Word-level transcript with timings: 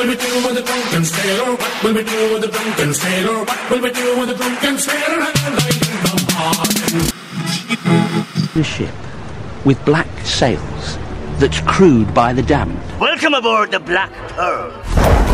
Will 0.00 0.08
we 0.08 0.16
do 0.16 0.34
with 0.46 0.54
the 0.54 0.62
drunken 0.62 1.04
sailor? 1.04 1.56
What 1.56 1.84
will 1.84 1.94
we 1.94 2.04
do 2.04 2.32
with 2.32 2.42
the 2.42 2.48
drunken 2.48 2.94
sailor? 2.94 3.44
What 3.44 3.70
will 3.70 3.82
we 3.82 3.90
do 3.92 4.18
with 4.18 4.28
the 4.30 4.34
drunken 4.34 4.78
sailor? 4.78 5.20
And 5.20 5.54
I 5.60 5.68
in 5.76 5.96
the 6.06 6.14
morning. 6.40 7.10
the 8.54 8.64
ship 8.64 8.94
with 9.66 9.84
black 9.84 10.08
sails 10.24 10.98
that's 11.38 11.60
crewed 11.60 12.14
by 12.14 12.32
the 12.32 12.42
damned. 12.42 12.80
Welcome 12.98 13.34
aboard 13.34 13.72
the 13.72 13.80
Black 13.80 14.12
Pearl. 14.28 15.29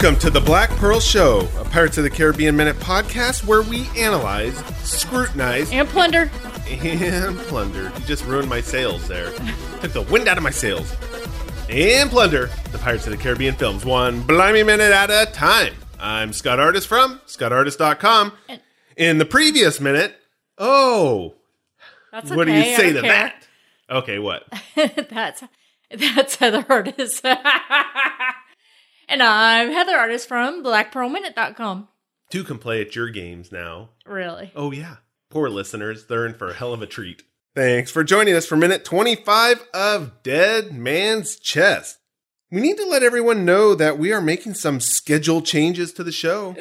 Welcome 0.00 0.20
to 0.20 0.30
the 0.30 0.40
Black 0.40 0.70
Pearl 0.76 1.00
Show, 1.00 1.48
a 1.58 1.64
Pirates 1.64 1.98
of 1.98 2.04
the 2.04 2.10
Caribbean 2.10 2.56
Minute 2.56 2.76
podcast 2.76 3.44
where 3.44 3.62
we 3.62 3.88
analyze, 3.96 4.56
scrutinize, 4.88 5.72
And 5.72 5.88
plunder. 5.88 6.30
and 6.68 7.36
plunder. 7.36 7.90
You 7.98 8.04
just 8.06 8.24
ruined 8.24 8.48
my 8.48 8.60
sails 8.60 9.08
there. 9.08 9.32
Took 9.80 9.92
the 9.92 10.02
wind 10.08 10.28
out 10.28 10.36
of 10.36 10.44
my 10.44 10.50
sails. 10.52 10.94
And 11.68 12.08
plunder 12.10 12.48
the 12.70 12.78
Pirates 12.78 13.06
of 13.08 13.10
the 13.10 13.16
Caribbean 13.18 13.56
films 13.56 13.84
one 13.84 14.22
blimey 14.22 14.62
minute 14.62 14.92
at 14.92 15.10
a 15.10 15.28
time. 15.32 15.74
I'm 15.98 16.32
Scott 16.32 16.60
Artist 16.60 16.86
from 16.86 17.20
ScottArtist.com. 17.26 18.32
In 18.96 19.18
the 19.18 19.26
previous 19.26 19.80
minute, 19.80 20.14
oh, 20.58 21.34
That's 22.12 22.26
okay. 22.26 22.36
what 22.36 22.46
do 22.46 22.52
you 22.52 22.62
say 22.76 22.92
to 22.92 23.00
care. 23.00 23.10
that? 23.10 23.46
Okay, 23.90 24.20
what? 24.20 24.44
that's 25.10 25.42
that's 25.90 26.36
Heather 26.36 26.64
Artist. 26.68 27.24
and 29.08 29.22
I'm 29.22 29.72
Heather 29.72 29.96
Artist 29.96 30.28
from 30.28 30.62
BlackPearlMinute.com. 30.62 31.88
Two 32.30 32.44
can 32.44 32.58
play 32.58 32.82
at 32.82 32.94
your 32.94 33.08
games 33.08 33.50
now. 33.50 33.90
Really? 34.04 34.52
Oh, 34.54 34.70
yeah. 34.70 34.96
Poor 35.30 35.48
listeners. 35.48 36.06
They're 36.06 36.26
in 36.26 36.34
for 36.34 36.50
a 36.50 36.54
hell 36.54 36.74
of 36.74 36.82
a 36.82 36.86
treat. 36.86 37.22
Thanks 37.54 37.90
for 37.90 38.04
joining 38.04 38.34
us 38.34 38.46
for 38.46 38.56
minute 38.56 38.84
25 38.84 39.66
of 39.72 40.22
Dead 40.22 40.72
Man's 40.72 41.36
Chest. 41.36 41.98
We 42.50 42.60
need 42.60 42.76
to 42.76 42.86
let 42.86 43.02
everyone 43.02 43.44
know 43.44 43.74
that 43.74 43.98
we 43.98 44.12
are 44.12 44.20
making 44.20 44.54
some 44.54 44.80
schedule 44.80 45.42
changes 45.42 45.92
to 45.94 46.04
the 46.04 46.12
show. 46.12 46.54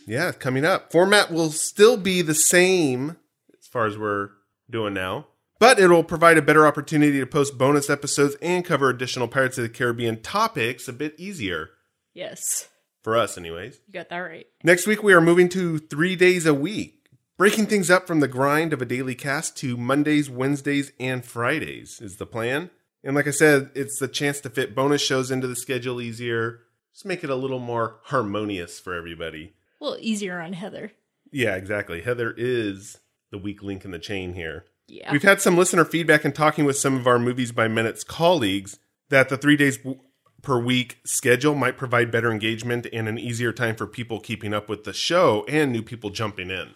yeah, 0.06 0.32
coming 0.32 0.64
up. 0.64 0.90
Format 0.92 1.30
will 1.30 1.50
still 1.50 1.96
be 1.96 2.22
the 2.22 2.34
same 2.34 3.16
as 3.58 3.66
far 3.66 3.86
as 3.86 3.96
we're 3.96 4.30
doing 4.70 4.92
now, 4.92 5.26
but 5.58 5.78
it'll 5.78 6.04
provide 6.04 6.36
a 6.36 6.42
better 6.42 6.66
opportunity 6.66 7.20
to 7.20 7.26
post 7.26 7.56
bonus 7.56 7.88
episodes 7.88 8.36
and 8.42 8.64
cover 8.64 8.90
additional 8.90 9.28
Pirates 9.28 9.56
of 9.58 9.62
the 9.62 9.68
Caribbean 9.68 10.20
topics 10.20 10.88
a 10.88 10.92
bit 10.92 11.14
easier. 11.18 11.70
Yes. 12.14 12.68
For 13.02 13.16
us, 13.16 13.38
anyways. 13.38 13.80
You 13.86 13.94
got 13.94 14.08
that 14.10 14.18
right. 14.18 14.46
Next 14.62 14.86
week, 14.86 15.02
we 15.02 15.14
are 15.14 15.20
moving 15.20 15.48
to 15.50 15.78
three 15.78 16.16
days 16.16 16.44
a 16.46 16.54
week, 16.54 17.08
breaking 17.38 17.66
things 17.66 17.90
up 17.90 18.06
from 18.06 18.20
the 18.20 18.28
grind 18.28 18.72
of 18.72 18.82
a 18.82 18.86
daily 18.86 19.14
cast 19.14 19.56
to 19.58 19.76
Mondays, 19.76 20.28
Wednesdays, 20.28 20.92
and 21.00 21.24
Fridays 21.24 22.00
is 22.00 22.16
the 22.16 22.26
plan. 22.26 22.70
And 23.02 23.16
like 23.16 23.26
I 23.26 23.30
said, 23.30 23.70
it's 23.74 23.98
the 23.98 24.08
chance 24.08 24.40
to 24.40 24.50
fit 24.50 24.74
bonus 24.74 25.00
shows 25.00 25.30
into 25.30 25.46
the 25.46 25.56
schedule 25.56 26.02
easier, 26.02 26.60
just 26.92 27.06
make 27.06 27.24
it 27.24 27.30
a 27.30 27.34
little 27.34 27.58
more 27.58 28.00
harmonious 28.04 28.78
for 28.78 28.94
everybody. 28.94 29.54
A 29.80 29.84
little 29.84 29.98
easier 30.02 30.40
on 30.40 30.52
Heather. 30.52 30.92
Yeah, 31.32 31.54
exactly. 31.56 32.02
Heather 32.02 32.34
is 32.36 32.98
the 33.30 33.38
weak 33.38 33.62
link 33.62 33.84
in 33.84 33.92
the 33.92 33.98
chain 33.98 34.34
here. 34.34 34.64
Yeah. 34.86 35.12
We've 35.12 35.22
had 35.22 35.40
some 35.40 35.56
listener 35.56 35.84
feedback 35.84 36.24
and 36.24 36.34
talking 36.34 36.64
with 36.64 36.76
some 36.76 36.96
of 36.96 37.06
our 37.06 37.18
Movies 37.18 37.52
by 37.52 37.68
Minutes 37.68 38.04
colleagues 38.04 38.78
that 39.08 39.28
the 39.28 39.38
three 39.38 39.56
days 39.56 39.78
per 40.42 40.58
week 40.58 40.98
schedule 41.04 41.54
might 41.54 41.76
provide 41.76 42.10
better 42.10 42.30
engagement 42.30 42.86
and 42.92 43.08
an 43.08 43.18
easier 43.18 43.52
time 43.52 43.76
for 43.76 43.86
people 43.86 44.20
keeping 44.20 44.54
up 44.54 44.68
with 44.68 44.84
the 44.84 44.92
show 44.92 45.44
and 45.48 45.72
new 45.72 45.82
people 45.82 46.10
jumping 46.10 46.50
in. 46.50 46.74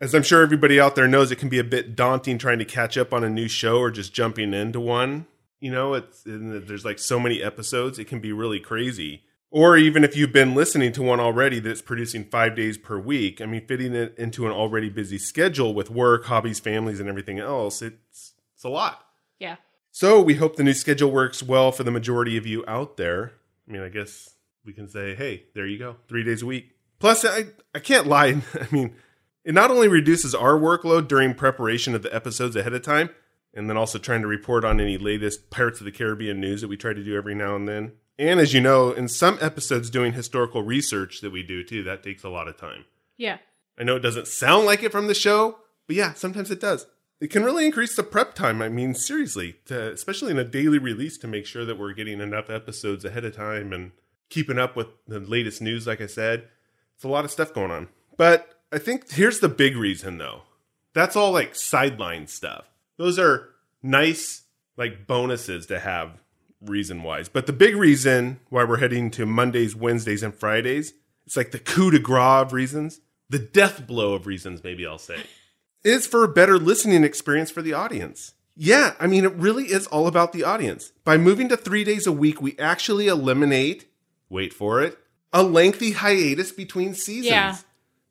As 0.00 0.14
I'm 0.14 0.22
sure 0.22 0.42
everybody 0.42 0.78
out 0.78 0.94
there 0.94 1.08
knows, 1.08 1.30
it 1.30 1.36
can 1.36 1.48
be 1.48 1.58
a 1.58 1.64
bit 1.64 1.96
daunting 1.96 2.36
trying 2.38 2.58
to 2.58 2.64
catch 2.64 2.98
up 2.98 3.14
on 3.14 3.24
a 3.24 3.30
new 3.30 3.48
show 3.48 3.78
or 3.78 3.90
just 3.90 4.12
jumping 4.12 4.52
into 4.52 4.78
one. 4.78 5.26
You 5.58 5.70
know, 5.70 5.94
it's 5.94 6.22
there's 6.26 6.84
like 6.84 6.98
so 6.98 7.18
many 7.18 7.42
episodes, 7.42 7.98
it 7.98 8.04
can 8.04 8.20
be 8.20 8.32
really 8.32 8.60
crazy. 8.60 9.22
Or 9.50 9.76
even 9.76 10.04
if 10.04 10.14
you've 10.14 10.32
been 10.32 10.54
listening 10.54 10.92
to 10.92 11.02
one 11.02 11.18
already 11.20 11.60
that's 11.60 11.80
producing 11.80 12.24
five 12.24 12.54
days 12.54 12.76
per 12.76 12.98
week, 12.98 13.40
I 13.40 13.46
mean, 13.46 13.66
fitting 13.66 13.94
it 13.94 14.14
into 14.18 14.44
an 14.44 14.52
already 14.52 14.90
busy 14.90 15.18
schedule 15.18 15.72
with 15.72 15.88
work, 15.88 16.26
hobbies, 16.26 16.60
families, 16.60 17.00
and 17.00 17.08
everything 17.08 17.38
else, 17.38 17.80
it's 17.80 18.34
it's 18.54 18.64
a 18.64 18.68
lot. 18.68 19.06
yeah. 19.38 19.56
So 19.96 20.20
we 20.20 20.34
hope 20.34 20.56
the 20.56 20.62
new 20.62 20.74
schedule 20.74 21.10
works 21.10 21.42
well 21.42 21.72
for 21.72 21.82
the 21.82 21.90
majority 21.90 22.36
of 22.36 22.46
you 22.46 22.62
out 22.68 22.98
there. 22.98 23.32
I 23.66 23.72
mean, 23.72 23.80
I 23.80 23.88
guess 23.88 24.28
we 24.62 24.74
can 24.74 24.90
say, 24.90 25.14
hey, 25.14 25.44
there 25.54 25.66
you 25.66 25.78
go, 25.78 25.96
three 26.06 26.22
days 26.22 26.42
a 26.42 26.46
week. 26.46 26.72
Plus, 26.98 27.24
I 27.24 27.46
I 27.74 27.78
can't 27.78 28.06
lie. 28.06 28.42
I 28.60 28.66
mean, 28.70 28.94
it 29.42 29.54
not 29.54 29.70
only 29.70 29.88
reduces 29.88 30.34
our 30.34 30.52
workload 30.58 31.08
during 31.08 31.32
preparation 31.32 31.94
of 31.94 32.02
the 32.02 32.14
episodes 32.14 32.56
ahead 32.56 32.74
of 32.74 32.82
time, 32.82 33.08
and 33.54 33.70
then 33.70 33.78
also 33.78 33.98
trying 33.98 34.20
to 34.20 34.28
report 34.28 34.66
on 34.66 34.82
any 34.82 34.98
latest 34.98 35.48
Pirates 35.48 35.80
of 35.80 35.86
the 35.86 35.92
Caribbean 35.92 36.42
news 36.42 36.60
that 36.60 36.68
we 36.68 36.76
try 36.76 36.92
to 36.92 37.02
do 37.02 37.16
every 37.16 37.34
now 37.34 37.56
and 37.56 37.66
then. 37.66 37.92
And 38.18 38.38
as 38.38 38.52
you 38.52 38.60
know, 38.60 38.92
in 38.92 39.08
some 39.08 39.38
episodes, 39.40 39.88
doing 39.88 40.12
historical 40.12 40.62
research 40.62 41.22
that 41.22 41.32
we 41.32 41.42
do 41.42 41.64
too, 41.64 41.82
that 41.84 42.02
takes 42.02 42.22
a 42.22 42.28
lot 42.28 42.48
of 42.48 42.58
time. 42.58 42.84
Yeah. 43.16 43.38
I 43.78 43.84
know 43.84 43.96
it 43.96 44.00
doesn't 44.00 44.28
sound 44.28 44.66
like 44.66 44.82
it 44.82 44.92
from 44.92 45.06
the 45.06 45.14
show, 45.14 45.56
but 45.86 45.96
yeah, 45.96 46.12
sometimes 46.12 46.50
it 46.50 46.60
does. 46.60 46.84
It 47.20 47.28
can 47.30 47.44
really 47.44 47.64
increase 47.64 47.96
the 47.96 48.02
prep 48.02 48.34
time. 48.34 48.60
I 48.60 48.68
mean, 48.68 48.94
seriously, 48.94 49.56
to, 49.66 49.92
especially 49.92 50.30
in 50.30 50.38
a 50.38 50.44
daily 50.44 50.78
release, 50.78 51.16
to 51.18 51.26
make 51.26 51.46
sure 51.46 51.64
that 51.64 51.78
we're 51.78 51.94
getting 51.94 52.20
enough 52.20 52.50
episodes 52.50 53.04
ahead 53.04 53.24
of 53.24 53.34
time 53.34 53.72
and 53.72 53.92
keeping 54.28 54.58
up 54.58 54.76
with 54.76 54.88
the 55.06 55.20
latest 55.20 55.62
news. 55.62 55.86
Like 55.86 56.00
I 56.00 56.06
said, 56.06 56.44
it's 56.94 57.04
a 57.04 57.08
lot 57.08 57.24
of 57.24 57.30
stuff 57.30 57.54
going 57.54 57.70
on. 57.70 57.88
But 58.16 58.60
I 58.70 58.78
think 58.78 59.10
here's 59.12 59.40
the 59.40 59.48
big 59.48 59.76
reason, 59.76 60.18
though. 60.18 60.42
That's 60.92 61.16
all 61.16 61.32
like 61.32 61.54
sideline 61.54 62.26
stuff. 62.26 62.70
Those 62.96 63.18
are 63.18 63.50
nice, 63.82 64.42
like 64.76 65.06
bonuses 65.06 65.66
to 65.66 65.78
have 65.78 66.22
reason 66.60 67.02
wise. 67.02 67.28
But 67.28 67.46
the 67.46 67.52
big 67.52 67.76
reason 67.76 68.40
why 68.48 68.64
we're 68.64 68.78
heading 68.78 69.10
to 69.12 69.26
Mondays, 69.26 69.76
Wednesdays, 69.76 70.22
and 70.22 70.34
Fridays, 70.34 70.94
it's 71.26 71.36
like 71.36 71.50
the 71.50 71.58
coup 71.58 71.90
de 71.90 71.98
grace 71.98 72.42
of 72.42 72.52
reasons, 72.52 73.00
the 73.28 73.38
death 73.38 73.86
blow 73.86 74.14
of 74.14 74.26
reasons, 74.26 74.62
maybe 74.64 74.86
I'll 74.86 74.98
say, 74.98 75.22
is 75.84 76.06
for 76.06 76.24
a 76.24 76.28
better 76.28 76.58
listening 76.58 77.04
experience 77.04 77.50
for 77.50 77.62
the 77.62 77.72
audience. 77.72 78.34
Yeah, 78.56 78.94
I 78.98 79.06
mean, 79.06 79.24
it 79.24 79.34
really 79.34 79.64
is 79.64 79.86
all 79.88 80.06
about 80.06 80.32
the 80.32 80.42
audience. 80.42 80.92
By 81.04 81.18
moving 81.18 81.48
to 81.50 81.56
three 81.56 81.84
days 81.84 82.06
a 82.06 82.12
week, 82.12 82.40
we 82.40 82.58
actually 82.58 83.06
eliminate, 83.06 83.86
wait 84.30 84.54
for 84.54 84.80
it, 84.80 84.98
a 85.32 85.42
lengthy 85.42 85.92
hiatus 85.92 86.52
between 86.52 86.94
seasons. 86.94 87.26
Yeah. 87.26 87.56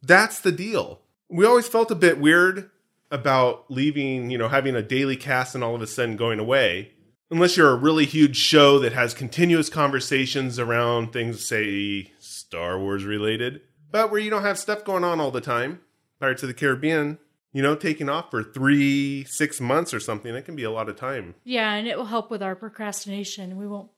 That's 0.04 0.40
the 0.40 0.52
deal. 0.52 1.02
We 1.30 1.46
always 1.46 1.68
felt 1.68 1.90
a 1.90 1.96
bit 1.96 2.20
weird 2.20 2.70
about 3.10 3.72
leaving, 3.72 4.30
you 4.30 4.38
know, 4.38 4.48
having 4.48 4.76
a 4.76 4.84
daily 4.84 5.16
cast 5.16 5.56
and 5.56 5.64
all 5.64 5.74
of 5.74 5.82
a 5.82 5.88
sudden 5.88 6.16
going 6.16 6.40
away. 6.40 6.92
Unless 7.32 7.58
you're 7.58 7.72
a 7.72 7.76
really 7.76 8.06
huge 8.06 8.38
show 8.38 8.78
that 8.80 8.94
has 8.94 9.16
continuous 9.16 9.68
conversations 9.68 10.60
around 10.60 11.12
things, 11.12 11.44
say, 11.44 12.12
Star 12.20 12.78
Wars 12.78 13.04
related, 13.04 13.62
but 13.90 14.12
where 14.12 14.20
you 14.20 14.30
don't 14.30 14.44
have 14.44 14.60
stuff 14.60 14.86
going 14.86 15.04
on 15.04 15.20
all 15.20 15.32
the 15.32 15.42
time. 15.42 15.80
Pirates 16.20 16.44
of 16.44 16.48
the 16.50 16.54
Caribbean, 16.54 17.18
you 17.56 17.62
know, 17.62 17.74
taking 17.74 18.10
off 18.10 18.30
for 18.32 18.44
three, 18.44 19.24
six 19.24 19.62
months 19.62 19.94
or 19.94 20.00
something, 20.02 20.34
that 20.34 20.44
can 20.44 20.58
be 20.58 20.66
a 20.66 20.70
lot 20.70 20.90
of 20.90 20.98
time. 20.98 21.36
Yeah, 21.46 21.74
and 21.74 21.88
it 21.88 21.98
will 21.98 22.08
help 22.08 22.30
with 22.30 22.44
our 22.44 22.54
procrastination. 22.54 23.56
We 23.56 23.66
won't 23.66 23.90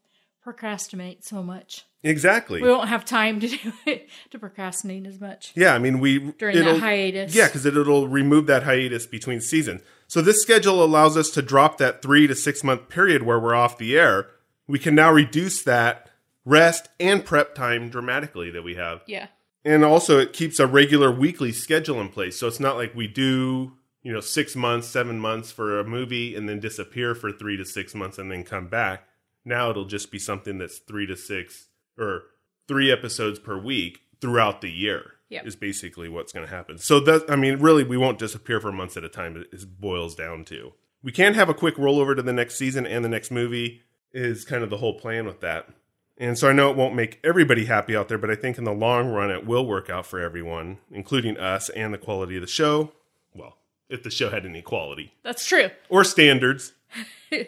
procrastinate 0.44 1.26
so 1.26 1.42
much. 1.42 1.84
Exactly. 2.04 2.62
We 2.62 2.68
won't 2.70 2.88
have 2.88 3.04
time 3.04 3.40
to 3.40 3.48
do 3.64 3.74
it 3.88 4.12
to 4.30 4.38
procrastinate 4.38 5.08
as 5.08 5.20
much. 5.20 5.54
Yeah, 5.56 5.74
I 5.74 5.80
mean, 5.80 6.00
we 6.00 6.20
During 6.34 6.64
that 6.64 6.80
hiatus. 6.80 7.34
Yeah, 7.34 7.48
because 7.48 7.66
it'll 7.66 8.08
remove 8.08 8.46
that 8.46 8.62
hiatus 8.62 9.08
between 9.08 9.42
seasons. 9.42 9.82
So 10.06 10.22
this 10.22 10.40
schedule 10.40 10.84
allows 10.84 11.18
us 11.18 11.32
to 11.32 11.42
drop 11.42 11.80
that 11.80 12.04
three 12.04 12.28
to 12.28 12.36
six 12.36 12.64
month 12.64 12.90
period 12.90 13.24
where 13.24 13.40
we're 13.40 13.56
off 13.56 13.80
the 13.80 13.98
air. 13.98 14.28
We 14.68 14.78
can 14.78 14.94
now 14.94 15.12
reduce 15.12 15.64
that 15.64 16.12
rest 16.46 16.90
and 17.00 17.26
prep 17.26 17.56
time 17.56 17.90
dramatically 17.90 18.52
that 18.52 18.64
we 18.64 18.76
have, 18.76 19.02
Yeah. 19.08 19.30
And 19.68 19.84
also 19.84 20.20
it 20.20 20.34
keeps 20.34 20.60
a 20.60 20.68
regular 20.68 21.12
weekly 21.12 21.52
schedule 21.52 22.00
in 22.02 22.10
place. 22.10 22.40
So 22.40 22.48
it's 22.48 22.60
not 22.60 22.78
like 22.78 22.96
we 22.96 23.08
do 23.08 23.74
you 24.02 24.14
know 24.14 24.22
six 24.22 24.56
months, 24.56 24.88
seven 24.88 25.20
months 25.20 25.52
for 25.52 25.80
a 25.80 25.84
movie 25.84 26.36
and 26.36 26.48
then 26.48 26.60
disappear 26.60 27.14
for 27.14 27.32
three 27.32 27.58
to 27.58 27.66
six 27.66 27.94
months 27.94 28.18
and 28.18 28.32
then 28.32 28.44
come 28.44 28.68
back. 28.68 29.08
Now 29.46 29.70
it'll 29.70 29.86
just 29.86 30.12
be 30.12 30.20
something 30.20 30.58
that's 30.58 30.78
three 30.78 31.06
to 31.08 31.16
six 31.16 31.68
or 31.98 32.24
three 32.68 32.92
episodes 32.92 33.40
per 33.40 33.58
week 33.58 34.02
throughout 34.22 34.62
the 34.62 34.72
year. 34.72 35.12
Yep. 35.30 35.46
Is 35.46 35.58
basically 35.58 36.08
what's 36.08 36.32
going 36.32 36.48
to 36.48 36.56
happen. 36.56 36.78
So 36.78 37.02
that 37.02 37.30
I 37.30 37.36
mean, 37.36 37.60
really, 37.60 37.84
we 37.84 37.98
won't 37.98 38.18
disappear 38.18 38.62
for 38.62 38.72
months 38.72 38.96
at 38.96 39.04
a 39.04 39.10
time. 39.10 39.36
It, 39.36 39.48
it 39.52 39.82
boils 39.82 40.16
down 40.16 40.46
to 40.46 40.72
we 41.04 41.12
can 41.12 41.34
have 41.34 41.50
a 41.50 41.54
quick 41.54 41.76
rollover 41.76 42.16
to 42.16 42.22
the 42.22 42.34
next 42.34 42.56
season 42.56 42.86
and 42.86 43.04
the 43.04 43.10
next 43.10 43.32
movie 43.32 43.82
is 44.14 44.46
kind 44.46 44.64
of 44.64 44.70
the 44.70 44.78
whole 44.78 45.00
plan 45.00 45.26
with 45.26 45.42
that. 45.42 45.68
And 46.20 46.38
so 46.38 46.50
I 46.50 46.54
know 46.54 46.72
it 46.72 46.78
won't 46.78 46.96
make 46.96 47.20
everybody 47.24 47.66
happy 47.66 47.96
out 47.96 48.08
there, 48.08 48.18
but 48.18 48.32
I 48.32 48.36
think 48.36 48.58
in 48.58 48.64
the 48.64 48.74
long 48.74 49.10
run 49.10 49.30
it 49.30 49.46
will 49.46 49.66
work 49.68 49.90
out 49.90 50.06
for 50.08 50.20
everyone, 50.20 50.80
including 50.92 51.38
us 51.38 51.70
and 51.70 51.94
the 51.94 51.98
quality 52.00 52.36
of 52.36 52.42
the 52.42 52.48
show. 52.48 52.92
Well, 53.36 53.58
if 53.88 54.02
the 54.04 54.10
show 54.10 54.30
had 54.32 54.46
any 54.46 54.62
quality 54.64 55.14
That's 55.24 55.46
true. 55.46 55.70
or 55.90 56.04
standards. 56.04 56.74
and 57.32 57.48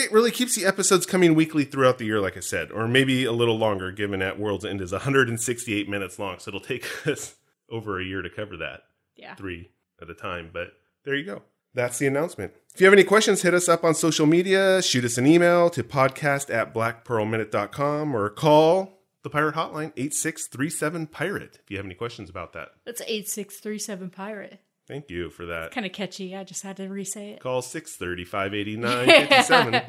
it 0.00 0.10
really 0.10 0.30
keeps 0.32 0.56
the 0.56 0.66
episodes 0.66 1.06
coming 1.06 1.34
weekly 1.34 1.64
throughout 1.64 1.98
the 1.98 2.04
year, 2.04 2.20
like 2.20 2.36
I 2.36 2.40
said, 2.40 2.70
or 2.72 2.88
maybe 2.88 3.24
a 3.24 3.32
little 3.32 3.56
longer, 3.58 3.92
given 3.92 4.18
that 4.20 4.38
World's 4.40 4.64
End 4.64 4.80
is 4.80 4.90
168 4.92 5.88
minutes 5.88 6.18
long. 6.18 6.38
So 6.40 6.48
it'll 6.50 6.60
take 6.60 6.84
us 7.06 7.36
over 7.70 8.00
a 8.00 8.04
year 8.04 8.22
to 8.22 8.28
cover 8.30 8.56
that 8.56 8.82
Yeah. 9.14 9.36
three 9.36 9.70
at 10.02 10.10
a 10.10 10.14
time. 10.14 10.50
But 10.52 10.72
there 11.04 11.14
you 11.14 11.24
go. 11.24 11.42
That's 11.74 11.98
the 11.98 12.06
announcement. 12.06 12.52
If 12.74 12.80
you 12.80 12.86
have 12.86 12.94
any 12.94 13.04
questions, 13.04 13.42
hit 13.42 13.54
us 13.54 13.68
up 13.68 13.84
on 13.84 13.94
social 13.94 14.26
media, 14.26 14.80
shoot 14.82 15.04
us 15.04 15.18
an 15.18 15.26
email 15.26 15.70
to 15.70 15.82
podcast 15.84 16.52
at 16.52 16.72
blackpearlminute.com 16.74 18.14
or 18.14 18.28
call 18.30 19.00
the 19.22 19.30
pirate 19.30 19.54
hotline 19.54 19.92
8637 19.96 21.06
pirate 21.08 21.58
if 21.62 21.70
you 21.70 21.76
have 21.76 21.86
any 21.86 21.94
questions 21.94 22.30
about 22.30 22.52
that. 22.54 22.70
That's 22.84 23.02
8637 23.02 24.10
Pirate. 24.10 24.60
Thank 24.88 25.10
you 25.10 25.30
for 25.30 25.46
that. 25.46 25.70
Kind 25.72 25.86
of 25.86 25.92
catchy. 25.92 26.34
I 26.34 26.42
just 26.42 26.62
had 26.62 26.76
to 26.78 26.88
re 26.88 27.04
say 27.04 27.30
it. 27.30 27.40
Call 27.40 27.62
630 27.62 28.24
589 28.24 29.06
57. 29.28 29.82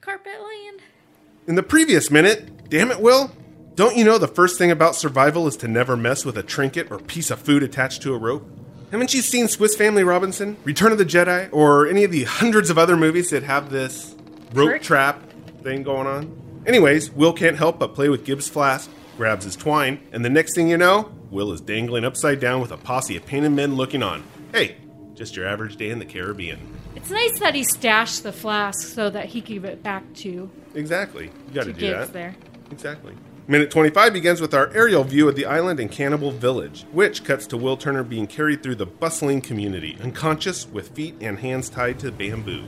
Carpet 0.00 0.32
Land. 0.32 0.80
In 1.48 1.54
the 1.56 1.62
previous 1.62 2.10
minute, 2.10 2.68
damn 2.68 2.90
it, 2.90 3.00
Will, 3.00 3.32
don't 3.74 3.96
you 3.96 4.04
know 4.04 4.18
the 4.18 4.28
first 4.28 4.58
thing 4.58 4.70
about 4.70 4.94
survival 4.94 5.46
is 5.48 5.56
to 5.58 5.68
never 5.68 5.96
mess 5.96 6.24
with 6.24 6.36
a 6.36 6.42
trinket 6.42 6.90
or 6.90 6.98
piece 6.98 7.30
of 7.30 7.40
food 7.40 7.62
attached 7.62 8.02
to 8.02 8.14
a 8.14 8.18
rope? 8.18 8.48
Haven't 8.90 9.14
you 9.14 9.22
seen 9.22 9.46
Swiss 9.46 9.76
Family 9.76 10.02
Robinson, 10.02 10.56
Return 10.64 10.90
of 10.90 10.98
the 10.98 11.04
Jedi, 11.04 11.48
or 11.52 11.86
any 11.86 12.02
of 12.02 12.10
the 12.10 12.24
hundreds 12.24 12.70
of 12.70 12.78
other 12.78 12.96
movies 12.96 13.30
that 13.30 13.44
have 13.44 13.70
this 13.70 14.16
rope 14.52 14.82
trap 14.82 15.22
thing 15.62 15.84
going 15.84 16.08
on? 16.08 16.62
Anyways, 16.66 17.12
Will 17.12 17.32
can't 17.32 17.56
help 17.56 17.78
but 17.78 17.94
play 17.94 18.08
with 18.08 18.24
Gibbs' 18.24 18.48
flask, 18.48 18.90
grabs 19.16 19.44
his 19.44 19.54
twine, 19.54 20.00
and 20.12 20.24
the 20.24 20.30
next 20.30 20.56
thing 20.56 20.68
you 20.68 20.76
know, 20.76 21.12
Will 21.30 21.52
is 21.52 21.60
dangling 21.60 22.04
upside 22.04 22.40
down 22.40 22.60
with 22.60 22.72
a 22.72 22.76
posse 22.76 23.16
of 23.16 23.24
painted 23.26 23.50
men 23.50 23.76
looking 23.76 24.02
on. 24.02 24.24
Hey, 24.52 24.76
just 25.14 25.36
your 25.36 25.46
average 25.46 25.76
day 25.76 25.90
in 25.90 26.00
the 26.00 26.04
Caribbean. 26.04 26.58
It's 26.96 27.10
nice 27.10 27.38
that 27.38 27.54
he 27.54 27.62
stashed 27.62 28.24
the 28.24 28.32
flask 28.32 28.88
so 28.88 29.08
that 29.08 29.26
he 29.26 29.40
gave 29.40 29.64
it 29.64 29.82
back 29.84 30.02
to, 30.14 30.50
Exactly. 30.74 31.30
You 31.48 31.54
got 31.54 31.64
to 31.64 31.72
do 31.72 31.80
Gibbs 31.80 32.06
that. 32.08 32.12
there. 32.12 32.34
Exactly. 32.72 33.14
Minute 33.48 33.70
25 33.70 34.12
begins 34.12 34.40
with 34.40 34.54
our 34.54 34.68
aerial 34.74 35.02
view 35.02 35.28
of 35.28 35.34
the 35.34 35.46
island 35.46 35.80
and 35.80 35.90
Cannibal 35.90 36.30
Village, 36.30 36.84
which 36.92 37.24
cuts 37.24 37.46
to 37.48 37.56
Will 37.56 37.76
Turner 37.76 38.04
being 38.04 38.28
carried 38.28 38.62
through 38.62 38.76
the 38.76 38.86
bustling 38.86 39.40
community, 39.40 39.98
unconscious 40.02 40.68
with 40.68 40.90
feet 40.90 41.16
and 41.20 41.38
hands 41.38 41.68
tied 41.68 41.98
to 42.00 42.12
bamboo. 42.12 42.64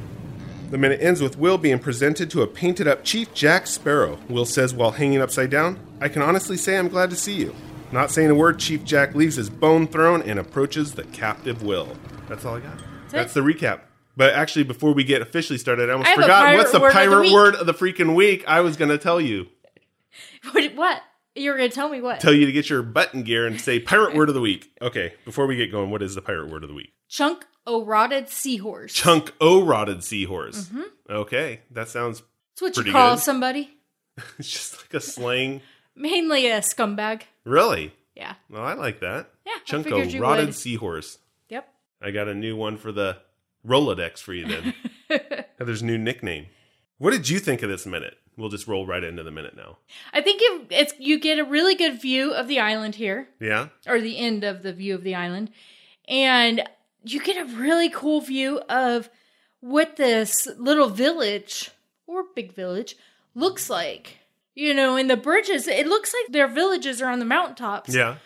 The 0.71 0.79
minute 0.79 1.01
ends 1.01 1.21
with 1.21 1.39
Will 1.39 1.59
being 1.59 1.79
presented 1.79 2.31
to 2.31 2.43
a 2.43 2.47
painted 2.47 2.89
up 2.89 3.05
Chief 3.05 3.33
Jack 3.33 3.67
Sparrow. 3.67 4.19
Will 4.29 4.47
says 4.47 4.75
while 4.75 4.93
hanging 4.93 5.21
upside 5.21 5.51
down, 5.51 5.79
I 6.01 6.09
can 6.09 6.23
honestly 6.23 6.57
say 6.57 6.77
I'm 6.77 6.89
glad 6.89 7.11
to 7.11 7.17
see 7.17 7.35
you. 7.35 7.55
Not 7.93 8.11
saying 8.11 8.31
a 8.31 8.35
word, 8.35 8.59
Chief 8.59 8.83
Jack 8.83 9.15
leaves 9.15 9.37
his 9.37 9.51
bone 9.51 9.87
throne 9.87 10.23
and 10.23 10.39
approaches 10.39 10.95
the 10.95 11.05
captive 11.05 11.63
Will. 11.63 11.97
That's 12.27 12.45
all 12.45 12.57
I 12.57 12.61
got. 12.61 12.79
That's 13.11 13.33
it? 13.33 13.35
the 13.35 13.41
recap. 13.41 13.81
But 14.17 14.33
actually, 14.35 14.65
before 14.65 14.93
we 14.93 15.05
get 15.05 15.23
officially 15.23 15.59
started, 15.59 15.91
I 15.91 15.93
almost 15.93 16.11
I 16.11 16.15
forgot 16.15 16.57
what's 16.57 16.73
the 16.73 16.81
word 16.81 16.89
of 16.89 16.93
the 16.95 16.99
pirate 16.99 17.33
word 17.33 17.55
of 17.55 17.67
the 17.67 17.75
freaking 17.75 18.15
week. 18.15 18.45
I 18.49 18.61
was 18.61 18.77
going 18.77 18.91
to 18.91 18.99
tell 18.99 19.21
you. 19.21 19.49
What? 20.53 20.75
what? 20.75 21.03
You 21.35 21.51
were 21.51 21.57
going 21.57 21.71
to 21.71 21.75
tell 21.75 21.89
me 21.89 22.01
what? 22.03 22.21
tell 22.21 22.35
you 22.35 22.45
to 22.47 22.53
get 22.53 22.69
your 22.69 22.83
button 22.83 23.23
gear 23.23 23.47
and 23.47 23.59
say 23.59 23.81
pirate 23.81 24.15
word 24.15 24.29
of 24.29 24.35
the 24.35 24.41
week. 24.41 24.71
Okay, 24.83 25.15
before 25.25 25.47
we 25.47 25.57
get 25.57 25.73
going, 25.73 25.91
what 25.91 26.03
is 26.03 26.15
the 26.15 26.21
pirate 26.23 26.51
word 26.51 26.63
of 26.63 26.69
the 26.69 26.75
week? 26.75 26.93
Chunk 27.09 27.47
o 27.67 27.85
rotted 27.85 28.29
seahorse. 28.29 28.93
Chunk 28.93 29.33
o 29.41 29.65
rotted 29.65 30.05
seahorse. 30.05 30.67
Mm-hmm. 30.67 30.83
Okay, 31.09 31.61
that 31.71 31.89
sounds 31.89 32.23
It's 32.53 32.61
what 32.63 32.77
you 32.77 32.93
call 32.93 33.15
good. 33.15 33.23
somebody. 33.23 33.71
it's 34.39 34.51
just 34.51 34.77
like 34.83 34.93
a 34.95 35.01
slang. 35.01 35.63
Mainly 35.97 36.49
a 36.51 36.59
scumbag. 36.61 37.23
Really? 37.45 37.95
Yeah. 38.15 38.35
Well, 38.51 38.63
I 38.63 38.75
like 38.75 39.01
that. 39.01 39.31
Yeah, 39.47 39.53
Chunk 39.65 39.87
o 39.91 40.03
rotted 40.19 40.47
would. 40.47 40.55
seahorse. 40.55 41.19
Yep. 41.49 41.67
I 42.03 42.11
got 42.11 42.29
a 42.29 42.35
new 42.35 42.57
one 42.57 42.77
for 42.77 42.93
the 42.93 43.17
Rolodex 43.67 44.19
for 44.19 44.35
you 44.35 44.47
then. 44.47 44.75
Heather's 45.59 45.83
new 45.83 45.97
nickname. 45.97 46.47
What 46.99 47.13
did 47.13 47.29
you 47.29 47.39
think 47.39 47.63
of 47.63 47.71
this 47.71 47.87
minute? 47.87 48.19
We'll 48.37 48.49
just 48.49 48.67
roll 48.67 48.87
right 48.87 49.05
into 49.05 49.23
the 49.23 49.31
minute 49.31 49.55
now. 49.57 49.77
I 50.13 50.21
think 50.23 50.41
it, 50.43 50.67
it's 50.71 50.95
you 50.99 51.19
get 51.21 51.39
a 51.39 51.45
really 51.45 51.75
good 51.75 52.01
view 52.01 52.33
of 52.33 52.49
the 52.49 52.61
island 52.61 52.95
here, 52.95 53.29
Yeah? 53.41 53.69
or 53.87 54.01
the 54.01 54.19
end 54.19 54.43
of 54.45 54.63
the 54.63 54.73
view 54.73 54.95
of 54.95 55.03
the 55.05 55.15
island, 55.15 55.51
and 56.09 56.63
you 57.05 57.21
get 57.23 57.37
a 57.37 57.45
really 57.57 57.89
cool 57.91 58.21
view 58.21 58.61
of 58.69 59.11
what 59.61 59.97
this 59.97 60.49
little 60.59 60.89
village 60.89 61.71
or 62.07 62.25
big 62.35 62.55
village 62.55 62.97
looks 63.35 63.69
like. 63.69 64.19
You 64.55 64.75
know, 64.75 64.97
in 64.97 65.07
the 65.09 65.17
bridges, 65.17 65.67
it 65.69 65.87
looks 65.87 66.13
like 66.13 66.33
their 66.33 66.49
villages 66.49 67.01
are 67.03 67.11
on 67.11 67.19
the 67.19 67.25
mountaintops. 67.25 67.95
Yeah. 67.95 68.17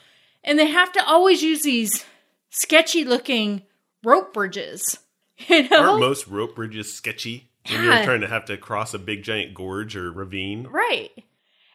and 0.44 0.58
they 0.58 0.66
have 0.66 0.92
to 0.92 1.04
always 1.06 1.42
use 1.42 1.62
these 1.62 2.04
sketchy 2.50 3.04
looking 3.04 3.62
rope 4.04 4.32
bridges. 4.34 4.98
You 5.48 5.68
know? 5.68 5.90
Aren't 5.90 6.00
most 6.00 6.26
rope 6.28 6.56
bridges 6.56 6.94
sketchy? 6.94 7.50
When 7.70 7.84
Yeah. 7.84 7.96
you're 7.96 8.04
trying 8.04 8.20
to 8.22 8.28
have 8.28 8.44
to 8.46 8.56
cross 8.56 8.94
a 8.94 8.98
big 8.98 9.22
giant 9.22 9.54
gorge 9.54 9.96
or 9.96 10.10
ravine. 10.12 10.66
right. 10.68 11.10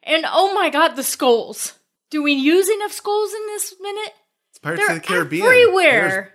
And 0.03 0.25
oh 0.27 0.53
my 0.55 0.69
god, 0.69 0.95
the 0.95 1.03
skulls. 1.03 1.73
Do 2.09 2.23
we 2.23 2.33
use 2.33 2.67
enough 2.69 2.91
skulls 2.91 3.33
in 3.33 3.45
this 3.47 3.75
minute? 3.79 4.13
It's 4.49 4.59
Pirates 4.59 4.81
They're 4.88 4.95
of 4.97 5.01
the 5.01 5.07
Caribbean. 5.07 5.45
everywhere. 5.45 6.09
There's 6.09 6.27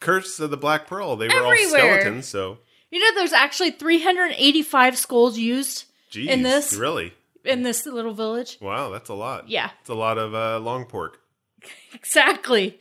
Curse 0.00 0.40
of 0.40 0.50
the 0.50 0.56
Black 0.56 0.86
Pearl. 0.86 1.16
They 1.16 1.28
were 1.28 1.44
all 1.44 1.56
skeletons, 1.56 2.26
so 2.26 2.58
You 2.90 2.98
know, 3.00 3.14
there's 3.18 3.32
actually 3.32 3.70
385 3.72 4.96
skulls 4.98 5.38
used 5.38 5.84
geez. 6.10 6.28
in 6.30 6.42
this 6.42 6.72
Really? 6.74 7.12
in 7.44 7.62
this 7.62 7.84
little 7.86 8.14
village. 8.14 8.58
Wow, 8.60 8.90
that's 8.90 9.08
a 9.10 9.14
lot. 9.14 9.48
Yeah, 9.48 9.70
It's 9.80 9.90
a 9.90 9.94
lot 9.94 10.16
of 10.18 10.34
uh, 10.34 10.58
long 10.60 10.86
pork. 10.86 11.20
exactly. 11.94 12.80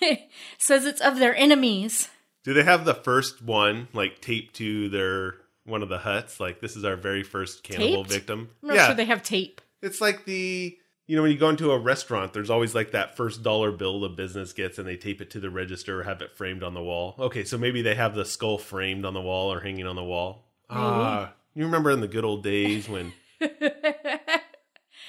Says 0.58 0.84
it's 0.86 1.00
of 1.00 1.18
their 1.18 1.34
enemies. 1.34 2.08
Do 2.44 2.52
they 2.54 2.62
have 2.62 2.84
the 2.84 2.94
first 2.94 3.42
one 3.42 3.88
like 3.92 4.20
taped 4.20 4.54
to 4.56 4.88
their 4.88 5.34
one 5.66 5.82
of 5.82 5.88
the 5.88 5.98
huts? 5.98 6.40
Like 6.40 6.60
this 6.60 6.76
is 6.76 6.84
our 6.84 6.96
very 6.96 7.22
first 7.22 7.62
cannibal 7.62 8.04
Taped? 8.04 8.10
victim. 8.10 8.50
I'm 8.62 8.68
not 8.74 8.86
sure 8.86 8.94
they 8.94 9.04
have 9.04 9.22
tape. 9.22 9.60
It's 9.82 10.00
like 10.00 10.24
the 10.24 10.76
you 11.06 11.14
know 11.16 11.22
when 11.22 11.30
you 11.30 11.38
go 11.38 11.48
into 11.50 11.70
a 11.70 11.78
restaurant, 11.78 12.32
there's 12.32 12.50
always 12.50 12.74
like 12.74 12.92
that 12.92 13.16
first 13.16 13.42
dollar 13.42 13.70
bill 13.70 14.00
the 14.00 14.08
business 14.08 14.52
gets, 14.52 14.78
and 14.78 14.88
they 14.88 14.96
tape 14.96 15.20
it 15.20 15.30
to 15.30 15.40
the 15.40 15.50
register 15.50 16.00
or 16.00 16.02
have 16.04 16.20
it 16.22 16.36
framed 16.36 16.62
on 16.62 16.74
the 16.74 16.82
wall. 16.82 17.14
Okay, 17.18 17.44
so 17.44 17.56
maybe 17.58 17.82
they 17.82 17.94
have 17.94 18.14
the 18.14 18.24
skull 18.24 18.58
framed 18.58 19.04
on 19.04 19.14
the 19.14 19.20
wall 19.20 19.52
or 19.52 19.60
hanging 19.60 19.86
on 19.86 19.94
the 19.96 20.02
wall. 20.04 20.48
Ah, 20.68 21.32
you 21.54 21.64
remember 21.64 21.90
in 21.92 22.00
the 22.00 22.08
good 22.08 22.24
old 22.24 22.42
days 22.42 22.88
when 22.88 23.12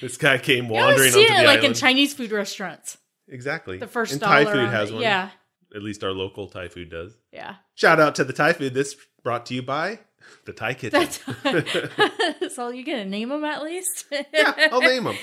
this 0.00 0.16
guy 0.16 0.38
came 0.38 0.68
wandering 0.68 1.08
onto 1.08 1.18
it 1.20 1.28
the 1.28 1.34
like 1.34 1.46
island? 1.48 1.64
in 1.64 1.74
Chinese 1.74 2.14
food 2.14 2.30
restaurants. 2.32 2.98
exactly. 3.28 3.78
The 3.78 3.86
first 3.88 4.12
and 4.12 4.20
dollar. 4.20 4.44
Thai 4.44 4.52
food 4.52 4.68
has 4.70 4.90
it. 4.90 4.94
one. 4.94 5.02
Yeah, 5.02 5.30
At 5.74 5.82
least 5.82 6.04
our 6.04 6.12
local 6.12 6.48
Thai 6.48 6.68
food 6.68 6.90
does. 6.90 7.16
yeah. 7.32 7.56
Shout 7.74 7.98
out 8.00 8.14
to 8.16 8.24
the 8.24 8.32
Thai 8.32 8.52
food. 8.52 8.74
This 8.74 8.94
brought 9.22 9.46
to 9.46 9.54
you 9.54 9.62
by 9.62 9.98
the 10.44 10.52
Thai 10.52 10.74
Kitchen. 10.74 11.00
That's, 11.00 11.18
that's 12.40 12.58
all 12.58 12.72
you 12.72 12.84
gonna 12.84 13.04
name 13.04 13.28
them 13.30 13.44
at 13.44 13.62
least. 13.62 14.06
yeah, 14.10 14.68
I'll 14.72 14.80
name 14.80 15.04
them. 15.04 15.16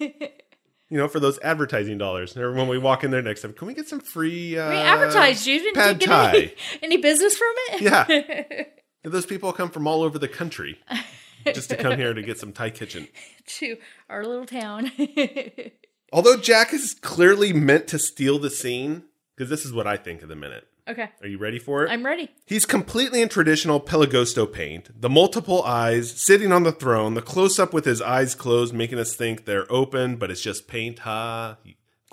You 0.88 0.98
know, 0.98 1.08
for 1.08 1.18
those 1.18 1.40
advertising 1.40 1.98
dollars. 1.98 2.36
And 2.36 2.54
when 2.56 2.68
we 2.68 2.78
walk 2.78 3.02
in 3.02 3.10
there 3.10 3.20
next 3.20 3.42
time, 3.42 3.52
can 3.54 3.66
we 3.66 3.74
get 3.74 3.88
some 3.88 3.98
free? 3.98 4.56
Uh, 4.56 4.70
we 4.70 4.76
advertised 4.76 5.44
you 5.44 5.58
didn't 5.58 5.74
pad 5.74 5.98
get 5.98 6.08
thai. 6.08 6.28
any, 6.30 6.54
any 6.80 6.96
business 6.98 7.36
from 7.36 7.52
it. 7.56 7.80
Yeah. 7.80 8.66
And 9.02 9.12
those 9.12 9.26
people 9.26 9.52
come 9.52 9.68
from 9.68 9.88
all 9.88 10.04
over 10.04 10.16
the 10.16 10.28
country 10.28 10.78
just 11.44 11.70
to 11.70 11.76
come 11.76 11.98
here 11.98 12.14
to 12.14 12.22
get 12.22 12.38
some 12.38 12.52
Thai 12.52 12.70
kitchen. 12.70 13.08
to 13.46 13.78
our 14.08 14.24
little 14.24 14.46
town. 14.46 14.92
Although 16.12 16.36
Jack 16.36 16.72
is 16.72 16.94
clearly 16.94 17.52
meant 17.52 17.88
to 17.88 17.98
steal 17.98 18.38
the 18.38 18.50
scene, 18.50 19.04
because 19.34 19.50
this 19.50 19.64
is 19.64 19.72
what 19.72 19.86
I 19.86 19.96
think 19.96 20.22
of 20.22 20.28
the 20.28 20.36
minute. 20.36 20.68
Okay, 20.88 21.08
Are 21.20 21.26
you 21.26 21.38
ready 21.38 21.58
for 21.58 21.84
it? 21.84 21.90
I'm 21.90 22.06
ready. 22.06 22.30
He's 22.46 22.64
completely 22.64 23.20
in 23.20 23.28
traditional 23.28 23.80
Pelegosto 23.80 24.46
paint. 24.50 25.00
The 25.00 25.08
multiple 25.08 25.64
eyes, 25.64 26.12
sitting 26.24 26.52
on 26.52 26.62
the 26.62 26.70
throne, 26.70 27.14
the 27.14 27.22
close 27.22 27.58
up 27.58 27.74
with 27.74 27.84
his 27.84 28.00
eyes 28.00 28.36
closed, 28.36 28.72
making 28.72 28.98
us 29.00 29.16
think 29.16 29.44
they're 29.46 29.70
open, 29.70 30.14
but 30.16 30.30
it's 30.30 30.40
just 30.40 30.68
paint. 30.68 31.00
Ha! 31.00 31.56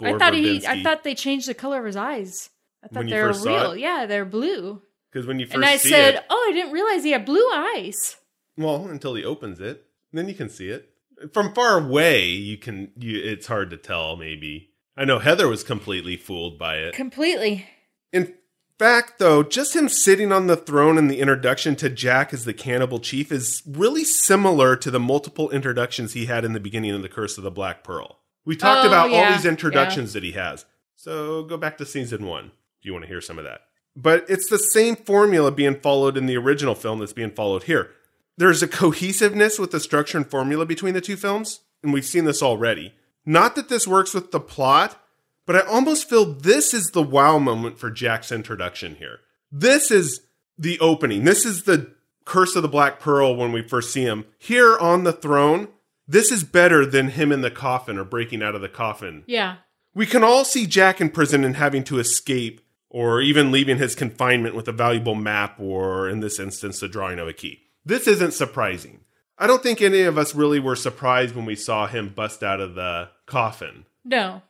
I 0.02 0.18
thought 0.18 0.34
he. 0.34 0.66
I 0.66 0.82
thought 0.82 1.04
they 1.04 1.14
changed 1.14 1.48
the 1.48 1.54
color 1.54 1.80
of 1.80 1.86
his 1.86 1.96
eyes. 1.96 2.50
I 2.84 2.88
thought 2.88 3.00
When 3.00 3.10
they 3.10 3.22
were 3.22 3.34
real. 3.34 3.76
Yeah, 3.78 4.06
they're 4.08 4.26
blue. 4.26 4.82
because 5.12 5.28
when 5.28 5.40
you 5.40 5.46
first 5.46 5.56
And 5.56 5.66
I 5.66 5.78
said, 5.78 6.16
it, 6.16 6.24
"Oh, 6.30 6.48
I 6.50 6.54
didn't 6.54 6.72
realize 6.74 7.04
he 7.04 7.12
had 7.12 7.26
blue 7.26 7.48
eyes." 7.54 8.18
well, 8.58 8.88
until 8.88 9.14
he 9.16 9.24
opens 9.24 9.60
it, 9.60 9.86
then 10.12 10.28
you 10.28 10.34
can 10.34 10.50
see 10.50 10.70
it 10.70 10.90
from 11.32 11.54
far 11.54 11.78
away. 11.80 12.26
You 12.30 12.58
can. 12.58 12.92
You, 12.98 13.22
it's 13.24 13.46
hard 13.46 13.70
to 13.70 13.78
tell. 13.78 14.16
Maybe 14.16 14.72
I 14.98 15.06
know 15.06 15.20
Heather 15.20 15.48
was 15.48 15.64
completely 15.64 16.18
fooled 16.18 16.58
by 16.58 16.78
it. 16.78 16.96
Completely. 16.96 17.68
In 18.12 18.34
fact, 18.84 19.18
though, 19.20 19.44
just 19.44 19.76
him 19.76 19.88
sitting 19.88 20.32
on 20.32 20.48
the 20.48 20.58
throne 20.58 20.98
in 20.98 21.08
the 21.08 21.20
introduction 21.20 21.76
to 21.78 21.90
Jack 21.90 22.34
as 22.34 22.44
the 22.46 22.54
cannibal 22.54 23.00
chief 23.00 23.32
is 23.32 23.62
really 23.66 24.04
similar 24.04 24.76
to 24.76 24.92
the 24.92 25.00
multiple 25.00 25.50
introductions 25.52 26.14
he 26.14 26.26
had 26.26 26.44
in 26.44 26.52
the 26.54 26.60
beginning 26.60 26.92
of 26.92 27.02
The 27.02 27.08
Curse 27.10 27.38
of 27.38 27.44
the 27.46 27.52
Black 27.52 27.84
Pearl. 27.84 28.20
We 28.46 28.56
talked 28.58 28.84
Oh, 28.84 28.88
about 28.90 29.12
all 29.12 29.32
these 29.32 29.46
introductions 29.46 30.12
that 30.14 30.24
he 30.24 30.34
has. 30.34 30.66
So 30.96 31.44
go 31.44 31.56
back 31.58 31.78
to 31.78 31.86
season 31.86 32.26
one 32.26 32.52
if 32.80 32.86
you 32.86 32.92
want 32.94 33.04
to 33.04 33.10
hear 33.10 33.22
some 33.22 33.38
of 33.40 33.46
that. 33.46 33.62
but 33.96 34.26
it's 34.28 34.50
the 34.50 34.58
same 34.58 34.96
formula 34.98 35.52
being 35.52 35.80
followed 35.80 36.18
in 36.18 36.26
the 36.26 36.36
original 36.38 36.76
film 36.76 37.00
that's 37.00 37.14
being 37.14 37.32
followed 37.32 37.64
here. 37.64 37.92
There's 38.38 38.64
a 38.64 38.68
cohesiveness 38.68 39.60
with 39.60 39.72
the 39.72 39.80
structure 39.80 40.18
and 40.18 40.28
formula 40.30 40.66
between 40.66 40.94
the 40.96 41.02
two 41.02 41.16
films, 41.16 41.62
and 41.84 41.94
we've 41.94 42.04
seen 42.06 42.26
this 42.26 42.42
already. 42.44 42.94
Not 43.26 43.56
that 43.56 43.70
this 43.70 43.88
works 43.88 44.14
with 44.14 44.32
the 44.32 44.40
plot, 44.40 45.00
but 45.46 45.56
I 45.56 45.62
almost 45.62 46.10
feel 46.10 46.26
this 46.26 46.74
is 46.74 46.88
the 46.88 47.04
wow 47.04 47.40
moment 47.40 47.78
for 47.78 47.90
Jack's 47.90 48.32
introduction 48.32 48.96
here. 48.96 49.20
This 49.52 49.92
is 49.92 50.22
the 50.58 50.80
opening. 50.80 51.24
This 51.24 51.46
is 51.46 51.64
the 51.64 51.94
Curse 52.26 52.56
of 52.56 52.62
the 52.62 52.70
Black 52.70 53.00
Pearl 53.00 53.36
when 53.36 53.52
we 53.52 53.62
first 53.62 53.92
see 53.92 54.04
him. 54.04 54.26
Here 54.38 54.78
on 54.78 55.04
the 55.04 55.12
throne, 55.12 55.68
this 56.08 56.32
is 56.32 56.44
better 56.44 56.86
than 56.86 57.10
him 57.10 57.32
in 57.32 57.42
the 57.42 57.52
coffin 57.52 57.98
or 57.98 58.04
breaking 58.04 58.42
out 58.42 58.56
of 58.56 58.62
the 58.62 58.70
coffin. 58.70 59.24
Yeah. 59.26 59.58
We 59.94 60.06
can 60.06 60.24
all 60.24 60.46
see 60.46 60.66
Jack 60.66 61.00
in 61.02 61.10
prison 61.10 61.44
and 61.44 61.56
having 61.56 61.84
to 61.86 62.00
escape 62.00 62.62
or 62.90 63.22
even 63.22 63.52
leaving 63.52 63.78
his 63.78 63.96
confinement 63.96 64.56
with 64.56 64.68
a 64.68 64.72
valuable 64.72 65.16
map 65.16 65.60
or, 65.60 66.08
in 66.08 66.20
this 66.20 66.40
instance, 66.40 66.80
the 66.80 66.88
drawing 66.88 67.20
of 67.20 67.28
a 67.28 67.34
key. 67.34 67.60
This 67.86 68.08
isn't 68.08 68.34
surprising. 68.34 69.02
I 69.38 69.48
don't 69.48 69.64
think 69.64 69.82
any 69.82 70.02
of 70.02 70.18
us 70.18 70.36
really 70.36 70.60
were 70.60 70.76
surprised 70.76 71.36
when 71.36 71.46
we 71.46 71.56
saw 71.56 71.88
him 71.88 72.14
bust 72.16 72.44
out 72.44 72.62
of 72.62 72.76
the 72.76 73.10
coffin. 73.26 73.86
No. 74.06 74.42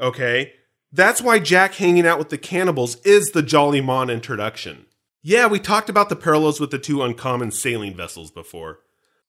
Okay? 0.00 0.52
That's 0.92 1.22
why 1.22 1.38
Jack 1.38 1.74
hanging 1.74 2.06
out 2.06 2.18
with 2.18 2.30
the 2.30 2.38
cannibals 2.38 2.96
is 3.02 3.30
the 3.30 3.42
Jolly 3.42 3.80
Mon 3.80 4.10
introduction. 4.10 4.86
Yeah, 5.22 5.46
we 5.46 5.60
talked 5.60 5.90
about 5.90 6.08
the 6.08 6.16
parallels 6.16 6.58
with 6.58 6.70
the 6.70 6.78
two 6.78 7.02
uncommon 7.02 7.50
sailing 7.50 7.94
vessels 7.94 8.30
before. 8.30 8.80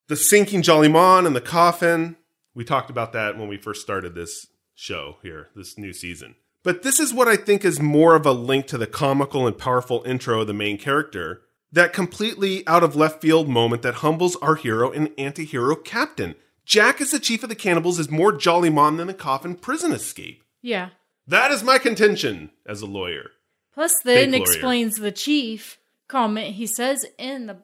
The 0.07 0.15
sinking 0.15 0.61
Jolly 0.61 0.87
Mon 0.87 1.27
and 1.27 1.35
the 1.35 1.41
coffin. 1.41 2.15
We 2.55 2.63
talked 2.63 2.89
about 2.89 3.13
that 3.13 3.37
when 3.37 3.47
we 3.47 3.57
first 3.57 3.81
started 3.81 4.15
this 4.15 4.47
show 4.73 5.17
here, 5.21 5.49
this 5.55 5.77
new 5.77 5.93
season. 5.93 6.35
But 6.63 6.83
this 6.83 6.99
is 6.99 7.13
what 7.13 7.27
I 7.27 7.35
think 7.35 7.65
is 7.65 7.79
more 7.79 8.15
of 8.15 8.25
a 8.25 8.31
link 8.31 8.67
to 8.67 8.77
the 8.77 8.87
comical 8.87 9.47
and 9.47 9.57
powerful 9.57 10.03
intro 10.05 10.41
of 10.41 10.47
the 10.47 10.53
main 10.53 10.77
character. 10.77 11.41
That 11.71 11.93
completely 11.93 12.65
out 12.67 12.83
of 12.83 12.95
left 12.95 13.21
field 13.21 13.47
moment 13.47 13.81
that 13.81 13.95
humbles 13.95 14.35
our 14.37 14.55
hero 14.55 14.91
and 14.91 15.11
anti 15.17 15.45
hero 15.45 15.75
captain. 15.75 16.35
Jack 16.65 17.01
as 17.01 17.11
the 17.11 17.19
chief 17.19 17.43
of 17.43 17.49
the 17.49 17.55
cannibals 17.55 17.99
is 17.99 18.09
more 18.09 18.31
Jolly 18.31 18.69
Mon 18.69 18.97
than 18.97 19.07
the 19.07 19.13
coffin 19.13 19.55
prison 19.55 19.91
escape. 19.91 20.43
Yeah. 20.61 20.89
That 21.27 21.51
is 21.51 21.63
my 21.63 21.77
contention 21.77 22.51
as 22.65 22.81
a 22.81 22.85
lawyer. 22.85 23.31
Plus, 23.73 23.93
then 24.03 24.33
explains 24.33 24.95
the 24.95 25.11
chief 25.11 25.79
comment 26.07 26.55
he 26.55 26.67
says 26.67 27.05
in 27.17 27.47
the. 27.47 27.57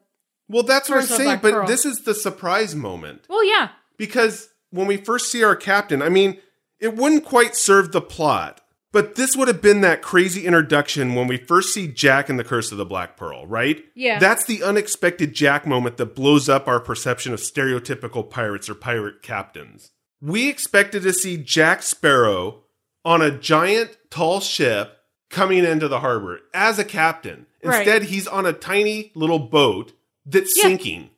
Well, 0.48 0.64
that's 0.64 0.90
what 0.90 1.00
I'm 1.00 1.06
saying, 1.06 1.40
but 1.42 1.54
Pearl. 1.54 1.68
this 1.68 1.86
is 1.86 2.00
the 2.00 2.16
surprise 2.16 2.74
moment. 2.74 3.24
Well, 3.28 3.44
yeah. 3.44 3.70
Because 3.98 4.50
when 4.72 4.88
we 4.88 4.98
first 4.98 5.30
see 5.30 5.44
our 5.44 5.56
captain, 5.56 6.02
I 6.02 6.10
mean, 6.10 6.40
it 6.80 6.96
wouldn't 6.96 7.26
quite 7.26 7.56
serve 7.56 7.92
the 7.92 8.00
plot, 8.00 8.62
but 8.94 9.16
this 9.16 9.36
would 9.36 9.50
have 9.50 9.62
been 9.62 9.82
that 9.82 10.02
crazy 10.02 10.46
introduction 10.46 11.16
when 11.16 11.28
we 11.28 11.36
first 11.36 11.74
see 11.74 11.88
Jack 11.88 12.30
in 12.30 12.38
the 12.38 12.44
Curse 12.46 12.72
of 12.72 12.78
the 12.78 12.86
Black 12.86 13.18
Pearl, 13.18 13.46
right? 13.46 13.84
Yeah. 13.94 14.20
That's 14.20 14.46
the 14.46 14.64
unexpected 14.64 15.34
Jack 15.34 15.68
moment 15.68 15.98
that 15.98 16.16
blows 16.16 16.48
up 16.48 16.68
our 16.68 16.80
perception 16.80 17.34
of 17.34 17.42
stereotypical 17.42 18.30
pirates 18.30 18.70
or 18.70 18.76
pirate 18.76 19.22
captains. 19.22 19.92
We 20.22 20.48
expected 20.48 21.04
to 21.04 21.14
see 21.14 21.36
Jack 21.38 21.84
Sparrow 21.84 22.64
on 23.08 23.22
a 23.22 23.32
giant, 23.32 23.96
tall 24.10 24.42
ship 24.42 25.00
coming 25.30 25.64
into 25.64 25.88
the 25.88 26.02
harbor 26.02 26.42
as 26.54 26.78
a 26.78 26.84
captain. 26.84 27.46
Right. 27.64 27.80
Instead, 27.80 28.04
he's 28.04 28.28
on 28.28 28.46
a 28.46 28.52
tiny 28.52 29.14
little 29.16 29.40
boat 29.40 29.94
that's 30.26 30.58
Yeah. 30.58 30.64
sinking. 30.64 31.10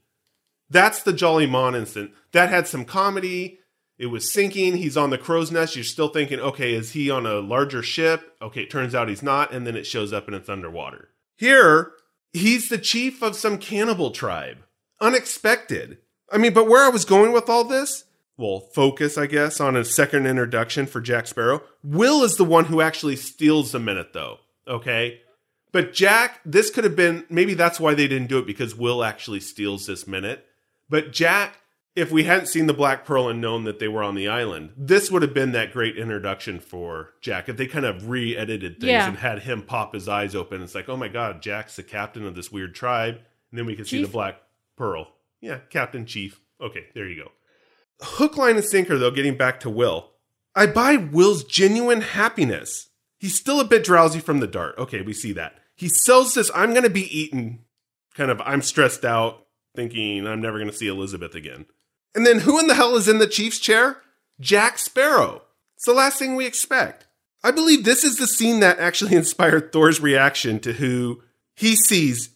That's 0.70 1.02
the 1.02 1.14
Jolly 1.14 1.48
Mon 1.48 1.74
instant. 1.74 2.12
That 2.32 2.50
had 2.50 2.68
some 2.68 2.86
comedy. 2.86 3.60
It 3.98 4.06
was 4.06 4.32
sinking. 4.32 4.78
He's 4.78 4.96
on 4.96 5.10
the 5.10 5.18
crow's 5.18 5.50
nest. 5.52 5.76
You're 5.76 5.84
still 5.84 6.10
thinking, 6.10 6.40
okay, 6.40 6.76
is 6.76 6.92
he 6.92 7.10
on 7.10 7.26
a 7.26 7.40
larger 7.40 7.82
ship? 7.82 8.36
Okay, 8.40 8.62
it 8.62 8.70
turns 8.70 8.94
out 8.94 9.10
he's 9.10 9.24
not. 9.24 9.52
And 9.52 9.66
then 9.66 9.76
it 9.76 9.88
shows 9.88 10.14
up 10.14 10.28
and 10.28 10.36
it's 10.36 10.48
underwater. 10.48 11.10
Here, 11.38 11.92
he's 12.34 12.70
the 12.70 12.78
chief 12.78 13.24
of 13.24 13.36
some 13.36 13.58
cannibal 13.58 14.12
tribe. 14.12 14.60
Unexpected. 15.02 15.98
I 16.32 16.38
mean, 16.38 16.54
but 16.54 16.68
where 16.70 16.86
I 16.86 16.90
was 16.90 17.04
going 17.04 17.32
with 17.32 17.50
all 17.50 17.64
this, 17.64 18.04
well, 18.40 18.62
focus, 18.74 19.18
I 19.18 19.28
guess, 19.28 19.60
on 19.60 19.76
a 19.76 19.84
second 19.84 20.26
introduction 20.26 20.86
for 20.88 21.02
Jack 21.02 21.28
Sparrow. 21.28 21.62
Will 21.84 22.24
is 22.24 22.38
the 22.38 22.46
one 22.46 22.66
who 22.66 22.80
actually 22.82 23.18
steals 23.18 23.72
the 23.74 23.80
minute, 23.80 24.14
though. 24.14 24.40
Okay? 24.68 25.20
But 25.72 25.94
Jack, 25.94 26.40
this 26.46 26.70
could 26.72 26.84
have 26.86 26.96
been 26.96 27.26
maybe 27.30 27.54
that's 27.54 27.80
why 27.80 27.94
they 27.94 28.08
didn't 28.08 28.30
do 28.30 28.40
it 28.40 28.48
because 28.48 28.76
Will 28.76 29.04
actually 29.04 29.40
steals 29.42 29.86
this 29.86 30.08
minute. 30.08 30.46
But 30.90 31.12
Jack, 31.12 31.60
if 31.96 32.12
we 32.12 32.24
hadn't 32.24 32.48
seen 32.48 32.66
the 32.66 32.74
Black 32.74 33.06
Pearl 33.06 33.28
and 33.28 33.42
known 33.42 33.66
that 33.66 33.78
they 33.80 33.88
were 33.88 34.02
on 34.02 34.16
the 34.16 34.28
island, 34.28 34.72
this 34.78 35.12
would 35.12 35.22
have 35.22 35.34
been 35.34 35.52
that 35.52 35.74
great 35.74 35.98
introduction 35.98 36.60
for 36.60 37.12
Jack. 37.22 37.50
If 37.50 37.58
they 37.58 37.68
kind 37.68 37.86
of 37.86 38.10
re 38.10 38.36
edited 38.38 38.80
things 38.80 38.90
Yeah. 38.90 39.08
and 39.10 39.18
had 39.18 39.40
him 39.40 39.62
pop 39.64 39.94
his 39.94 40.08
eyes 40.08 40.34
open, 40.34 40.64
it's 40.64 40.74
like, 40.74 40.88
oh 40.90 40.98
my 40.98 41.08
God, 41.10 41.42
Jack's 41.42 41.76
the 41.76 41.84
captain 41.84 42.26
of 42.26 42.36
this 42.36 42.52
weird 42.52 42.74
tribe. 42.74 43.16
And 43.52 43.60
then 43.60 43.66
we 43.66 43.76
could 43.76 43.88
see 43.88 44.02
the 44.02 44.08
Black 44.08 44.42
Pearl. 44.78 45.08
Yeah, 45.42 45.60
Captain 45.70 46.06
Chief. 46.06 46.40
Okay, 46.62 46.86
there 46.96 47.08
you 47.08 47.24
go. 47.24 47.32
Hook, 48.02 48.38
line, 48.38 48.56
and 48.56 48.66
sinker, 48.66 48.98
though, 48.98 49.12
getting 49.12 49.38
back 49.38 49.60
to 49.62 49.70
Will. 49.70 50.12
I 50.56 50.68
buy 50.68 50.96
Will's 50.96 51.44
genuine 51.44 52.02
happiness. 52.02 52.90
He's 53.18 53.38
still 53.38 53.60
a 53.60 53.66
bit 53.66 53.84
drowsy 53.84 54.20
from 54.20 54.40
the 54.40 54.48
dart. 54.48 54.78
Okay, 54.78 55.02
we 55.02 55.14
see 55.14 55.34
that. 55.34 55.60
He 55.76 55.90
sells 55.90 56.34
this, 56.34 56.52
I'm 56.54 56.72
going 56.72 56.84
to 56.84 56.90
be 56.90 57.18
eaten, 57.18 57.60
kind 58.14 58.32
of, 58.32 58.42
I'm 58.42 58.62
stressed 58.62 59.06
out, 59.06 59.46
thinking 59.76 60.28
I'm 60.28 60.42
never 60.42 60.58
going 60.58 60.70
to 60.70 60.76
see 60.76 60.88
Elizabeth 60.88 61.36
again. 61.36 61.66
And 62.14 62.26
then 62.26 62.40
who 62.40 62.60
in 62.60 62.68
the 62.68 62.76
hell 62.76 62.96
is 62.96 63.08
in 63.08 63.20
the 63.20 63.28
chief's 63.28 63.60
chair? 63.60 64.02
Jack 64.40 64.78
Sparrow. 64.78 65.44
It's 65.76 65.86
the 65.86 65.94
last 65.94 66.20
thing 66.20 66.36
we 66.36 66.46
expect. 66.46 67.08
I 67.44 67.52
believe 67.52 67.86
this 67.86 68.04
is 68.04 68.18
the 68.18 68.28
scene 68.28 68.60
that 68.60 68.80
actually 68.80 69.16
inspired 69.16 69.72
Thor's 69.72 70.02
reaction 70.02 70.60
to 70.62 70.74
who 70.74 71.24
he 71.56 71.76
sees 71.76 72.30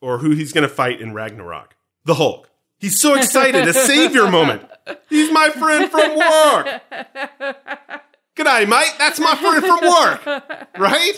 or 0.00 0.18
who 0.18 0.30
he's 0.30 0.52
going 0.52 0.68
to 0.68 0.74
fight 0.74 1.00
in 1.00 1.14
Ragnarok 1.14 1.76
the 2.04 2.14
Hulk. 2.14 2.49
He's 2.80 3.00
so 3.00 3.14
excited, 3.14 3.68
a 3.68 3.72
savior 3.72 4.28
moment. 4.30 4.62
He's 5.08 5.30
my 5.30 5.50
friend 5.50 5.90
from 5.90 6.16
work. 6.16 6.80
Good 8.34 8.46
G'day, 8.46 8.68
mate. 8.68 8.92
That's 8.98 9.20
my 9.20 9.34
friend 9.36 9.64
from 9.64 9.80
work. 9.82 10.68
Right? 10.78 11.12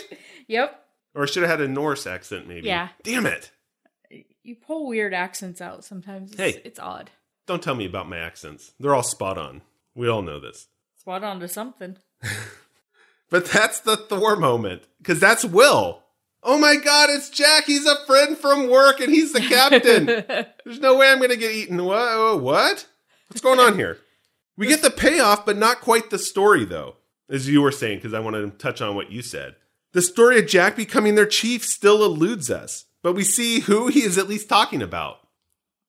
Yep. 0.47 0.79
Or 1.15 1.23
I 1.23 1.25
should 1.25 1.43
have 1.43 1.49
had 1.49 1.61
a 1.61 1.67
Norse 1.67 2.05
accent, 2.05 2.47
maybe. 2.47 2.67
Yeah. 2.67 2.89
Damn 3.03 3.25
it. 3.25 3.51
You 4.43 4.55
pull 4.55 4.87
weird 4.87 5.13
accents 5.13 5.61
out 5.61 5.85
sometimes. 5.85 6.31
It's, 6.31 6.39
Hey. 6.39 6.61
it's 6.65 6.79
odd. 6.79 7.11
Don't 7.47 7.63
tell 7.63 7.75
me 7.75 7.85
about 7.85 8.09
my 8.09 8.17
accents. 8.17 8.73
They're 8.79 8.93
all 8.93 9.03
spot 9.03 9.37
on. 9.37 9.61
We 9.95 10.09
all 10.09 10.21
know 10.21 10.39
this. 10.39 10.67
Spot 10.99 11.23
on 11.23 11.39
to 11.39 11.47
something. 11.47 11.97
But 13.29 13.45
that's 13.45 13.79
the 13.79 13.97
Thor 13.97 14.35
moment 14.35 14.83
because 14.99 15.19
that's 15.19 15.43
Will. 15.43 16.02
Oh 16.43 16.57
my 16.57 16.75
God, 16.75 17.09
it's 17.09 17.29
Jack. 17.29 17.65
He's 17.65 17.85
a 17.85 18.05
friend 18.05 18.37
from 18.37 18.69
work 18.69 18.99
and 18.99 19.11
he's 19.11 19.31
the 19.33 19.39
captain. 19.39 20.05
There's 20.65 20.79
no 20.79 20.97
way 20.97 21.09
I'm 21.09 21.19
going 21.19 21.29
to 21.29 21.37
get 21.37 21.53
eaten. 21.53 21.83
What? 21.83 22.41
What? 22.41 22.87
What's 23.29 23.41
going 23.41 23.59
on 23.59 23.75
here? 23.75 23.97
We 24.57 24.67
get 24.67 24.81
the 24.81 24.91
payoff, 24.91 25.45
but 25.45 25.57
not 25.57 25.81
quite 25.81 26.09
the 26.09 26.19
story, 26.19 26.65
though, 26.65 26.97
as 27.29 27.49
you 27.49 27.61
were 27.61 27.71
saying, 27.71 27.99
because 27.99 28.13
I 28.13 28.19
wanted 28.19 28.41
to 28.41 28.57
touch 28.57 28.81
on 28.81 28.95
what 28.95 29.11
you 29.11 29.21
said. 29.21 29.55
The 29.93 30.01
story 30.01 30.37
of 30.39 30.47
Jack 30.47 30.75
becoming 30.75 31.15
their 31.15 31.25
chief 31.25 31.63
still 31.63 32.03
eludes 32.03 32.51
us, 32.51 32.85
but 33.01 33.13
we 33.13 33.23
see 33.23 33.61
who 33.61 33.87
he 33.87 34.01
is 34.01 34.17
at 34.17 34.27
least 34.27 34.49
talking 34.49 34.81
about. 34.81 35.19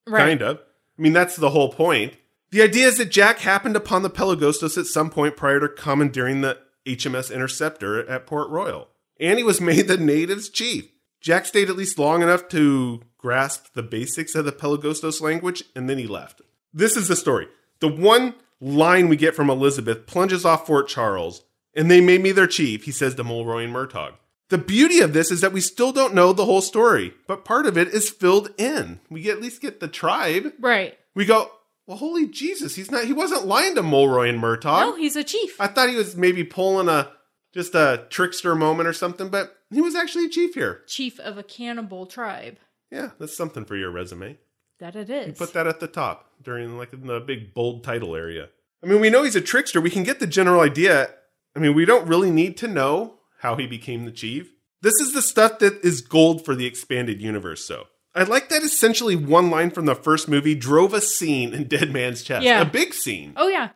Right. 0.07 0.21
Kind 0.21 0.43
of. 0.43 0.59
I 0.99 1.03
mean, 1.03 1.13
that's 1.13 1.37
the 1.37 1.51
whole 1.51 1.73
point. 1.73 2.15
The 2.51 2.63
idea 2.63 2.87
is 2.87 2.99
that 2.99 3.11
Jack 3.11 3.41
happened 3.41 3.77
upon 3.77 4.03
the 4.03 4.11
Pelegostos 4.11 4.79
at 4.79 4.87
some 4.87 5.11
point 5.11 5.37
prior 5.37 5.61
to 5.61 5.69
commandeering 5.69 6.41
the 6.41 6.59
HMS 6.87 7.35
Interceptor 7.35 8.09
at 8.09 8.27
Port 8.27 8.49
Royal, 8.49 8.89
and 9.19 9.39
he 9.39 9.45
was 9.45 9.61
made 9.61 9.89
the 9.89 9.97
native's 9.97 10.49
chief. 10.49 10.91
Jack 11.21 11.47
stayed 11.47 11.71
at 11.71 11.77
least 11.77 11.99
long 11.99 12.23
enough 12.23 12.49
to 12.49 13.01
grasp 13.17 13.73
the 13.73 13.83
basics 13.83 14.35
of 14.35 14.45
the 14.45 14.53
Pelegostos 14.53 15.21
language, 15.21 15.65
and 15.75 15.89
then 15.89 15.99
he 15.99 16.07
left. 16.07 16.43
This 16.73 16.97
is 16.97 17.09
the 17.09 17.17
story. 17.17 17.49
The 17.81 17.89
one 17.89 18.35
line 18.61 19.09
we 19.09 19.17
get 19.17 19.35
from 19.35 19.49
Elizabeth 19.49 20.07
plunges 20.07 20.45
off 20.45 20.67
Fort 20.67 20.89
Charles, 20.89 21.43
and 21.75 21.91
they 21.91 22.01
made 22.01 22.23
me 22.23 22.33
their 22.33 22.47
chief, 22.47 22.85
he 22.85 22.93
says 22.93 23.15
to 23.15 23.25
Mulroy 23.25 23.65
and 23.65 23.75
Murtaugh. 23.75 24.15
The 24.51 24.59
beauty 24.59 25.01
of 25.01 25.15
this 25.15 25.31
is 25.31 25.41
that 25.41 25.53
we 25.53 25.61
still 25.61 25.93
don't 25.93 26.15
know 26.15 26.33
the 26.33 26.45
whole 26.45 26.61
story, 26.61 27.15
but 27.27 27.45
part 27.45 27.67
of 27.67 27.79
it 27.79 27.89
is 27.89 28.11
filled 28.11 28.51
in. 28.59 29.01
We 29.09 29.23
get, 29.23 29.37
at 29.37 29.43
least 29.43 29.63
get 29.63 29.81
the 29.81 29.89
tribe. 29.89 30.53
Right. 30.61 30.99
We 31.15 31.25
go, 31.25 31.51
well, 31.87 31.97
holy 31.97 32.27
Jesus, 32.27 32.77
he's 32.77 32.91
not. 32.91 33.05
He 33.05 33.13
wasn't 33.13 33.47
lying 33.47 33.75
to 33.75 33.83
Mulroy 33.83 34.29
and 34.29 34.41
Murtaugh. 34.41 34.81
No, 34.81 34.97
he's 34.97 35.17
a 35.17 35.25
chief. 35.25 35.61
I 35.61 35.67
thought 35.67 35.89
he 35.89 35.97
was 35.97 36.17
maybe 36.17 36.45
pulling 36.45 36.89
a 36.89 37.11
just 37.55 37.75
a 37.75 38.07
trickster 38.11 38.55
moment 38.55 38.89
or 38.89 38.93
something, 38.93 39.29
but 39.29 39.57
he 39.71 39.81
was 39.81 39.95
actually 39.95 40.27
a 40.27 40.31
chief 40.31 40.55
here. 40.55 40.83
chief 40.87 41.19
of 41.21 41.39
a 41.39 41.43
cannibal 41.43 42.05
tribe. 42.07 42.59
Yeah, 42.91 43.11
that's 43.19 43.37
something 43.37 43.65
for 43.65 43.77
your 43.77 43.91
resume. 43.91 44.39
That 44.81 44.97
it 44.97 45.09
is. 45.09 45.29
You 45.29 45.33
put 45.35 45.55
that 45.55 45.67
at 45.67 45.81
the 45.81 45.87
top 45.87 46.31
during 46.43 46.77
like 46.77 46.91
the 46.91 47.21
big 47.21 47.55
bold 47.55 47.85
title 47.85 48.15
area. 48.17 48.49
I 48.83 48.87
mean, 48.87 49.01
we 49.01 49.09
know 49.09 49.23
he's 49.23 49.37
a 49.37 49.41
trickster. 49.41 49.81
We 49.81 49.91
can 49.91 50.03
get 50.03 50.21
the 50.21 50.27
general 50.27 50.61
idea. 50.61 51.09
I 51.57 51.61
mean, 51.61 51.75
we 51.75 51.85
don't 51.85 52.07
really 52.07 52.31
need 52.31 52.57
to 52.59 52.69
know 52.69 53.21
how 53.39 53.57
he 53.57 53.67
became 53.67 54.05
the 54.05 54.11
chief. 54.11 54.51
This 54.83 54.95
is 55.01 55.13
the 55.15 55.23
stuff 55.23 55.61
that 55.61 55.85
is 55.85 56.03
gold 56.03 56.45
for 56.45 56.55
the 56.55 56.67
expanded 56.67 57.23
universe. 57.23 57.65
So 57.65 57.87
I 58.15 58.25
like 58.25 58.49
that 58.51 58.63
essentially 58.63 59.17
one 59.17 59.49
line 59.49 59.71
from 59.71 59.87
the 59.87 59.95
first 59.95 60.29
movie 60.29 60.55
drove 60.55 60.93
a 60.93 61.01
scene 61.01 61.55
in 61.55 61.65
Dead 61.69 61.93
Man's 61.93 62.23
Chest. 62.23 62.45
Yeah. 62.45 62.61
A 62.61 62.65
big 62.67 62.93
scene. 62.95 63.33
oh 63.37 63.49
yeah. 63.49 63.71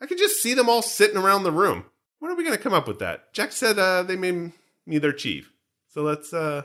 I 0.00 0.06
could 0.06 0.16
just 0.18 0.40
see 0.42 0.54
them 0.54 0.68
all 0.70 0.80
sitting 0.80 1.18
around 1.18 1.42
the 1.42 1.52
room. 1.52 1.84
When 2.20 2.30
are 2.30 2.36
we 2.36 2.44
going 2.44 2.56
to 2.56 2.62
come 2.62 2.72
up 2.74 2.86
with 2.86 3.00
that? 3.00 3.32
Jack 3.32 3.50
said 3.52 3.78
uh, 3.78 4.02
they 4.04 4.16
made 4.16 4.52
me 4.86 4.98
their 4.98 5.12
chief. 5.12 5.52
So 5.88 6.02
let's 6.02 6.32
uh 6.32 6.62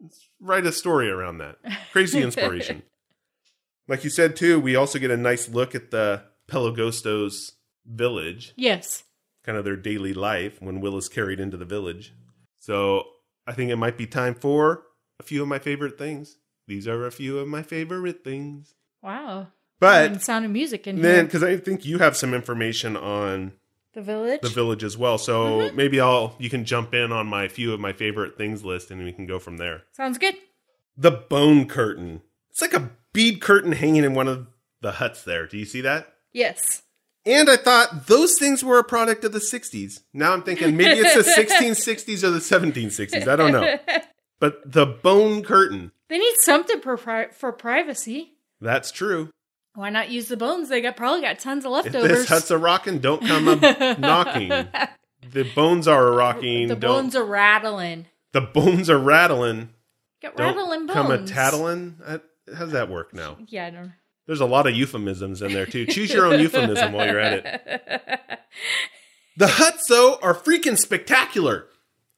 let's 0.00 0.28
write 0.40 0.64
a 0.66 0.72
story 0.72 1.10
around 1.10 1.38
that. 1.38 1.56
Crazy 1.92 2.22
inspiration. 2.22 2.82
like 3.88 4.04
you 4.04 4.10
said 4.10 4.36
too, 4.36 4.60
we 4.60 4.76
also 4.76 4.98
get 4.98 5.10
a 5.10 5.16
nice 5.16 5.48
look 5.48 5.74
at 5.74 5.90
the 5.90 6.22
Pelegostos 6.48 7.52
village, 7.84 8.52
Yes. 8.56 9.02
kind 9.44 9.58
of 9.58 9.64
their 9.64 9.76
daily 9.76 10.14
life 10.14 10.60
when 10.60 10.80
Will 10.80 10.96
is 10.96 11.08
carried 11.08 11.40
into 11.40 11.56
the 11.56 11.64
village. 11.64 12.14
So 12.60 13.04
I 13.46 13.52
think 13.52 13.70
it 13.70 13.76
might 13.76 13.96
be 13.98 14.06
time 14.06 14.34
for 14.34 14.82
a 15.18 15.22
few 15.22 15.42
of 15.42 15.48
my 15.48 15.58
favorite 15.58 15.98
things. 15.98 16.36
These 16.68 16.86
are 16.88 17.06
a 17.06 17.12
few 17.12 17.38
of 17.38 17.48
my 17.48 17.62
favorite 17.62 18.22
things. 18.24 18.74
Wow. 19.02 19.48
But 19.78 20.22
sound 20.22 20.44
of 20.44 20.50
music 20.50 20.86
in 20.86 21.00
then, 21.02 21.26
because 21.26 21.42
I 21.42 21.56
think 21.58 21.84
you 21.84 21.98
have 21.98 22.16
some 22.16 22.32
information 22.34 22.96
on 22.96 23.52
The 23.96 24.02
village. 24.02 24.42
the 24.42 24.50
village 24.50 24.84
as 24.84 24.96
well, 24.98 25.16
so 25.16 25.46
Mm-hmm. 25.60 25.76
maybe 25.76 26.00
I'll 26.00 26.36
you 26.38 26.50
can 26.50 26.64
jump 26.66 26.94
in 26.94 27.10
on 27.12 27.26
my 27.26 27.48
few 27.48 27.72
of 27.72 27.80
my 27.80 27.92
favorite 27.94 28.36
things 28.36 28.62
list, 28.62 28.90
and 28.90 29.02
we 29.02 29.10
can 29.12 29.26
go 29.26 29.38
from 29.38 29.56
there. 29.56 29.84
Sounds 29.92 30.18
good. 30.18 30.34
The 30.98 31.10
bone 31.10 31.66
curtain. 31.66 32.20
It's 32.50 32.60
like 32.60 32.74
a 32.74 32.90
bead 33.14 33.40
curtain 33.40 33.72
hanging 33.72 34.04
in 34.04 34.12
one 34.14 34.28
of 34.28 34.46
the 34.82 34.92
huts 34.92 35.22
there. 35.24 35.46
Do 35.46 35.56
you 35.56 35.64
see 35.64 35.80
that? 35.80 36.12
Yes. 36.32 36.82
And 37.24 37.48
I 37.50 37.56
thought 37.56 38.06
those 38.06 38.34
things 38.38 38.62
were 38.62 38.78
a 38.78 38.84
product 38.84 39.24
of 39.24 39.32
the 39.32 39.38
60s. 39.40 40.00
Now 40.12 40.32
I'm 40.34 40.42
thinking 40.42 40.76
maybe 40.76 41.00
it's 41.00 41.14
the 41.14 41.42
1660s 41.42 42.22
or 42.22 42.30
the 42.30 42.38
1760s. 42.38 43.26
I 43.26 43.34
don't 43.36 43.52
know. 43.52 43.78
But 44.38 44.70
the 44.70 44.84
bone 44.84 45.42
curtain. 45.42 45.92
They 46.10 46.18
need 46.18 46.34
something 46.44 46.82
for, 46.82 46.98
pri- 46.98 47.30
for 47.32 47.50
privacy. 47.52 48.34
That's 48.60 48.92
true. 48.92 49.30
Why 49.76 49.90
not 49.90 50.10
use 50.10 50.26
the 50.28 50.36
bones? 50.36 50.68
They 50.68 50.80
got 50.80 50.96
probably 50.96 51.20
got 51.20 51.38
tons 51.38 51.64
of 51.64 51.70
If 51.76 51.84
leftovers. 51.92 52.08
this 52.10 52.28
hut's 52.28 52.50
a 52.50 52.58
rocking, 52.58 52.98
don't 52.98 53.22
come 53.24 53.46
a 53.48 53.96
knocking. 53.98 54.50
The 55.32 55.42
bones 55.56 55.88
are 55.88 56.06
a 56.06 56.10
rocking. 56.12 56.68
the 56.68 56.76
don't, 56.76 57.02
bones 57.02 57.16
are 57.16 57.24
rattling. 57.24 58.06
the 58.32 58.40
bones 58.40 58.88
are 58.88 58.98
rattling. 58.98 59.70
Got 60.22 60.36
Don't 60.36 60.56
rattling 60.56 60.86
bones. 60.86 60.92
come 60.92 61.10
a 61.10 61.26
tattling. 61.26 61.96
Uh, 62.04 62.18
How's 62.56 62.70
that 62.72 62.88
work 62.88 63.12
now? 63.12 63.36
Yeah, 63.48 63.66
I 63.66 63.70
don't 63.70 63.86
know. 63.86 63.92
There's 64.26 64.40
a 64.40 64.46
lot 64.46 64.66
of 64.68 64.74
euphemisms 64.74 65.42
in 65.42 65.52
there 65.52 65.66
too. 65.66 65.84
Choose 65.86 66.12
your 66.12 66.26
own 66.26 66.38
euphemism 66.40 66.92
while 66.92 67.06
you're 67.06 67.18
at 67.18 67.44
it. 67.44 68.40
The 69.36 69.48
huts, 69.48 69.84
though, 69.88 70.16
are 70.22 70.34
freaking 70.34 70.78
spectacular. 70.78 71.66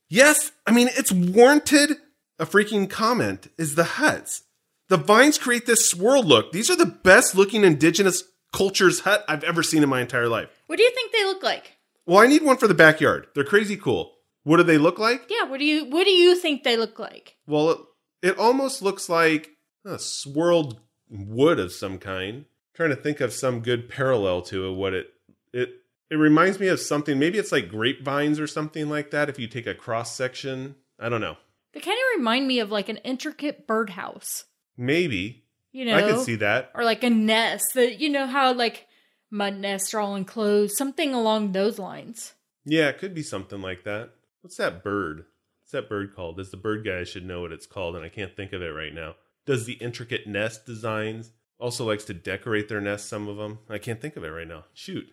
Yes, 0.09 0.53
I 0.67 0.71
mean, 0.71 0.88
it's 0.97 1.11
warranted 1.11 1.97
a 2.38 2.47
freaking 2.47 2.88
comment 2.88 3.49
is 3.59 3.75
the 3.75 3.85
huts. 3.85 4.43
The 4.88 4.97
vines 4.97 5.38
create 5.38 5.66
this 5.66 5.88
swirl 5.88 6.23
look. 6.23 6.52
These 6.52 6.71
are 6.71 6.76
the 6.76 6.87
best 6.87 7.35
looking 7.35 7.62
indigenous 7.62 8.25
cultures 8.52 9.00
hut 9.00 9.25
I've 9.28 9.45
ever 9.45 9.62
seen 9.62 9.83
in 9.83 9.88
my 9.88 10.00
entire 10.00 10.28
life. 10.28 10.49
What 10.66 10.76
do 10.76 10.83
you 10.83 10.90
think 10.90 11.12
they 11.12 11.25
look 11.25 11.42
like? 11.42 11.76
Well, 12.07 12.18
I 12.18 12.26
need 12.26 12.42
one 12.42 12.57
for 12.57 12.68
the 12.68 12.75
backyard. 12.75 13.26
They're 13.35 13.45
crazy 13.45 13.76
cool. 13.76 14.14
What 14.45 14.57
do 14.57 14.62
they 14.62 14.78
look 14.78 14.99
like? 14.99 15.26
Yeah, 15.28 15.45
what 15.45 15.59
do 15.59 15.66
you 15.66 15.85
what 15.90 16.04
do 16.04 16.11
you 16.11 16.35
think 16.35 16.64
they 16.64 16.78
look 16.78 16.99
like? 16.99 17.37
Well, 17.47 17.71
it, 17.71 17.78
it 18.23 18.38
almost 18.38 18.80
looks 18.80 19.11
like 19.11 19.50
a 19.85 19.99
swirled 19.99 20.80
wood 21.11 21.59
of 21.59 21.73
some 21.73 21.99
kind. 21.99 22.47
trying 22.75 22.90
to 22.90 22.97
think 22.97 23.21
of 23.21 23.33
some 23.33 23.61
good 23.61 23.90
parallel 23.90 24.40
to 24.42 24.68
it. 24.68 24.73
What 24.75 24.95
it 24.95 25.09
it 25.52 25.71
it 26.11 26.16
reminds 26.16 26.59
me 26.59 26.68
of 26.68 26.80
something. 26.80 27.18
Maybe 27.18 27.38
it's 27.38 27.52
like 27.52 27.68
grapevines 27.68 28.40
or 28.40 28.47
something 28.47 28.88
like 28.88 29.11
that. 29.11 29.28
If 29.28 29.38
you 29.38 29.47
take 29.47 29.66
a 29.66 29.75
cross 29.75 30.16
section, 30.16 30.76
I 30.99 31.11
don't 31.11 31.21
know. 31.21 31.37
They 31.75 31.80
kind 31.80 31.99
of 31.99 32.18
remind 32.18 32.49
me 32.49 32.61
of 32.61 32.71
like 32.71 32.88
an 32.88 32.97
intricate 32.99 33.66
birdhouse. 33.66 34.45
Maybe 34.79 35.45
You 35.73 35.85
know, 35.85 35.97
I 35.97 36.03
could 36.03 36.25
see 36.25 36.37
that. 36.37 36.71
or 36.75 36.85
like 36.85 37.03
a 37.03 37.11
nest. 37.11 37.75
That 37.75 38.01
you 38.01 38.09
know 38.09 38.27
how 38.27 38.55
like 38.55 38.87
mud 39.31 39.57
nests 39.59 39.93
are 39.93 40.01
all 40.01 40.15
enclosed, 40.15 40.77
something 40.77 41.13
along 41.13 41.53
those 41.53 41.79
lines. 41.79 42.35
Yeah, 42.65 42.89
it 42.89 42.99
could 42.99 43.15
be 43.15 43.23
something 43.23 43.61
like 43.61 43.85
that. 43.85 44.11
What's 44.41 44.57
that 44.57 44.85
bird? 44.85 45.25
What's 45.61 45.73
that 45.73 45.89
bird 45.89 46.15
called? 46.15 46.41
As 46.41 46.51
the 46.51 46.57
bird 46.57 46.85
guy, 46.85 47.01
I 47.01 47.05
should 47.05 47.27
know 47.27 47.41
what 47.41 47.53
it's 47.53 47.67
called, 47.67 47.97
and 47.97 48.05
I 48.05 48.09
can't 48.09 48.35
think 48.35 48.53
of 48.53 48.63
it 48.63 48.69
right 48.69 48.95
now. 48.95 49.17
Does 49.45 49.67
the 49.67 49.75
intricate 49.75 50.27
nest 50.27 50.65
designs 50.65 51.33
also 51.59 51.87
likes 51.87 52.05
to 52.05 52.15
decorate 52.15 52.69
their 52.69 52.81
nest? 52.81 53.09
Some 53.09 53.29
of 53.29 53.37
them. 53.37 53.59
I 53.69 53.79
can't 53.79 54.01
think 54.01 54.17
of 54.17 54.25
it 54.25 54.29
right 54.29 54.49
now. 54.49 54.64
Shoot, 54.73 55.07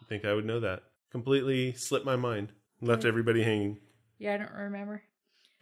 I 0.00 0.06
think 0.06 0.24
I 0.24 0.34
would 0.34 0.46
know 0.46 0.60
that. 0.60 0.84
Completely 1.10 1.72
slipped 1.72 2.06
my 2.06 2.16
mind. 2.16 2.52
Left 2.80 3.02
hmm. 3.02 3.08
everybody 3.08 3.42
hanging. 3.42 3.78
Yeah, 4.18 4.34
I 4.34 4.36
don't 4.38 4.52
remember. 4.52 5.02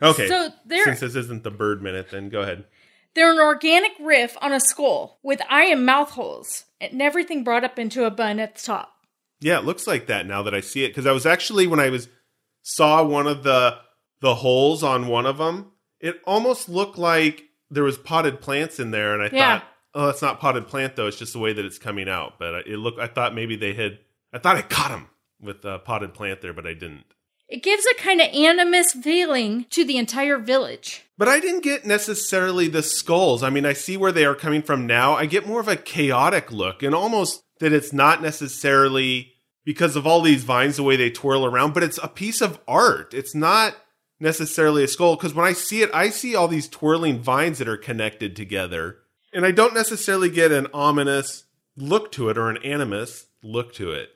Okay. 0.02 0.28
So 0.28 0.50
they're 0.66 0.84
Since 0.84 1.00
this 1.00 1.14
isn't 1.14 1.44
the 1.44 1.50
bird 1.50 1.82
minute, 1.82 2.10
then 2.10 2.28
go 2.28 2.40
ahead. 2.40 2.64
They're 3.14 3.32
an 3.32 3.38
organic 3.38 3.92
riff 4.00 4.36
on 4.40 4.52
a 4.52 4.60
skull 4.60 5.18
with 5.22 5.40
eye 5.48 5.66
and 5.66 5.84
mouth 5.86 6.10
holes 6.10 6.64
and 6.80 7.00
everything 7.02 7.44
brought 7.44 7.64
up 7.64 7.78
into 7.78 8.04
a 8.04 8.10
bun 8.10 8.38
at 8.40 8.56
the 8.56 8.62
top. 8.62 8.92
Yeah, 9.40 9.58
it 9.58 9.64
looks 9.64 9.86
like 9.86 10.06
that 10.06 10.26
now 10.26 10.42
that 10.42 10.54
I 10.54 10.60
see 10.60 10.84
it 10.84 10.88
because 10.88 11.06
I 11.06 11.12
was 11.12 11.26
actually 11.26 11.66
when 11.66 11.80
I 11.80 11.90
was 11.90 12.08
saw 12.62 13.02
one 13.04 13.26
of 13.26 13.42
the 13.42 13.78
the 14.20 14.36
holes 14.36 14.82
on 14.84 15.08
one 15.08 15.26
of 15.26 15.38
them, 15.38 15.72
it 16.00 16.20
almost 16.24 16.68
looked 16.68 16.96
like 16.96 17.44
there 17.70 17.82
was 17.82 17.98
potted 17.98 18.40
plants 18.40 18.78
in 18.78 18.92
there, 18.92 19.14
and 19.14 19.22
I 19.22 19.36
Yeah. 19.36 19.58
thought, 19.58 19.68
oh, 19.94 20.08
it's 20.10 20.22
not 20.22 20.38
potted 20.38 20.68
plant 20.68 20.94
though; 20.94 21.08
it's 21.08 21.18
just 21.18 21.32
the 21.32 21.38
way 21.40 21.52
that 21.52 21.64
it's 21.64 21.78
coming 21.78 22.08
out. 22.08 22.38
But 22.38 22.54
uh, 22.54 22.62
it 22.66 22.76
looked, 22.76 23.00
I 23.00 23.08
thought 23.08 23.34
maybe 23.34 23.56
they 23.56 23.72
had, 23.74 23.98
I 24.32 24.38
thought 24.38 24.56
I 24.56 24.62
caught 24.62 24.90
them 24.90 25.08
with 25.40 25.64
a 25.64 25.80
potted 25.80 26.14
plant 26.14 26.40
there, 26.40 26.52
but 26.52 26.66
I 26.68 26.74
didn't. 26.74 27.04
It 27.48 27.62
gives 27.64 27.84
a 27.84 27.94
kind 28.00 28.20
of 28.20 28.28
animus 28.28 28.92
feeling 28.92 29.66
to 29.70 29.84
the 29.84 29.98
entire 29.98 30.38
village. 30.38 31.02
But 31.22 31.28
I 31.28 31.38
didn't 31.38 31.62
get 31.62 31.86
necessarily 31.86 32.66
the 32.66 32.82
skulls. 32.82 33.44
I 33.44 33.50
mean, 33.50 33.64
I 33.64 33.74
see 33.74 33.96
where 33.96 34.10
they 34.10 34.24
are 34.24 34.34
coming 34.34 34.60
from 34.60 34.88
now. 34.88 35.12
I 35.14 35.26
get 35.26 35.46
more 35.46 35.60
of 35.60 35.68
a 35.68 35.76
chaotic 35.76 36.50
look 36.50 36.82
and 36.82 36.96
almost 36.96 37.44
that 37.60 37.72
it's 37.72 37.92
not 37.92 38.20
necessarily 38.20 39.34
because 39.64 39.94
of 39.94 40.04
all 40.04 40.20
these 40.20 40.42
vines, 40.42 40.78
the 40.78 40.82
way 40.82 40.96
they 40.96 41.10
twirl 41.10 41.46
around, 41.46 41.74
but 41.74 41.84
it's 41.84 42.00
a 42.02 42.08
piece 42.08 42.40
of 42.40 42.58
art. 42.66 43.14
It's 43.14 43.36
not 43.36 43.76
necessarily 44.18 44.82
a 44.82 44.88
skull 44.88 45.14
because 45.14 45.32
when 45.32 45.46
I 45.46 45.52
see 45.52 45.82
it, 45.82 45.90
I 45.94 46.10
see 46.10 46.34
all 46.34 46.48
these 46.48 46.66
twirling 46.66 47.20
vines 47.20 47.58
that 47.58 47.68
are 47.68 47.76
connected 47.76 48.34
together. 48.34 48.96
And 49.32 49.46
I 49.46 49.52
don't 49.52 49.74
necessarily 49.74 50.28
get 50.28 50.50
an 50.50 50.66
ominous 50.74 51.44
look 51.76 52.10
to 52.14 52.30
it 52.30 52.36
or 52.36 52.50
an 52.50 52.58
animus 52.64 53.26
look 53.44 53.72
to 53.74 53.92
it. 53.92 54.08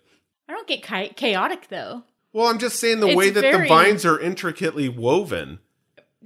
I 0.49 0.55
don't 0.55 0.67
get 0.67 0.83
chaotic 1.15 1.69
though. 1.69 2.03
Well, 2.33 2.49
I'm 2.49 2.59
just 2.59 2.81
saying 2.81 2.99
the 2.99 3.07
It's 3.07 3.17
way 3.17 3.31
that 3.31 3.53
the 3.53 3.69
vines 3.69 4.05
are 4.05 4.19
intricately 4.19 4.89
woven 4.89 5.61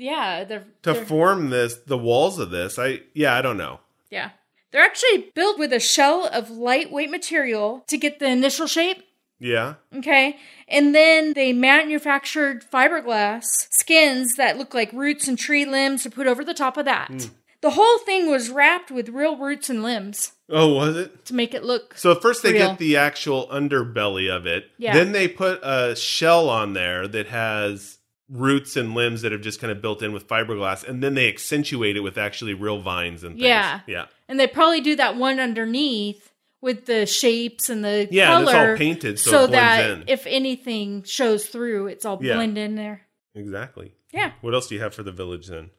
Yeah, 0.00 0.44
they're, 0.44 0.64
to 0.82 0.92
they're 0.94 1.04
form 1.04 1.50
this, 1.50 1.76
the 1.86 1.98
walls 1.98 2.38
of 2.38 2.50
this. 2.50 2.78
I, 2.78 3.00
yeah, 3.14 3.36
I 3.36 3.42
don't 3.42 3.56
know. 3.58 3.80
yeah. 4.10 4.30
They're 4.72 4.84
actually 4.84 5.32
built 5.34 5.58
with 5.58 5.72
a 5.72 5.80
shell 5.80 6.28
of 6.32 6.48
lightweight 6.48 7.10
material 7.10 7.82
to 7.88 7.98
get 7.98 8.20
the 8.20 8.28
initial 8.28 8.68
shape. 8.68 9.02
Yeah. 9.40 9.74
Okay. 9.96 10.36
And 10.68 10.94
then 10.94 11.32
they 11.32 11.52
manufactured 11.52 12.64
fiberglass 12.72 13.42
skins 13.70 14.36
that 14.36 14.58
look 14.58 14.72
like 14.72 14.92
roots 14.92 15.26
and 15.26 15.36
tree 15.36 15.64
limbs 15.64 16.04
to 16.04 16.10
put 16.10 16.28
over 16.28 16.44
the 16.44 16.54
top 16.54 16.76
of 16.76 16.84
that. 16.84 17.08
Hmm. 17.08 17.18
The 17.62 17.70
whole 17.70 17.98
thing 17.98 18.30
was 18.30 18.48
wrapped 18.48 18.90
with 18.92 19.08
real 19.08 19.36
roots 19.36 19.68
and 19.68 19.82
limbs 19.82 20.32
Oh, 20.48 20.74
was 20.74 20.96
it? 20.96 21.24
to 21.26 21.34
make 21.34 21.52
it 21.52 21.64
look. 21.64 21.94
So 21.98 22.14
first 22.14 22.42
they 22.44 22.52
Real. 22.52 22.68
get 22.68 22.78
the 22.78 22.96
actual 22.96 23.48
underbelly 23.48 24.30
of 24.34 24.46
it. 24.46 24.70
Yeah. 24.78 24.94
Then 24.94 25.10
they 25.12 25.26
put 25.28 25.58
a 25.64 25.94
shell 25.96 26.48
on 26.48 26.74
there 26.74 27.06
that 27.08 27.26
has 27.26 27.98
roots 28.30 28.76
and 28.76 28.94
limbs 28.94 29.22
that 29.22 29.32
have 29.32 29.40
just 29.40 29.60
kind 29.60 29.70
of 29.72 29.82
built 29.82 30.02
in 30.02 30.12
with 30.12 30.28
fiberglass, 30.28 30.86
and 30.86 31.02
then 31.02 31.14
they 31.14 31.28
accentuate 31.28 31.96
it 31.96 32.00
with 32.00 32.16
actually 32.16 32.54
real 32.54 32.80
vines 32.80 33.24
and 33.24 33.34
things. 33.34 33.42
Yeah. 33.44 33.80
Yeah. 33.86 34.06
and 34.28 34.38
they 34.38 34.46
probably 34.46 34.80
do 34.80 34.94
that 34.96 35.16
one 35.16 35.40
underneath 35.40 36.30
with 36.60 36.86
the 36.86 37.06
shapes 37.06 37.68
and 37.68 37.84
the 37.84 38.06
Yeah, 38.10 38.26
color. 38.26 38.42
it's 38.42 38.54
all 38.54 38.76
painted 38.76 39.18
so, 39.18 39.30
so 39.30 39.44
it 39.44 39.50
that 39.52 39.90
in. 39.90 40.04
if 40.06 40.26
anything 40.26 41.02
shows 41.04 41.46
through, 41.46 41.88
it's 41.88 42.04
all 42.04 42.18
Yeah. 42.22 42.34
blend 42.34 42.56
in 42.58 42.74
there. 42.76 43.02
exactly. 43.34 43.92
Yeah. 44.12 44.32
What 44.40 44.54
else 44.54 44.66
do 44.68 44.74
you 44.74 44.80
have 44.82 44.94
for 44.94 45.02
the 45.02 45.12
village 45.12 45.46
then? 45.48 45.70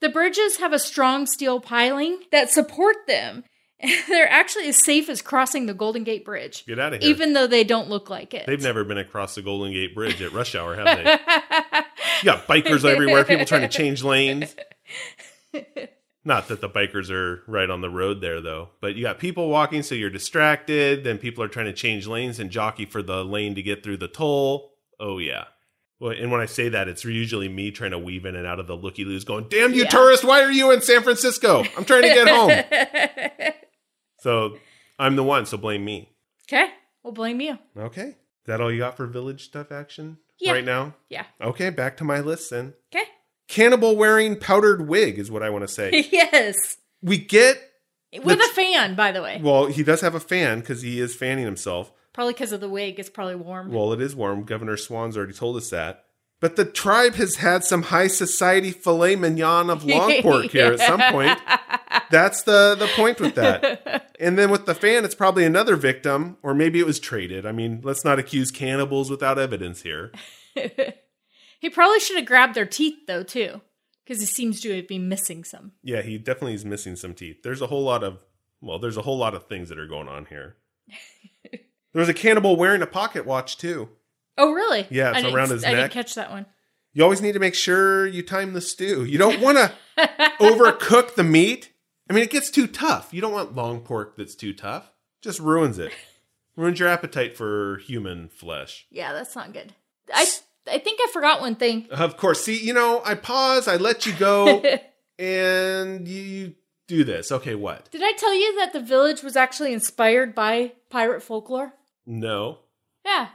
The 0.00 0.08
bridges 0.08 0.58
have 0.58 0.72
a 0.72 0.78
strong 0.78 1.26
steel 1.26 1.60
piling 1.60 2.20
that 2.32 2.50
support 2.50 2.96
them. 3.06 3.44
They're 4.08 4.30
actually 4.30 4.68
as 4.68 4.82
safe 4.84 5.08
as 5.08 5.22
crossing 5.22 5.66
the 5.66 5.74
Golden 5.74 6.04
Gate 6.04 6.24
Bridge, 6.24 6.64
Get 6.66 6.78
out 6.78 6.92
of 6.94 7.00
here. 7.02 7.10
even 7.10 7.32
though 7.32 7.46
they 7.46 7.64
don't 7.64 7.88
look 7.88 8.10
like 8.10 8.34
it. 8.34 8.46
They've 8.46 8.62
never 8.62 8.84
been 8.84 8.98
across 8.98 9.34
the 9.34 9.42
Golden 9.42 9.72
Gate 9.72 9.94
Bridge 9.94 10.20
at 10.20 10.32
rush 10.32 10.54
hour, 10.54 10.74
have 10.76 10.84
they? 10.84 11.02
you 12.20 12.24
got 12.24 12.46
bikers 12.46 12.84
everywhere, 12.84 13.24
people 13.24 13.46
trying 13.46 13.62
to 13.62 13.68
change 13.68 14.02
lanes. 14.04 14.54
Not 16.24 16.48
that 16.48 16.60
the 16.60 16.68
bikers 16.68 17.10
are 17.10 17.42
right 17.46 17.70
on 17.70 17.80
the 17.80 17.88
road 17.88 18.20
there, 18.20 18.42
though. 18.42 18.68
But 18.82 18.94
you 18.94 19.02
got 19.02 19.18
people 19.18 19.48
walking, 19.48 19.82
so 19.82 19.94
you're 19.94 20.10
distracted. 20.10 21.02
Then 21.02 21.16
people 21.16 21.42
are 21.42 21.48
trying 21.48 21.64
to 21.66 21.72
change 21.72 22.06
lanes 22.06 22.38
and 22.38 22.50
jockey 22.50 22.84
for 22.84 23.02
the 23.02 23.24
lane 23.24 23.54
to 23.54 23.62
get 23.62 23.82
through 23.82 23.96
the 23.96 24.08
toll. 24.08 24.74
Oh, 25.00 25.16
yeah. 25.16 25.44
Well, 25.98 26.12
and 26.12 26.30
when 26.30 26.42
I 26.42 26.46
say 26.46 26.68
that, 26.68 26.88
it's 26.88 27.04
usually 27.06 27.48
me 27.48 27.70
trying 27.70 27.92
to 27.92 27.98
weave 27.98 28.26
in 28.26 28.36
and 28.36 28.46
out 28.46 28.60
of 28.60 28.66
the 28.66 28.76
looky 28.76 29.04
loos, 29.06 29.24
going, 29.24 29.46
Damn 29.48 29.72
you, 29.72 29.84
Yeah. 29.84 29.88
tourist, 29.88 30.22
why 30.24 30.42
are 30.42 30.50
you 30.52 30.70
in 30.72 30.82
San 30.82 31.02
Francisco? 31.02 31.64
I'm 31.76 31.84
trying 31.86 32.02
to 32.02 32.08
get 32.08 32.28
home. 32.28 33.52
So 34.20 34.56
I'm 34.98 35.16
the 35.16 35.24
one, 35.24 35.46
so 35.46 35.56
blame 35.56 35.84
me. 35.84 36.10
okay, 36.48 36.66
we'll 37.02 37.12
blame 37.12 37.40
you. 37.40 37.58
Okay. 37.76 38.08
Is 38.08 38.46
that 38.46 38.60
all 38.60 38.72
you 38.72 38.78
got 38.78 38.96
for 38.96 39.06
village 39.06 39.44
stuff 39.44 39.70
action 39.70 40.18
Yeah. 40.38 40.52
right 40.52 40.64
now? 40.64 40.94
Yeah. 41.08 41.24
Okay, 41.40 41.70
back 41.70 41.96
to 41.98 42.04
my 42.04 42.20
list 42.20 42.50
then. 42.50 42.74
Okay. 42.94 43.04
Cannibal 43.48 43.96
wearing 43.96 44.36
powdered 44.36 44.88
wig 44.88 45.18
is 45.18 45.30
what 45.30 45.42
I 45.42 45.50
want 45.50 45.62
to 45.62 45.68
say. 45.68 46.06
yes. 46.12 46.76
we 47.02 47.18
get, 47.18 47.58
With 48.22 48.40
a 48.40 48.48
fan, 48.54 48.94
by 48.94 49.12
the 49.12 49.22
way. 49.22 49.40
well, 49.42 49.66
he 49.66 49.82
does 49.82 50.00
have 50.00 50.14
a 50.14 50.20
fan 50.20 50.60
because 50.60 50.82
he 50.82 51.00
is 51.00 51.14
fanning 51.14 51.44
himself. 51.44 51.92
Probably 52.12 52.32
because 52.32 52.52
of 52.52 52.60
the 52.60 52.68
wig. 52.68 52.98
It's 52.98 53.10
probably 53.10 53.36
warm. 53.36 53.70
Well, 53.72 53.92
it 53.92 54.00
is 54.00 54.16
warm. 54.16 54.44
Governor 54.44 54.76
Swan's 54.76 55.16
already 55.16 55.32
told 55.32 55.56
us 55.56 55.70
that. 55.70 56.04
But 56.40 56.56
the 56.56 56.64
tribe 56.64 57.14
has 57.16 57.36
had 57.36 57.62
some 57.64 57.82
high 57.82 58.06
society 58.08 58.70
filet 58.72 59.14
mignon 59.16 59.68
of 59.70 59.84
long 59.86 60.14
pork 60.22 60.46
here 60.46 60.72
at 60.72 60.80
some 60.80 61.00
point. 61.12 61.38
That's 62.10 62.42
the 62.42 62.74
the 62.78 62.88
point 62.96 63.20
with 63.20 63.34
that. 63.36 64.06
And 64.20 64.36
then 64.36 64.50
with 64.50 64.66
the 64.66 64.74
fan, 64.74 65.06
it's 65.06 65.14
probably 65.14 65.46
another 65.46 65.76
victim, 65.76 66.36
or 66.42 66.52
maybe 66.52 66.78
it 66.78 66.84
was 66.84 67.00
traded. 67.00 67.46
I 67.46 67.52
mean, 67.52 67.80
let's 67.82 68.04
not 68.04 68.18
accuse 68.18 68.50
cannibals 68.50 69.08
without 69.08 69.38
evidence 69.38 69.80
here. 69.80 70.12
He 71.60 71.68
probably 71.68 72.00
should 72.00 72.16
have 72.16 72.24
grabbed 72.24 72.54
their 72.54 72.66
teeth 72.66 73.06
though 73.06 73.22
too, 73.22 73.60
because 74.02 74.18
he 74.20 74.26
seems 74.26 74.60
to 74.62 74.82
be 74.82 74.98
missing 74.98 75.44
some. 75.44 75.72
Yeah, 75.82 76.00
he 76.00 76.16
definitely 76.16 76.54
is 76.54 76.64
missing 76.64 76.96
some 76.96 77.12
teeth. 77.14 77.42
There's 77.42 77.60
a 77.60 77.66
whole 77.66 77.84
lot 77.84 78.02
of 78.02 78.18
well, 78.62 78.78
there's 78.78 78.96
a 78.96 79.02
whole 79.02 79.18
lot 79.18 79.34
of 79.34 79.46
things 79.46 79.68
that 79.68 79.78
are 79.78 79.86
going 79.86 80.08
on 80.08 80.24
here. 80.26 80.56
there 81.52 81.60
was 81.92 82.08
a 82.08 82.14
cannibal 82.14 82.56
wearing 82.56 82.82
a 82.82 82.86
pocket 82.86 83.26
watch 83.26 83.58
too. 83.58 83.90
Oh, 84.38 84.52
really? 84.52 84.86
Yeah, 84.90 85.12
it's 85.14 85.26
I 85.26 85.30
around 85.30 85.50
his 85.50 85.64
I 85.64 85.72
neck. 85.72 85.76
didn't 85.76 85.92
catch 85.92 86.14
that 86.14 86.30
one. 86.30 86.46
You 86.92 87.04
always 87.04 87.20
need 87.20 87.32
to 87.32 87.38
make 87.38 87.54
sure 87.54 88.06
you 88.06 88.22
time 88.22 88.54
the 88.54 88.60
stew. 88.60 89.04
You 89.04 89.18
don't 89.18 89.40
want 89.40 89.58
to 89.58 89.72
overcook 90.40 91.14
the 91.14 91.24
meat. 91.24 91.69
I 92.10 92.12
mean, 92.12 92.24
it 92.24 92.30
gets 92.30 92.50
too 92.50 92.66
tough. 92.66 93.14
You 93.14 93.20
don't 93.20 93.32
want 93.32 93.54
long 93.54 93.80
pork 93.80 94.16
that's 94.16 94.34
too 94.34 94.52
tough. 94.52 94.92
Just 95.22 95.38
ruins 95.40 95.78
it. 95.78 95.92
Ruins 96.56 96.80
your 96.80 96.88
appetite 96.88 97.36
for 97.36 97.78
human 97.86 98.28
flesh. 98.28 98.86
Yeah, 98.90 99.12
that's 99.14 99.34
not 99.36 99.52
good. 99.54 99.72
I 100.12 100.26
I 100.70 100.78
think 100.78 101.00
I 101.02 101.06
forgot 101.12 101.40
one 101.40 101.54
thing. 101.54 101.86
Of 101.90 102.16
course. 102.18 102.42
See, 102.44 102.58
you 102.62 102.74
know, 102.74 103.00
I 103.04 103.14
pause, 103.14 103.66
I 103.68 103.76
let 103.76 104.04
you 104.04 104.12
go, 104.14 104.62
and 105.18 106.06
you 106.08 106.54
do 106.88 107.04
this. 107.04 107.30
Okay, 107.32 107.54
what? 107.54 107.90
Did 107.92 108.02
I 108.02 108.12
tell 108.12 108.34
you 108.34 108.56
that 108.58 108.72
the 108.72 108.80
village 108.80 109.22
was 109.22 109.36
actually 109.36 109.72
inspired 109.72 110.34
by 110.34 110.72
pirate 110.90 111.22
folklore? 111.22 111.72
No. 112.04 112.58
Yeah, 113.06 113.28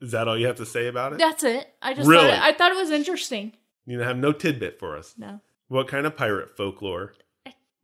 Is 0.00 0.10
that 0.12 0.26
all 0.26 0.36
you 0.36 0.46
have 0.46 0.56
to 0.56 0.66
say 0.66 0.86
about 0.88 1.12
it? 1.12 1.18
that's 1.18 1.44
it. 1.44 1.72
I 1.80 1.94
just 1.94 2.08
Really? 2.08 2.28
thought 2.30 2.38
it, 2.38 2.42
I 2.42 2.52
thought 2.54 2.72
it 2.72 2.78
was 2.78 2.90
interesting. 2.90 3.52
You 3.86 4.00
have 4.00 4.16
no 4.16 4.32
tidbit 4.32 4.80
for 4.80 4.96
us. 4.96 5.14
No. 5.18 5.40
What 5.68 5.86
kind 5.86 6.06
of 6.06 6.16
pirate 6.16 6.56
folklore? 6.56 7.12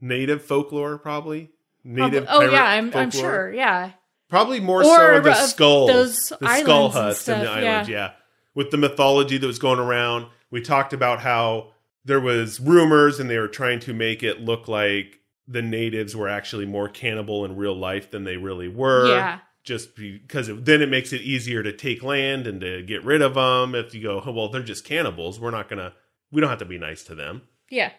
Native 0.01 0.45
folklore, 0.45 0.99
probably. 0.99 1.51
Native. 1.85 2.27
oh 2.29 2.43
yeah, 2.43 2.65
I'm 2.65 2.95
I'm 2.95 3.11
sure. 3.11 3.53
Yeah. 3.53 3.93
Probably 4.29 4.61
more 4.61 4.81
Or 4.83 4.85
so 4.85 5.21
the 5.21 5.31
of 5.31 5.37
skulls, 5.37 5.91
those 5.91 6.17
the 6.29 6.37
skull 6.37 6.47
islands 6.47 6.95
and 6.97 7.05
huts 7.05 7.29
and, 7.29 7.41
the 7.41 7.45
stuff, 7.47 7.57
islands. 7.57 7.89
yeah. 7.89 7.97
Yeah. 7.97 8.11
with 8.55 8.71
the 8.71 8.77
mythology 8.77 9.39
that 9.39 9.47
was 9.47 9.59
going 9.59 9.81
around. 9.81 10.27
We 10.51 10.61
talked 10.61 10.93
about 10.93 11.21
how 11.21 11.73
there 12.05 12.21
was 12.21 12.61
rumors, 12.61 13.19
and 13.21 13.29
they 13.29 13.39
were 13.39 13.49
trying 13.49 13.81
to 13.81 13.93
make 13.95 14.23
it 14.23 14.41
look 14.41 14.69
like 14.69 15.19
the 15.49 15.63
natives 15.63 16.15
were 16.15 16.29
actually 16.29 16.65
more 16.67 16.89
cannibal 16.89 17.45
in 17.45 17.57
real 17.57 17.75
life 17.77 18.11
than 18.11 18.25
they 18.25 18.37
really 18.37 18.69
were. 18.69 19.09
Yeah. 19.09 19.39
Just 19.65 19.95
because 19.97 20.49
it, 20.49 20.65
then 20.65 20.81
it 20.81 20.89
makes 20.89 21.13
it 21.13 21.21
easier 21.23 21.63
to 21.63 21.73
take 21.73 22.03
land 22.03 22.47
and 22.47 22.61
to 22.61 22.83
get 22.83 23.05
rid 23.05 23.21
of 23.23 23.35
them. 23.35 23.75
If 23.75 23.95
you 23.95 24.03
go, 24.03 24.23
"Oh, 24.25 24.33
well, 24.33 24.49
they're 24.49 24.63
just 24.63 24.85
cannibals. 24.85 25.39
We're 25.41 25.51
not 25.51 25.69
gonna. 25.69 25.93
We 26.33 26.41
don't 26.41 26.51
have 26.51 26.61
to 26.61 26.65
be 26.65 26.79
nice 26.79 27.03
to 27.05 27.15
them. 27.15 27.43
Yeah. 27.69 27.91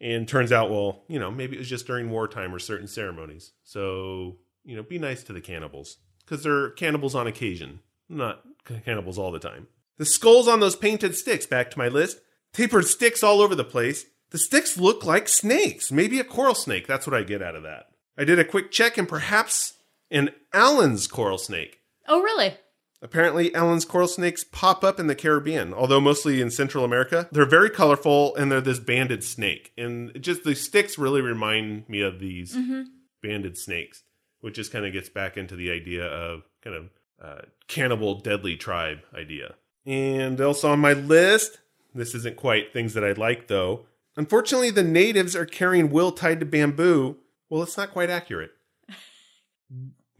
And 0.00 0.26
turns 0.26 0.50
out, 0.50 0.70
well, 0.70 1.02
you 1.08 1.18
know, 1.18 1.30
maybe 1.30 1.56
it 1.56 1.58
was 1.58 1.68
just 1.68 1.86
during 1.86 2.10
wartime 2.10 2.54
or 2.54 2.58
certain 2.58 2.88
ceremonies. 2.88 3.52
So, 3.64 4.38
you 4.64 4.74
know, 4.74 4.82
be 4.82 4.98
nice 4.98 5.22
to 5.24 5.34
the 5.34 5.42
cannibals 5.42 5.98
because 6.24 6.42
they're 6.42 6.70
cannibals 6.70 7.14
on 7.14 7.26
occasion, 7.26 7.80
not 8.08 8.42
cannibals 8.84 9.18
all 9.18 9.30
the 9.30 9.38
time. 9.38 9.66
The 9.98 10.06
skulls 10.06 10.48
on 10.48 10.60
those 10.60 10.76
painted 10.76 11.14
sticks, 11.14 11.44
back 11.44 11.70
to 11.70 11.78
my 11.78 11.88
list, 11.88 12.20
tapered 12.54 12.86
sticks 12.86 13.22
all 13.22 13.42
over 13.42 13.54
the 13.54 13.64
place. 13.64 14.06
The 14.30 14.38
sticks 14.38 14.78
look 14.78 15.04
like 15.04 15.28
snakes, 15.28 15.92
maybe 15.92 16.18
a 16.18 16.24
coral 16.24 16.54
snake. 16.54 16.86
That's 16.86 17.06
what 17.06 17.16
I 17.16 17.22
get 17.22 17.42
out 17.42 17.56
of 17.56 17.64
that. 17.64 17.86
I 18.16 18.24
did 18.24 18.38
a 18.38 18.44
quick 18.44 18.70
check 18.70 18.96
and 18.96 19.08
perhaps 19.08 19.74
an 20.10 20.30
Allen's 20.54 21.06
coral 21.06 21.36
snake. 21.38 21.80
Oh 22.08 22.22
really? 22.22 22.56
Apparently, 23.02 23.54
Allen's 23.54 23.86
coral 23.86 24.08
snakes 24.08 24.44
pop 24.44 24.84
up 24.84 25.00
in 25.00 25.06
the 25.06 25.14
Caribbean, 25.14 25.72
although 25.72 26.00
mostly 26.00 26.40
in 26.40 26.50
Central 26.50 26.84
America. 26.84 27.28
They're 27.32 27.46
very 27.46 27.70
colorful 27.70 28.36
and 28.36 28.52
they're 28.52 28.60
this 28.60 28.78
banded 28.78 29.24
snake. 29.24 29.72
And 29.78 30.20
just 30.22 30.44
the 30.44 30.54
sticks 30.54 30.98
really 30.98 31.22
remind 31.22 31.88
me 31.88 32.02
of 32.02 32.20
these 32.20 32.54
banded 33.22 33.56
snakes, 33.56 34.02
which 34.40 34.56
just 34.56 34.70
kind 34.70 34.84
of 34.84 34.92
gets 34.92 35.08
back 35.08 35.38
into 35.38 35.56
the 35.56 35.70
idea 35.70 36.04
of 36.04 36.42
kind 36.62 36.76
of 36.76 36.90
uh, 37.22 37.42
cannibal, 37.68 38.20
deadly 38.20 38.56
tribe 38.56 38.98
idea. 39.14 39.54
And 39.86 40.38
also 40.40 40.70
on 40.70 40.80
my 40.80 40.92
list, 40.92 41.60
this 41.94 42.14
isn't 42.14 42.36
quite 42.36 42.72
things 42.72 42.92
that 42.94 43.04
I'd 43.04 43.18
like 43.18 43.48
though. 43.48 43.86
Unfortunately, 44.16 44.70
the 44.70 44.84
natives 44.84 45.34
are 45.34 45.46
carrying 45.46 45.90
will 45.90 46.12
tied 46.12 46.40
to 46.40 46.46
bamboo. 46.46 47.16
Well, 47.48 47.62
it's 47.62 47.76
not 47.76 47.92
quite 47.92 48.10
accurate. 48.10 48.50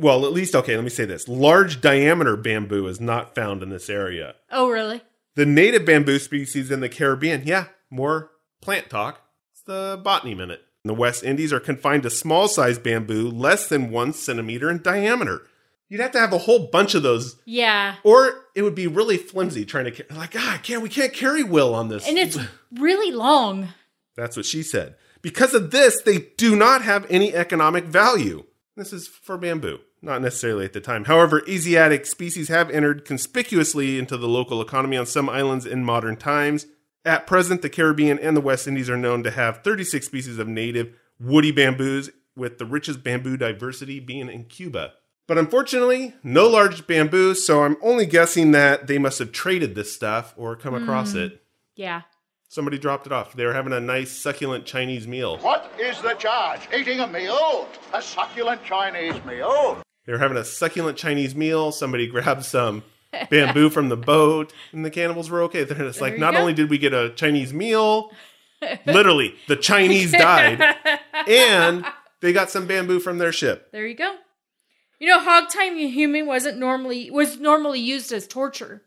Well, 0.00 0.24
at 0.24 0.32
least, 0.32 0.54
okay, 0.54 0.74
let 0.76 0.82
me 0.84 0.90
say 0.90 1.04
this. 1.04 1.28
Large 1.28 1.80
diameter 1.80 2.36
bamboo 2.36 2.86
is 2.86 3.00
not 3.00 3.34
found 3.34 3.62
in 3.62 3.68
this 3.70 3.90
area. 3.90 4.34
Oh 4.50 4.70
really? 4.70 5.02
The 5.34 5.46
native 5.46 5.84
bamboo 5.84 6.18
species 6.18 6.70
in 6.70 6.80
the 6.80 6.88
Caribbean, 6.88 7.42
yeah, 7.46 7.66
more 7.90 8.30
plant 8.60 8.88
talk. 8.90 9.20
It's 9.52 9.62
the 9.62 10.00
botany 10.02 10.34
minute. 10.34 10.62
In 10.84 10.88
the 10.88 10.94
West 10.94 11.22
Indies 11.22 11.52
are 11.52 11.60
confined 11.60 12.02
to 12.04 12.10
small 12.10 12.48
sized 12.48 12.82
bamboo, 12.82 13.28
less 13.30 13.68
than 13.68 13.90
one 13.90 14.12
centimeter 14.14 14.70
in 14.70 14.80
diameter. 14.82 15.42
You'd 15.90 16.00
have 16.00 16.12
to 16.12 16.20
have 16.20 16.32
a 16.32 16.38
whole 16.38 16.68
bunch 16.68 16.94
of 16.94 17.02
those, 17.02 17.36
Yeah. 17.44 17.96
or 18.04 18.46
it 18.54 18.62
would 18.62 18.74
be 18.76 18.86
really 18.86 19.16
flimsy 19.18 19.64
trying 19.64 19.92
to, 19.92 20.04
like, 20.14 20.34
ah, 20.36 20.58
can't, 20.62 20.82
we 20.82 20.88
can't 20.88 21.12
carry 21.12 21.42
will 21.42 21.74
on 21.74 21.88
this. 21.88 22.08
And 22.08 22.16
it's 22.16 22.38
really 22.72 23.10
long. 23.12 23.68
That's 24.16 24.36
what 24.36 24.46
she 24.46 24.62
said. 24.62 24.94
Because 25.20 25.52
of 25.52 25.70
this, 25.72 26.00
they 26.00 26.28
do 26.38 26.54
not 26.56 26.82
have 26.82 27.06
any 27.10 27.34
economic 27.34 27.84
value. 27.84 28.44
This 28.76 28.92
is 28.92 29.08
for 29.08 29.36
bamboo, 29.36 29.80
not 30.02 30.22
necessarily 30.22 30.64
at 30.64 30.72
the 30.72 30.80
time. 30.80 31.04
However, 31.04 31.42
Asiatic 31.48 32.06
species 32.06 32.48
have 32.48 32.70
entered 32.70 33.04
conspicuously 33.04 33.98
into 33.98 34.16
the 34.16 34.28
local 34.28 34.60
economy 34.60 34.96
on 34.96 35.06
some 35.06 35.28
islands 35.28 35.66
in 35.66 35.84
modern 35.84 36.16
times. 36.16 36.66
At 37.04 37.26
present, 37.26 37.62
the 37.62 37.70
Caribbean 37.70 38.18
and 38.18 38.36
the 38.36 38.40
West 38.40 38.66
Indies 38.66 38.90
are 38.90 38.96
known 38.96 39.22
to 39.22 39.30
have 39.30 39.62
36 39.62 40.04
species 40.06 40.38
of 40.38 40.48
native 40.48 40.94
woody 41.18 41.52
bamboos, 41.52 42.10
with 42.36 42.58
the 42.58 42.64
richest 42.64 43.02
bamboo 43.02 43.36
diversity 43.36 44.00
being 44.00 44.28
in 44.30 44.44
Cuba. 44.44 44.94
But 45.28 45.38
unfortunately, 45.38 46.14
no 46.24 46.48
large 46.48 46.86
bamboo, 46.86 47.34
so 47.34 47.62
I'm 47.62 47.76
only 47.82 48.06
guessing 48.06 48.50
that 48.52 48.86
they 48.86 48.98
must 48.98 49.18
have 49.18 49.30
traded 49.30 49.74
this 49.74 49.92
stuff 49.92 50.34
or 50.36 50.56
come 50.56 50.74
across 50.74 51.12
mm. 51.12 51.26
it. 51.26 51.42
Yeah. 51.76 52.02
Somebody 52.48 52.78
dropped 52.78 53.06
it 53.06 53.12
off. 53.12 53.34
They 53.34 53.46
were 53.46 53.52
having 53.52 53.72
a 53.72 53.78
nice, 53.78 54.10
succulent 54.10 54.66
Chinese 54.66 55.06
meal. 55.06 55.38
What 55.38 55.72
is 55.78 56.00
the 56.00 56.14
charge? 56.14 56.62
Eating 56.76 56.98
a 56.98 57.06
meal? 57.06 57.68
A 57.94 58.02
succulent 58.02 58.64
Chinese 58.64 59.24
meal? 59.24 59.80
They 60.10 60.14
were 60.14 60.18
having 60.18 60.38
a 60.38 60.44
succulent 60.44 60.98
Chinese 60.98 61.36
meal. 61.36 61.70
Somebody 61.70 62.06
grabbed 62.08 62.44
some 62.44 62.82
bamboo 63.30 63.70
from 63.70 63.90
the 63.90 63.96
boat, 63.96 64.52
and 64.72 64.84
the 64.84 64.90
cannibals 64.90 65.30
were 65.30 65.42
okay. 65.42 65.62
Then 65.62 65.86
it's 65.86 66.00
like, 66.00 66.18
not 66.18 66.34
go. 66.34 66.40
only 66.40 66.52
did 66.52 66.68
we 66.68 66.78
get 66.78 66.92
a 66.92 67.10
Chinese 67.10 67.54
meal, 67.54 68.10
literally, 68.86 69.36
the 69.46 69.54
Chinese 69.54 70.10
died, 70.10 70.60
and 71.28 71.84
they 72.22 72.32
got 72.32 72.50
some 72.50 72.66
bamboo 72.66 72.98
from 72.98 73.18
their 73.18 73.30
ship. 73.30 73.70
There 73.70 73.86
you 73.86 73.94
go. 73.94 74.16
You 74.98 75.06
know, 75.06 75.20
hog 75.20 75.48
tying 75.48 75.78
a 75.78 75.88
human 75.88 76.26
wasn't 76.26 76.58
normally 76.58 77.08
was 77.12 77.38
normally 77.38 77.78
used 77.78 78.10
as 78.10 78.26
torture, 78.26 78.82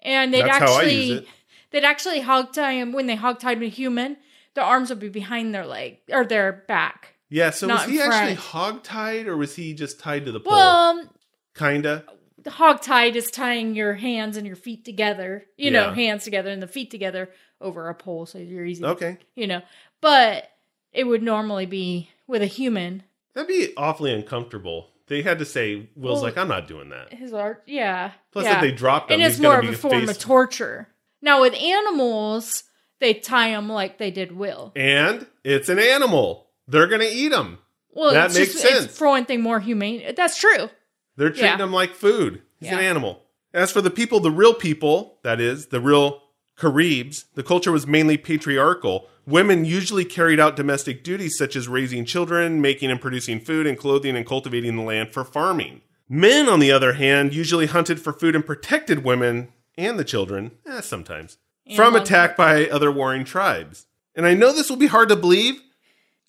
and 0.00 0.32
they'd 0.32 0.42
That's 0.42 0.62
actually 0.62 1.26
they'd 1.72 1.82
actually 1.82 2.20
hog 2.20 2.52
tie 2.52 2.74
him 2.74 2.92
when 2.92 3.08
they 3.08 3.16
hog 3.16 3.40
tied 3.40 3.60
a 3.64 3.66
human. 3.66 4.16
The 4.54 4.62
arms 4.62 4.90
would 4.90 5.00
be 5.00 5.08
behind 5.08 5.52
their 5.52 5.66
leg 5.66 5.98
or 6.08 6.24
their 6.24 6.52
back. 6.68 7.15
Yeah, 7.28 7.50
so 7.50 7.66
Not 7.66 7.86
was 7.86 7.90
he 7.90 7.96
in 8.00 8.02
actually 8.10 8.34
front. 8.36 8.38
hog 8.38 8.82
tied, 8.82 9.26
or 9.26 9.36
was 9.36 9.56
he 9.56 9.74
just 9.74 9.98
tied 9.98 10.26
to 10.26 10.32
the 10.32 10.40
pole? 10.40 10.52
Well, 10.52 10.90
um, 11.00 11.10
Kinda. 11.56 12.04
the 12.42 12.50
hog 12.50 12.82
tied 12.82 13.16
is 13.16 13.30
tying 13.30 13.74
your 13.74 13.94
hands 13.94 14.36
and 14.36 14.46
your 14.46 14.56
feet 14.56 14.84
together. 14.84 15.44
You 15.56 15.70
know, 15.70 15.92
hands 15.92 16.24
together 16.24 16.50
and 16.50 16.62
the 16.62 16.68
feet 16.68 16.90
together 16.90 17.30
over 17.60 17.88
a 17.88 17.94
pole, 17.94 18.26
so 18.26 18.38
you're 18.38 18.64
easy. 18.64 18.82
to- 18.82 18.88
Okay. 18.90 19.18
You 19.34 19.46
know, 19.48 19.62
but 20.00 20.50
it 20.92 21.04
would 21.04 21.22
normally 21.22 21.66
be 21.66 22.10
with 22.26 22.42
a 22.42 22.46
human. 22.46 23.02
That'd 23.34 23.48
be 23.48 23.72
awfully 23.76 24.12
uncomfortable. 24.12 24.90
They 25.08 25.22
had 25.22 25.38
to 25.40 25.44
say, 25.44 25.88
Will's 25.96 26.16
Well, 26.16 26.22
like, 26.24 26.36
I'm 26.38 26.48
not 26.48 26.66
doing 26.68 26.88
that. 26.90 27.12
His 27.12 27.32
art, 27.32 27.62
yeah. 27.66 28.12
Plus, 28.32 28.44
yeah. 28.44 28.56
if 28.56 28.60
they 28.60 28.72
dropped 28.72 29.10
him, 29.10 29.20
and 29.20 29.28
it's 29.30 29.38
more 29.40 29.58
of 29.58 29.68
a 29.68 29.72
form 29.72 30.00
face- 30.06 30.10
of 30.10 30.18
torture. 30.18 30.88
Now 31.22 31.40
with 31.42 31.54
animals, 31.54 32.64
they 33.00 33.14
tie 33.14 33.50
them 33.50 33.68
like 33.68 33.98
they 33.98 34.10
did 34.10 34.32
Will. 34.32 34.72
And 34.76 35.26
it's 35.44 35.68
an 35.68 35.78
animal. 35.78 36.45
They're 36.68 36.86
going 36.86 37.00
to 37.00 37.10
eat 37.10 37.32
him. 37.32 37.58
Well, 37.92 38.12
that 38.12 38.34
makes 38.34 38.52
just, 38.52 38.60
sense. 38.60 38.96
For 38.98 39.08
one 39.08 39.24
thing 39.24 39.40
more 39.40 39.60
humane. 39.60 40.14
That's 40.16 40.38
true. 40.38 40.68
They're 41.16 41.30
treating 41.30 41.46
Yeah. 41.46 41.58
him 41.62 41.72
like 41.72 41.94
food. 41.94 42.42
He's 42.60 42.70
an 42.70 42.78
animal. 42.78 43.22
As 43.54 43.72
for 43.72 43.80
the 43.80 43.90
people, 43.90 44.20
the 44.20 44.30
real 44.30 44.52
people, 44.52 45.18
that 45.22 45.40
is, 45.40 45.66
the 45.68 45.80
real 45.80 46.22
Caribs, 46.58 47.26
the 47.34 47.42
culture 47.42 47.72
was 47.72 47.86
mainly 47.86 48.16
patriarchal. 48.16 49.08
Women 49.26 49.64
usually 49.64 50.04
carried 50.04 50.38
out 50.40 50.56
domestic 50.56 51.02
duties 51.04 51.36
such 51.36 51.56
as 51.56 51.68
raising 51.68 52.04
children, 52.04 52.60
making 52.60 52.90
and 52.90 53.00
producing 53.00 53.40
food, 53.40 53.66
and 53.66 53.78
clothing 53.78 54.16
and 54.16 54.26
cultivating 54.26 54.76
the 54.76 54.82
land 54.82 55.12
for 55.12 55.24
farming. 55.24 55.82
Men, 56.08 56.48
on 56.48 56.60
the 56.60 56.70
other 56.72 56.94
hand, 56.94 57.34
usually 57.34 57.66
hunted 57.66 58.00
for 58.00 58.12
food 58.12 58.34
and 58.34 58.46
protected 58.46 59.04
women 59.04 59.48
and 59.76 59.98
the 59.98 60.04
children, 60.04 60.52
eh, 60.66 60.80
sometimes, 60.80 61.38
from 61.74 61.96
attack 61.96 62.36
by 62.36 62.68
other 62.68 62.92
warring 62.92 63.24
tribes. 63.24 63.86
And 64.14 64.24
I 64.26 64.34
know 64.34 64.52
this 64.52 64.70
will 64.70 64.76
be 64.76 64.86
hard 64.86 65.08
to 65.08 65.16
believe, 65.16 65.60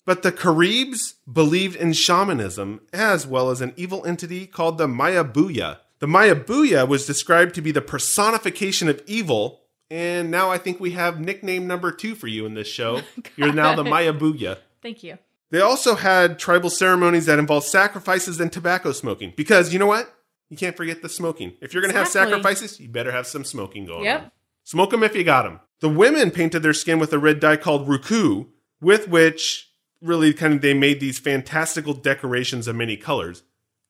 but 0.08 0.22
the 0.22 0.32
Caribs 0.32 1.16
believed 1.30 1.76
in 1.76 1.92
shamanism 1.92 2.80
as 2.94 3.26
well 3.26 3.50
as 3.50 3.60
an 3.60 3.74
evil 3.76 4.06
entity 4.06 4.46
called 4.46 4.78
the 4.78 4.86
Mayabuya. 4.86 5.80
The 5.98 6.06
Mayabuya 6.06 6.88
was 6.88 7.04
described 7.04 7.54
to 7.56 7.60
be 7.60 7.72
the 7.72 7.82
personification 7.82 8.88
of 8.88 9.02
evil, 9.06 9.64
And 9.90 10.30
now 10.30 10.50
I 10.50 10.56
think 10.56 10.80
we 10.80 10.92
have 10.92 11.20
nickname 11.20 11.66
number 11.66 11.92
two 11.92 12.14
for 12.14 12.26
you 12.26 12.46
in 12.46 12.54
this 12.54 12.66
show. 12.68 13.02
You're 13.36 13.52
now 13.52 13.74
the 13.74 13.84
Maya 13.84 14.14
Booya. 14.14 14.56
Thank 14.80 15.02
you. 15.02 15.18
They 15.50 15.60
also 15.60 15.94
had 15.94 16.38
tribal 16.38 16.70
ceremonies 16.70 17.26
that 17.26 17.38
involved 17.38 17.66
sacrifices 17.66 18.40
and 18.40 18.50
tobacco 18.50 18.92
smoking. 18.92 19.34
Because 19.36 19.74
you 19.74 19.78
know 19.78 19.86
what? 19.86 20.10
You 20.48 20.56
can't 20.56 20.74
forget 20.76 21.02
the 21.02 21.10
smoking. 21.10 21.52
If 21.60 21.74
you're 21.74 21.82
going 21.82 21.92
to 21.92 22.00
Exactly. 22.00 22.32
have 22.32 22.42
sacrifices, 22.42 22.80
you 22.80 22.88
better 22.88 23.12
have 23.12 23.26
some 23.26 23.44
smoking 23.44 23.84
going 23.84 23.98
on. 23.98 24.04
Yep. 24.04 24.32
Smoke 24.64 24.90
them 24.90 25.02
if 25.02 25.14
you 25.14 25.22
got 25.22 25.42
them. 25.42 25.60
The 25.80 25.90
women 25.90 26.30
painted 26.30 26.62
their 26.62 26.72
skin 26.72 26.98
with 26.98 27.12
a 27.12 27.18
red 27.18 27.40
dye 27.40 27.58
called 27.58 27.86
ruku, 27.86 28.46
with 28.80 29.06
which 29.08 29.67
really 30.02 30.32
kind 30.32 30.54
of 30.54 30.60
they 30.62 30.74
made 30.74 31.00
these 31.00 31.18
fantastical 31.18 31.94
decorations 31.94 32.68
of 32.68 32.76
many 32.76 32.96
colors. 32.96 33.42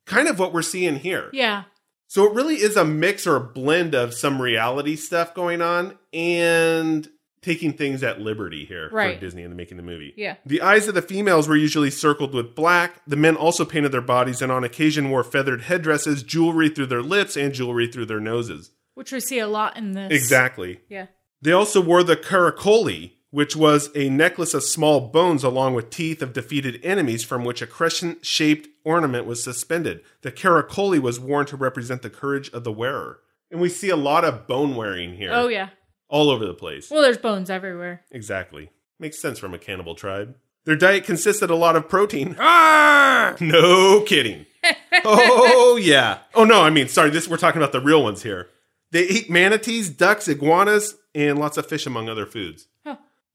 Kind 0.07 0.29
of 0.29 0.39
what 0.39 0.53
we're 0.53 0.63
seeing 0.63 0.97
here. 0.97 1.29
Yeah. 1.33 1.65
So 2.07 2.25
it 2.25 2.33
really 2.35 2.57
is 2.57 2.77
a 2.77 2.85
mix 2.85 3.27
or 3.27 3.37
a 3.37 3.41
blend 3.41 3.95
of 3.95 4.15
some 4.15 4.41
reality 4.41 4.97
stuff 4.97 5.35
going 5.35 5.61
on 5.61 5.99
and 6.13 7.09
taking 7.43 7.73
things 7.73 8.03
at 8.03 8.21
liberty 8.21 8.65
here 8.65 8.89
Right. 8.91 9.15
for 9.17 9.21
Disney 9.21 9.43
and 9.43 9.55
making 9.57 9.77
the 9.77 9.83
movie. 9.83 10.13
Yeah. 10.17 10.37
The 10.47 10.61
eyes 10.63 10.89
of 10.89 10.95
the 10.95 11.03
females 11.03 11.47
were 11.47 11.57
usually 11.57 11.91
circled 11.91 12.35
with 12.35 12.55
black. 12.55 13.03
The 13.07 13.17
men 13.17 13.37
also 13.37 13.65
painted 13.65 13.93
their 13.93 14.01
bodies 14.01 14.41
and 14.43 14.51
on 14.51 14.65
occasion 14.65 15.11
wore 15.11 15.23
feathered 15.23 15.63
headdresses, 15.63 16.23
jewelry 16.23 16.69
through 16.71 16.87
their 16.87 17.03
lips, 17.03 17.37
and 17.37 17.53
jewelry 17.53 17.87
through 17.87 18.07
their 18.07 18.21
noses. 18.21 18.71
Which 18.95 19.13
we 19.13 19.21
see 19.21 19.39
a 19.39 19.47
lot 19.47 19.77
in 19.77 19.93
this. 19.93 20.11
Exactly. 20.11 20.81
Yeah. 20.89 21.07
They 21.41 21.53
also 21.53 21.81
wore 21.81 22.03
the 22.03 22.17
caracoli, 22.17 23.18
which 23.31 23.55
was 23.55 23.91
a 23.95 24.09
necklace 24.09 24.55
of 24.55 24.63
small 24.63 25.09
bones 25.09 25.45
along 25.45 25.75
with 25.75 25.91
teeth 25.91 26.23
of 26.23 26.33
defeated 26.33 26.81
enemies 26.83 27.25
from 27.25 27.45
which 27.45 27.61
a 27.61 27.67
crescent 27.67 28.25
shaped 28.25 28.69
ornament 28.85 29.27
was 29.27 29.43
suspended. 29.43 30.01
The 30.23 30.33
caracoli 30.33 30.99
was 30.99 31.21
worn 31.21 31.47
to 31.47 31.57
represent 31.57 32.03
the 32.03 32.11
courage 32.11 32.51
of 32.51 32.65
the 32.65 32.73
wearer. 32.73 33.21
And 33.51 33.61
we 33.61 33.69
see 33.69 33.91
a 33.91 33.97
lot 33.97 34.25
of 34.25 34.47
bone 34.47 34.77
wearing 34.77 35.17
here. 35.17 35.31
Oh 35.33 35.49
yeah. 35.49 35.71
All 36.09 36.31
over 36.31 36.47
the 36.47 36.55
place. 36.55 36.91
Well, 36.91 37.03
there's 37.03 37.19
bones 37.19 37.51
everywhere. 37.51 38.03
Exactly. 38.11 38.71
Makes 38.99 39.21
sense 39.21 39.39
from 39.39 39.53
a 39.55 39.59
cannibal 39.59 39.95
tribe. 39.95 40.37
Their 40.65 40.77
diet 40.77 41.05
consisted 41.05 41.51
a 41.51 41.55
lot 41.55 41.77
of 41.77 41.89
protein. 41.89 42.37
Ah! 42.41 43.37
No 43.41 44.01
kidding. 44.03 44.47
oh 45.05 45.79
yeah. 45.81 46.21
Oh 46.35 46.45
no, 46.45 46.63
I 46.63 46.71
mean 46.71 46.89
sorry, 46.89 47.11
this 47.11 47.29
we're 47.29 47.37
talking 47.37 47.61
about 47.61 47.73
the 47.73 47.81
real 47.81 48.03
ones 48.03 48.23
here. 48.23 48.49
They 48.91 49.07
eat 49.07 49.29
manatees, 49.29 49.91
ducks, 49.91 50.29
iguanas, 50.29 50.95
and 51.15 51.39
lots 51.39 51.59
of 51.59 51.67
fish 51.67 51.87
among 51.87 52.09
other 52.09 52.25
foods. 52.25 52.69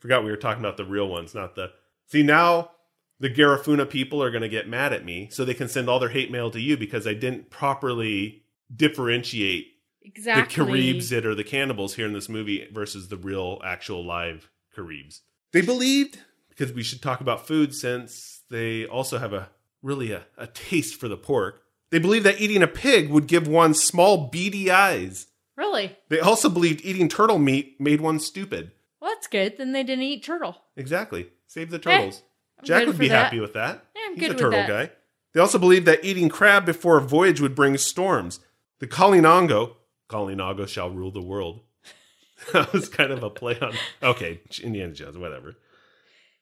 Huh. 0.04 0.08
Forgot 0.08 0.24
we 0.26 0.32
were 0.32 0.38
talking 0.38 0.64
about 0.64 0.78
the 0.78 0.86
real 0.86 1.08
ones, 1.08 1.34
not 1.34 1.56
the 1.56 1.72
See 2.08 2.24
now 2.24 2.72
the 3.20 3.30
Garifuna 3.30 3.90
people 3.90 4.22
are 4.22 4.32
gonna 4.32 4.50
get 4.50 4.68
mad 4.68 4.92
at 4.92 5.06
me, 5.06 5.30
so 5.32 5.46
they 5.46 5.54
can 5.54 5.70
send 5.70 5.90
all 5.90 6.00
their 6.00 6.10
hate 6.10 6.30
mail 6.30 6.52
to 6.52 6.60
you 6.60 6.78
because 6.78 7.08
I 7.08 7.14
didn't 7.14 7.50
properly 7.50 8.44
differentiate 8.76 9.68
Exactly. 10.04 10.44
the 10.44 10.72
Caribs 10.72 11.10
that 11.10 11.26
are 11.26 11.36
the 11.36 11.44
cannibals 11.44 11.96
here 11.96 12.06
in 12.06 12.14
this 12.14 12.28
movie 12.28 12.68
versus 12.72 13.08
the 13.08 13.18
real, 13.18 13.62
actual 13.64 14.06
live 14.06 14.50
Caribs. 14.76 15.22
They 15.54 15.62
believed, 15.62 16.20
because 16.50 16.74
we 16.74 16.84
should 16.84 17.02
talk 17.02 17.22
about 17.22 17.48
food 17.48 17.74
since 17.74 18.42
they 18.50 18.86
also 18.86 19.20
have 19.20 19.32
a 19.32 19.52
really 19.82 20.12
a, 20.12 20.26
a 20.38 20.48
taste 20.48 21.00
for 21.00 21.08
the 21.08 21.18
pork, 21.18 21.62
they 21.92 22.00
believed 22.00 22.26
that 22.26 22.42
eating 22.42 22.62
a 22.64 22.68
pig 22.68 23.10
would 23.10 23.28
give 23.28 23.48
one 23.48 23.74
small 23.74 24.28
beady 24.28 24.70
eyes. 24.70 25.28
Really? 25.56 25.96
They 26.10 26.20
also 26.20 26.50
believed 26.50 26.84
eating 26.84 27.08
turtle 27.08 27.40
meat 27.40 27.80
made 27.80 28.02
one 28.02 28.20
stupid. 28.20 28.72
Well, 29.04 29.14
that's 29.14 29.28
good. 29.28 29.58
Then 29.58 29.74
they 29.74 29.84
didn't 29.84 30.06
eat 30.06 30.24
turtle. 30.24 30.56
Exactly. 30.78 31.28
Save 31.48 31.72
the 31.72 31.78
eh, 31.78 31.82
turtles. 31.82 32.24
I'm 32.58 32.66
Jack 32.66 32.88
would 32.88 32.98
be 32.98 33.10
that. 33.10 33.26
happy 33.26 33.42
with 33.42 33.52
that. 33.52 33.84
Yeah, 33.94 34.02
I'm 34.06 34.14
He's 34.14 34.22
good 34.22 34.30
a 34.30 34.34
with 34.36 34.40
turtle 34.40 34.60
that. 34.60 34.70
guy. 34.70 34.92
They 35.34 35.42
also 35.42 35.60
believed 35.60 35.86
that 35.88 36.06
eating 36.06 36.30
crab 36.30 36.66
before 36.66 36.98
a 36.98 37.02
voyage 37.02 37.42
would 37.42 37.54
bring 37.54 37.78
storms. 37.78 38.40
The 38.80 38.88
Kalinongo, 38.88 39.74
Kalinago 40.10 40.66
shall 40.70 40.90
rule 40.90 41.12
the 41.12 41.22
world. 41.22 41.64
that 42.54 42.72
was 42.72 42.88
kind 42.88 43.12
of 43.12 43.24
a 43.24 43.30
play 43.30 43.60
on. 43.60 43.74
Okay, 44.02 44.40
Indiana 44.62 44.94
Jones, 44.94 45.18
whatever. 45.18 45.56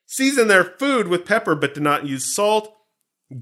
Season 0.06 0.48
their 0.48 0.64
food 0.64 1.08
with 1.08 1.26
pepper, 1.26 1.56
but 1.56 1.74
did 1.74 1.82
not 1.82 2.06
use 2.06 2.32
salt. 2.32 2.78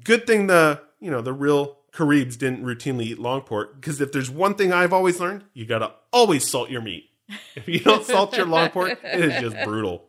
Good 0.05 0.27
thing 0.27 0.47
the 0.47 0.81
you 1.01 1.11
know 1.11 1.21
the 1.21 1.33
real 1.33 1.79
Caribs 1.91 2.37
didn't 2.37 2.63
routinely 2.63 3.07
eat 3.07 3.19
long 3.19 3.41
pork 3.41 3.75
because 3.75 3.99
if 3.99 4.13
there's 4.13 4.29
one 4.29 4.55
thing 4.55 4.71
I've 4.71 4.93
always 4.93 5.19
learned, 5.19 5.43
you 5.53 5.65
gotta 5.65 5.91
always 6.13 6.47
salt 6.47 6.69
your 6.69 6.81
meat. 6.81 7.08
If 7.55 7.67
you 7.67 7.79
don't 7.79 8.05
salt 8.05 8.35
your 8.35 8.45
long 8.45 8.69
pork, 8.69 8.99
it 9.03 9.21
is 9.21 9.41
just 9.41 9.55
brutal. 9.65 10.05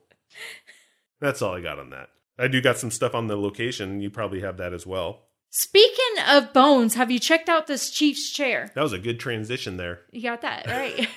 That's 1.20 1.42
all 1.42 1.54
I 1.54 1.60
got 1.60 1.78
on 1.78 1.90
that. 1.90 2.08
I 2.38 2.48
do 2.48 2.60
got 2.62 2.78
some 2.78 2.90
stuff 2.90 3.14
on 3.14 3.26
the 3.26 3.36
location. 3.36 4.00
You 4.00 4.10
probably 4.10 4.40
have 4.40 4.56
that 4.56 4.72
as 4.72 4.86
well. 4.86 5.24
Speaking 5.50 6.22
of 6.28 6.52
bones, 6.52 6.94
have 6.94 7.10
you 7.10 7.18
checked 7.18 7.48
out 7.48 7.66
this 7.66 7.90
chief's 7.90 8.30
chair? 8.30 8.70
That 8.74 8.82
was 8.82 8.92
a 8.92 8.98
good 8.98 9.18
transition 9.18 9.76
there. 9.76 10.00
You 10.12 10.22
got 10.22 10.42
that 10.42 10.66
right. 10.66 11.08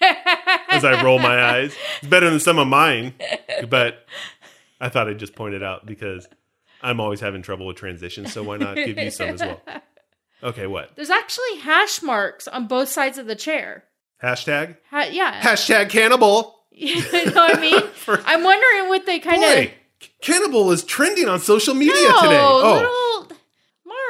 As 0.68 0.84
I 0.84 1.00
roll 1.04 1.18
my 1.20 1.40
eyes, 1.40 1.76
it's 2.00 2.08
better 2.08 2.28
than 2.28 2.40
some 2.40 2.58
of 2.58 2.66
mine, 2.66 3.14
but 3.68 4.06
I 4.80 4.88
thought 4.88 5.08
I'd 5.08 5.18
just 5.18 5.36
point 5.36 5.54
it 5.54 5.62
out 5.62 5.86
because 5.86 6.26
I'm 6.80 6.98
always 6.98 7.20
having 7.20 7.42
trouble 7.42 7.66
with 7.66 7.76
transitions. 7.76 8.32
So 8.32 8.42
why 8.42 8.56
not 8.56 8.74
give 8.74 8.98
you 8.98 9.10
some 9.10 9.28
as 9.28 9.40
well? 9.40 9.60
Okay, 10.44 10.66
what 10.66 10.96
There's 10.96 11.08
actually 11.08 11.58
hash 11.60 12.02
marks 12.02 12.48
on 12.48 12.66
both 12.66 12.88
sides 12.88 13.16
of 13.16 13.26
the 13.26 13.36
chair. 13.36 13.84
Hashtag? 14.22 14.76
Ha- 14.90 15.08
yeah. 15.10 15.40
Hashtag 15.40 15.88
cannibal. 15.90 16.58
you 16.70 16.96
know 17.26 17.32
what 17.32 17.58
I 17.58 17.60
mean? 17.60 17.82
I'm 18.26 18.42
wondering 18.42 18.88
what 18.88 19.06
they 19.06 19.18
kind 19.18 19.42
of 19.42 19.70
cannibal 20.20 20.70
is 20.70 20.82
trending 20.84 21.28
on 21.28 21.40
social 21.40 21.74
media 21.74 21.92
no, 21.94 22.20
today. 22.22 22.38
Oh, 22.40 22.72
little 23.26 23.36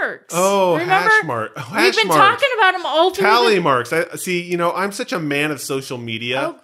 marks. 0.00 0.34
oh, 0.36 0.72
remember? 0.74 0.92
hash 1.10 1.24
mark. 1.24 1.52
Oh, 1.56 1.72
We've 1.76 1.94
been 1.96 2.08
marks. 2.08 2.42
talking 2.42 2.56
about 2.58 2.72
them 2.72 2.86
all 2.86 3.10
through 3.10 3.24
tally 3.26 3.54
the- 3.56 3.60
marks. 3.60 3.92
I 3.92 4.14
see. 4.16 4.42
You 4.42 4.56
know, 4.56 4.72
I'm 4.72 4.92
such 4.92 5.12
a 5.12 5.18
man 5.18 5.50
of 5.50 5.60
social 5.60 5.98
media. 5.98 6.54
Oh, 6.56 6.60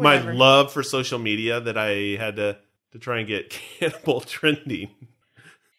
my 0.00 0.20
love 0.20 0.72
for 0.72 0.82
social 0.84 1.18
media 1.18 1.60
that 1.60 1.76
I 1.76 2.16
had 2.22 2.36
to 2.36 2.58
to 2.92 2.98
try 2.98 3.18
and 3.18 3.26
get 3.28 3.50
cannibal 3.78 4.20
trending. 4.20 4.90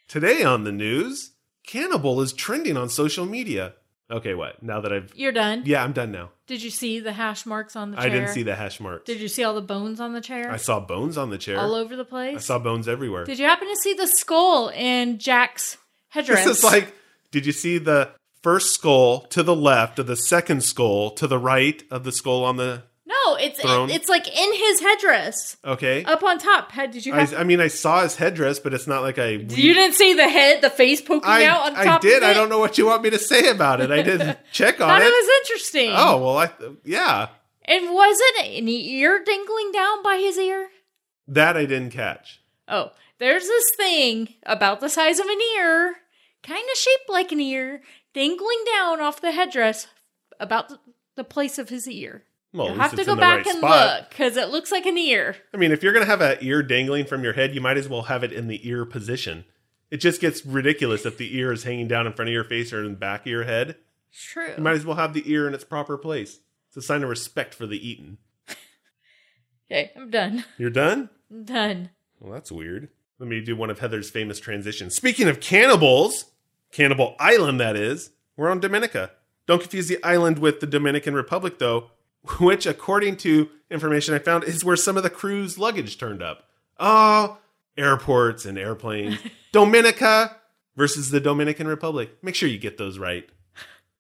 Today 0.08 0.44
on 0.44 0.64
the 0.64 0.72
news, 0.72 1.32
cannibal 1.66 2.20
is 2.22 2.34
trending 2.34 2.76
on 2.76 2.90
social 2.90 3.26
media. 3.26 3.76
Okay, 4.12 4.34
what? 4.34 4.62
Now 4.64 4.82
that 4.82 4.92
I've 4.92 5.14
You're 5.16 5.32
done. 5.32 5.64
yeah, 5.66 5.84
I'm 5.84 5.94
done 5.94 6.12
now. 6.12 6.32
Did 6.50 6.64
you 6.64 6.72
see 6.72 7.00
the 7.00 7.14
hash 7.14 7.46
marks 7.46 7.76
on 7.76 7.92
the 7.92 7.98
chair? 7.98 8.08
I 8.08 8.10
didn't 8.10 8.30
see 8.30 8.42
the 8.42 8.56
hash 8.56 8.80
marks. 8.80 9.06
Did 9.06 9.22
you 9.22 9.28
see 9.28 9.44
all 9.44 9.54
the 9.54 9.62
bones 9.62 10.00
on 10.00 10.14
the 10.14 10.20
chair? 10.20 10.50
I 10.52 10.58
saw 10.58 10.80
bones 10.80 11.16
on 11.16 11.30
the 11.30 11.38
chair. 11.38 11.60
all 11.60 11.76
over 11.76 11.96
the 11.96 12.04
place. 12.04 12.38
I 12.38 12.40
saw 12.40 12.58
bones 12.58 12.88
everywhere. 12.88 13.24
Did 13.24 13.38
you 13.38 13.46
happen 13.46 13.68
to 13.68 13.76
see 13.84 13.94
the 13.94 14.08
skull 14.08 14.70
in 14.70 15.20
Jack's 15.20 15.78
headdress? 16.08 16.46
This 16.46 16.58
is 16.58 16.64
like, 16.64 16.92
did 17.30 17.46
you 17.46 17.52
see 17.52 17.78
the 17.78 18.10
first 18.42 18.74
skull 18.74 19.28
to 19.28 19.44
the 19.44 19.56
left 19.56 20.00
of 20.00 20.08
the 20.08 20.16
second 20.16 20.64
skull 20.64 21.12
to 21.12 21.28
the 21.28 21.38
right 21.38 21.84
of 21.92 22.04
the 22.04 22.12
skull 22.12 22.44
on 22.44 22.58
the? 22.58 22.82
No, 23.10 23.36
it's 23.38 23.60
it's 23.64 24.08
like 24.08 24.28
in 24.28 24.54
his 24.54 24.80
headdress 24.82 25.58
Okay. 25.66 26.04
up 26.04 26.24
on 26.24 26.38
top. 26.38 26.72
Did 26.74 27.06
you? 27.06 27.14
I, 27.14 27.22
Have, 27.22 27.34
I 27.34 27.44
mean, 27.44 27.60
I 27.60 27.68
saw 27.68 28.04
his 28.04 28.16
headdress, 28.16 28.60
but 28.60 28.74
it's 28.74 28.86
not 28.88 29.02
like 29.02 29.18
I. 29.18 29.30
you 29.30 29.74
didn't 29.74 29.96
see 29.96 30.14
the 30.14 30.30
head, 30.30 30.62
the 30.62 30.70
face 30.70 31.02
poking 31.02 31.28
I, 31.30 31.46
out 31.46 31.72
on 31.72 31.76
I 31.76 31.84
top. 31.86 32.02
did. 32.02 32.18
Of 32.18 32.24
it? 32.24 32.26
I 32.32 32.34
don't 32.34 32.50
know 32.50 32.60
what 32.60 32.78
you 32.78 32.86
want 32.86 33.02
me 33.02 33.10
to 33.10 33.20
say 33.20 33.50
about 33.50 33.82
it. 33.82 33.90
I 33.92 34.04
didn't 34.04 34.38
check 34.52 34.80
on 34.80 34.88
Thought 34.88 35.02
it. 35.02 35.06
it 35.06 35.12
was 35.12 35.30
interesting. 35.42 35.92
oh 35.94 36.24
well, 36.24 36.38
I 36.38 36.52
yeah. 36.86 37.30
and 37.66 37.90
was 37.92 38.18
it 38.22 38.60
an 38.62 38.68
ear 38.70 39.24
dangling 39.26 39.72
down 39.72 40.04
by 40.04 40.18
his 40.18 40.38
ear? 40.38 40.70
That 41.28 41.58
I 41.58 41.66
didn't 41.66 41.92
catch. 41.92 42.42
Oh, 42.68 42.92
there's 43.18 43.48
this 43.48 43.72
thing 43.76 44.36
about 44.46 44.80
the 44.82 44.90
size 44.90 45.20
of 45.20 45.26
an 45.26 45.40
ear, 45.58 45.96
kind 46.44 46.64
of 46.72 46.78
shaped 46.78 47.10
like 47.10 47.32
an 47.32 47.40
ear, 47.40 47.82
dangling 48.14 48.64
down 48.76 49.02
off 49.02 49.20
the 49.20 49.32
headdress 49.32 49.88
about 50.40 50.70
the, 50.70 50.80
the 51.16 51.24
place 51.24 51.58
of 51.58 51.70
his 51.70 51.88
ear. 51.88 52.24
Well, 52.54 52.68
You'll 52.68 52.76
have 52.78 52.96
to 52.96 53.06
go 53.06 53.16
back 53.16 53.38
right 53.46 53.48
and 53.48 53.58
spot. 53.60 54.00
look 54.02 54.10
because 54.10 54.36
it 54.38 54.50
looks 54.50 54.72
like 54.72 54.86
an 54.86 54.98
ear. 54.98 55.36
I 55.54 55.58
mean, 55.58 55.72
if 55.72 55.84
you're 55.84 55.94
gonna 55.94 56.06
have 56.06 56.22
an 56.22 56.38
ear 56.42 56.64
dangling 56.64 57.06
from 57.06 57.24
your 57.24 57.34
head, 57.34 57.54
you 57.54 57.62
might 57.62 57.78
as 57.78 57.88
well 57.88 58.04
have 58.04 58.24
it 58.24 58.34
in 58.34 58.48
the 58.48 58.68
ear 58.68 58.86
position. 58.86 59.46
It 59.92 59.98
just 59.98 60.20
gets 60.22 60.46
ridiculous 60.46 61.06
if 61.06 61.18
the 61.18 61.36
ear 61.38 61.52
is 61.52 61.64
hanging 61.64 61.88
down 61.88 62.08
in 62.08 62.14
front 62.14 62.30
of 62.30 62.34
your 62.34 62.44
face 62.44 62.74
or 62.74 62.84
in 62.84 62.92
the 62.92 62.98
back 62.98 63.22
of 63.22 63.28
your 63.28 63.44
head. 63.44 63.76
True. 64.12 64.54
You 64.58 64.64
might 64.64 64.76
as 64.76 64.86
well 64.86 64.96
have 64.96 65.14
the 65.14 65.32
ear 65.32 65.48
in 65.48 65.54
its 65.54 65.64
proper 65.64 65.98
place. 65.98 66.40
It's 66.70 66.78
a 66.78 66.82
sign 66.82 67.04
of 67.04 67.10
respect 67.10 67.54
for 67.54 67.68
the 67.68 67.88
eaten. 67.88 68.18
okay, 69.72 69.92
I'm 69.96 70.10
done. 70.10 70.46
You're 70.58 70.70
done? 70.70 71.10
I'm 71.32 71.44
done. 71.44 71.90
Well, 72.20 72.34
that's 72.34 72.52
weird. 72.52 72.90
Let 73.20 73.30
me 73.30 73.42
do 73.42 73.56
one 73.56 73.70
of 73.70 73.80
Heather's 73.80 74.10
famous 74.10 74.40
transitions. 74.40 74.96
Speaking 74.96 75.28
of 75.28 75.40
cannibals, 75.40 76.26
Cannibal 76.72 77.16
Island, 77.20 77.60
that 77.60 77.76
is, 77.76 78.12
we're 78.38 78.50
on 78.50 78.60
Dominica. 78.60 79.12
Don't 79.46 79.62
confuse 79.62 79.88
the 79.88 80.04
island 80.04 80.40
with 80.40 80.60
the 80.60 80.68
Dominican 80.68 81.14
Republic, 81.14 81.60
though, 81.60 81.92
which, 82.40 82.66
according 82.66 83.18
to 83.18 83.50
information 83.72 84.14
I 84.14 84.20
found, 84.20 84.44
is 84.44 84.64
where 84.64 84.76
some 84.76 84.98
of 84.98 85.04
the 85.04 85.10
crew's 85.10 85.58
luggage 85.58 85.98
turned 85.98 86.22
up. 86.22 86.50
Oh, 86.80 87.38
airports 87.78 88.46
and 88.46 88.58
airplanes. 88.58 89.20
Dominica 89.52 90.38
versus 90.76 91.10
the 91.10 91.20
Dominican 91.20 91.68
Republic. 91.68 92.18
Make 92.22 92.36
sure 92.36 92.50
you 92.50 92.58
get 92.58 92.78
those 92.78 92.98
right. 92.98 93.28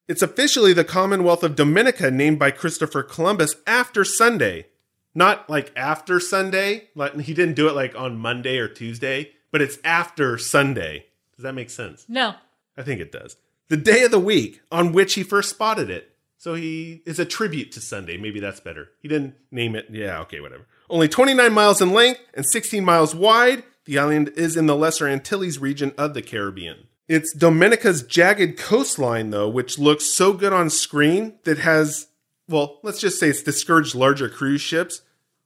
It's 0.08 0.21
officially 0.23 0.73
the 0.73 0.84
Commonwealth 0.84 1.43
of 1.43 1.55
Dominica 1.55 2.10
named 2.10 2.39
by 2.39 2.49
Christopher 2.49 3.03
Columbus 3.03 3.55
after 3.67 4.03
Sunday. 4.03 4.65
Not 5.13 5.49
like 5.49 5.71
after 5.75 6.19
Sunday. 6.19 6.89
Like 6.95 7.19
he 7.19 7.34
didn't 7.34 7.55
do 7.55 7.67
it 7.67 7.75
like 7.75 7.95
on 7.95 8.17
Monday 8.17 8.58
or 8.58 8.67
Tuesday, 8.67 9.32
but 9.51 9.62
it's 9.62 9.77
after 9.84 10.38
Sunday. 10.38 11.05
Does 11.36 11.43
that 11.43 11.53
make 11.53 11.69
sense? 11.69 12.05
No. 12.08 12.36
I 12.75 12.82
think 12.82 13.01
it 13.01 13.12
does. 13.12 13.36
The 13.67 13.77
day 13.77 14.03
of 14.03 14.12
the 14.12 14.19
week 14.19 14.62
on 14.71 14.93
which 14.93 15.13
he 15.13 15.21
first 15.21 15.49
spotted 15.49 15.89
it. 15.89 16.15
So 16.39 16.54
he 16.54 17.04
is 17.06 17.19
a 17.19 17.25
tribute 17.25 17.73
to 17.73 17.82
Sunday. 17.82 18.15
Maybe 18.15 18.39
that's 18.39 18.62
better. 18.62 18.89
He 19.02 19.10
didn't 19.10 19.36
name 19.52 19.75
it. 19.75 19.88
Yeah, 19.91 20.21
okay, 20.21 20.39
whatever. 20.39 20.65
Only 20.89 21.10
29 21.10 21.52
miles 21.52 21.82
in 21.82 21.91
length 21.91 22.21
and 22.34 22.45
16 22.45 22.84
miles 22.84 23.13
wide, 23.13 23.63
the 23.84 23.99
island 23.99 24.32
is 24.38 24.56
in 24.56 24.65
the 24.65 24.75
Lesser 24.75 25.06
Antilles 25.06 25.60
region 25.60 25.93
of 25.97 26.13
the 26.13 26.21
Caribbean. 26.21 26.88
It's 27.10 27.34
Dominica's 27.34 28.04
jagged 28.04 28.58
coastline, 28.58 29.32
though, 29.32 29.49
which 29.49 29.78
looks 29.78 30.15
so 30.15 30.32
good 30.32 30.54
on 30.54 30.69
screen 30.69 31.39
that 31.43 31.58
has, 31.58 32.08
well, 32.47 32.80
let's 32.84 33.02
just 33.02 33.19
say 33.19 33.28
it's 33.28 33.43
discouraged 33.43 33.93
larger 33.93 34.30
cruise 34.30 34.62
ships 34.62 35.02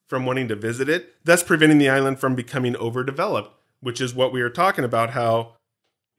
from 0.06 0.28
wanting 0.28 0.48
to 0.50 0.56
visit 0.56 0.90
it, 0.90 1.16
thus 1.26 1.42
preventing 1.42 1.80
the 1.80 1.90
island 1.90 2.20
from 2.20 2.36
becoming 2.36 2.76
overdeveloped, 2.76 3.52
which 3.80 4.00
is 4.00 4.14
what 4.14 4.32
we 4.32 4.44
were 4.44 4.50
talking 4.50 4.84
about, 4.84 5.12
how 5.12 5.56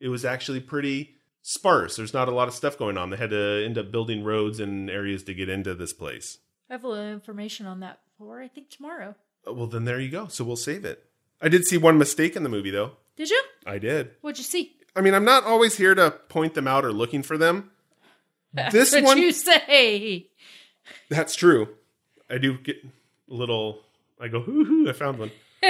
it 0.01 0.09
was 0.09 0.25
actually 0.25 0.61
pretty 0.61 1.15
sparse. 1.47 1.97
There's 1.97 2.15
not 2.15 2.27
a 2.29 2.35
lot 2.35 2.49
of 2.49 2.55
stuff 2.55 2.79
going 2.79 2.97
on. 2.97 3.11
They 3.11 3.17
had 3.19 3.31
to 3.31 3.63
end 3.65 3.77
up 3.79 3.93
building 3.93 4.25
roads 4.25 4.59
and 4.59 4.89
areas 4.91 5.23
to 5.25 5.35
get 5.35 5.49
into 5.51 5.75
this 5.75 5.93
place. 5.93 6.39
I 6.71 6.73
have 6.75 6.83
a 6.85 6.89
little 6.89 7.13
information 7.13 7.67
on 7.67 7.81
that 7.81 8.01
for 8.19 8.41
I 8.41 8.49
think 8.49 8.71
tomorrow. 8.71 9.15
Uh, 9.47 9.53
Well, 9.53 9.67
then 9.67 9.85
there 9.85 10.01
you 10.01 10.09
go. 10.11 10.27
So 10.29 10.43
we'll 10.43 10.57
save 10.57 10.85
it. 10.85 11.05
I 11.43 11.49
did 11.49 11.65
see 11.67 11.77
one 11.77 11.99
mistake 11.99 12.35
in 12.35 12.43
the 12.43 12.49
movie, 12.49 12.71
though. 12.71 12.93
Did 13.17 13.29
you? 13.31 13.43
I 13.67 13.79
did. 13.79 14.13
What'd 14.23 14.39
you 14.39 14.45
see? 14.45 14.73
I 14.97 15.03
mean, 15.03 15.13
I'm 15.15 15.25
not 15.25 15.45
always 15.45 15.77
here 15.77 15.95
to 15.95 16.11
point 16.11 16.55
them 16.55 16.67
out 16.67 16.85
or 16.85 16.93
looking 16.93 17.23
for 17.23 17.37
them. 17.37 17.71
This 18.71 18.93
what 18.93 19.03
one, 19.05 19.19
you 19.19 19.33
say. 19.33 20.29
that's 21.11 21.35
true. 21.35 21.69
I 22.31 22.39
do 22.39 22.57
get 22.57 22.77
a 22.85 23.35
little. 23.35 23.81
I 24.21 24.29
go, 24.29 24.41
hoo 24.41 24.65
hoo, 24.65 24.89
I 24.89 24.93
found 24.93 25.19
one. 25.19 25.33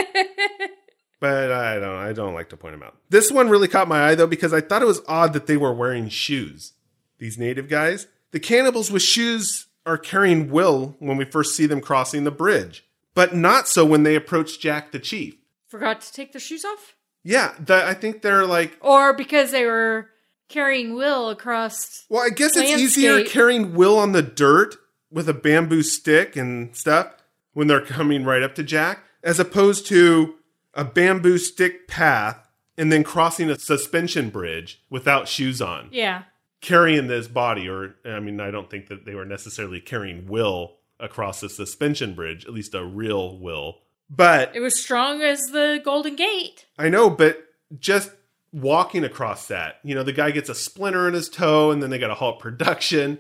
but 1.25 1.51
I 1.51 1.79
don't. 1.79 1.97
I 1.97 2.13
don't 2.13 2.35
like 2.35 2.51
to 2.51 2.57
point 2.59 2.75
them 2.75 2.83
out. 2.83 2.99
This 3.09 3.33
one 3.33 3.49
really 3.49 3.67
caught 3.67 3.89
my 3.89 4.09
eye 4.09 4.15
though 4.15 4.27
because 4.27 4.53
I 4.53 4.61
thought 4.61 4.83
it 4.83 4.87
was 4.87 5.01
odd 5.09 5.33
that 5.33 5.47
they 5.47 5.57
were 5.57 5.73
wearing 5.73 6.11
shoes. 6.11 6.75
These 7.17 7.39
native 7.39 7.67
guys, 7.67 8.09
the 8.33 8.41
cannibals 8.41 8.91
with 8.91 9.01
shoes, 9.01 9.67
are 9.87 9.97
carrying 9.97 10.51
Will 10.51 10.97
when 10.99 11.17
we 11.17 11.25
first 11.25 11.57
see 11.57 11.65
them 11.65 11.81
crossing 11.81 12.25
the 12.25 12.31
bridge, 12.31 12.85
but 13.15 13.35
not 13.35 13.69
so 13.69 13.87
when 13.87 14.03
they 14.03 14.17
approach 14.17 14.61
Jack 14.61 14.93
the 14.93 14.99
Chief. 14.99 15.37
Forgot 15.67 16.03
to 16.03 16.13
take 16.13 16.33
their 16.33 16.41
shoes 16.41 16.63
off? 16.63 16.95
Yeah, 17.23 17.55
the, 17.59 17.83
I 17.87 17.95
think 17.95 18.21
they're 18.21 18.45
like. 18.45 18.77
Or 18.83 19.15
because 19.15 19.51
they 19.51 19.65
were 19.65 20.11
carrying 20.51 20.95
Will 20.95 21.31
across. 21.31 22.05
Well, 22.11 22.23
I 22.23 22.29
guess 22.29 22.55
it's 22.55 22.79
easier 22.79 23.25
carrying 23.25 23.73
Will 23.73 23.99
on 23.99 24.13
the 24.13 24.21
dirt 24.21 24.77
with 25.11 25.27
a 25.31 25.35
bamboo 25.35 25.83
stick 25.83 26.37
and 26.37 26.77
stuff 26.77 27.15
when 27.55 27.67
they're 27.67 27.81
coming 27.81 28.25
right 28.25 28.43
up 28.43 28.55
to 28.57 28.63
Jack, 28.63 29.05
as 29.23 29.41
opposed 29.41 29.87
to 29.87 30.35
a 30.77 30.85
bamboo 30.85 31.39
stick 31.39 31.87
path 31.89 32.39
and 32.77 32.91
then 32.91 33.05
crossing 33.05 33.51
a 33.51 33.59
suspension 33.59 34.31
bridge 34.31 34.83
without 34.91 35.29
shoes 35.29 35.63
on, 35.63 35.89
Yeah. 35.93 36.25
carrying 36.61 37.07
this 37.07 37.29
body. 37.29 37.69
Or, 37.69 37.95
I 38.05 38.21
mean, 38.21 38.41
I 38.41 38.51
don't 38.51 38.69
think 38.71 38.89
that 38.89 39.05
they 39.05 39.15
were 39.15 39.25
necessarily 39.25 39.81
carrying 39.81 40.27
Will 40.27 40.77
across 40.99 41.41
the 41.41 41.49
suspension 41.49 42.15
bridge, 42.15 42.45
at 42.47 42.53
least 42.53 42.75
a 42.75 42.85
real 42.85 43.39
Will. 43.39 43.79
But 44.11 44.55
It 44.55 44.61
was 44.61 44.81
strong 44.83 45.23
as 45.23 45.41
the 45.53 45.81
Golden 45.85 46.17
Gate. 46.17 46.67
I 46.79 46.89
know, 46.89 47.09
but 47.11 47.45
just 47.79 48.11
walking 48.53 49.03
across 49.05 49.49
that, 49.49 49.79
you 49.83 49.95
know, 49.95 50.03
the 50.03 50.13
guy 50.13 50.31
gets 50.31 50.49
a 50.49 50.55
splinter 50.55 51.09
in 51.09 51.15
his 51.15 51.29
toe 51.29 51.71
and 51.71 51.83
then 51.83 51.91
they 51.91 51.99
got 51.99 52.09
to 52.09 52.15
halt 52.15 52.39
production, 52.39 53.19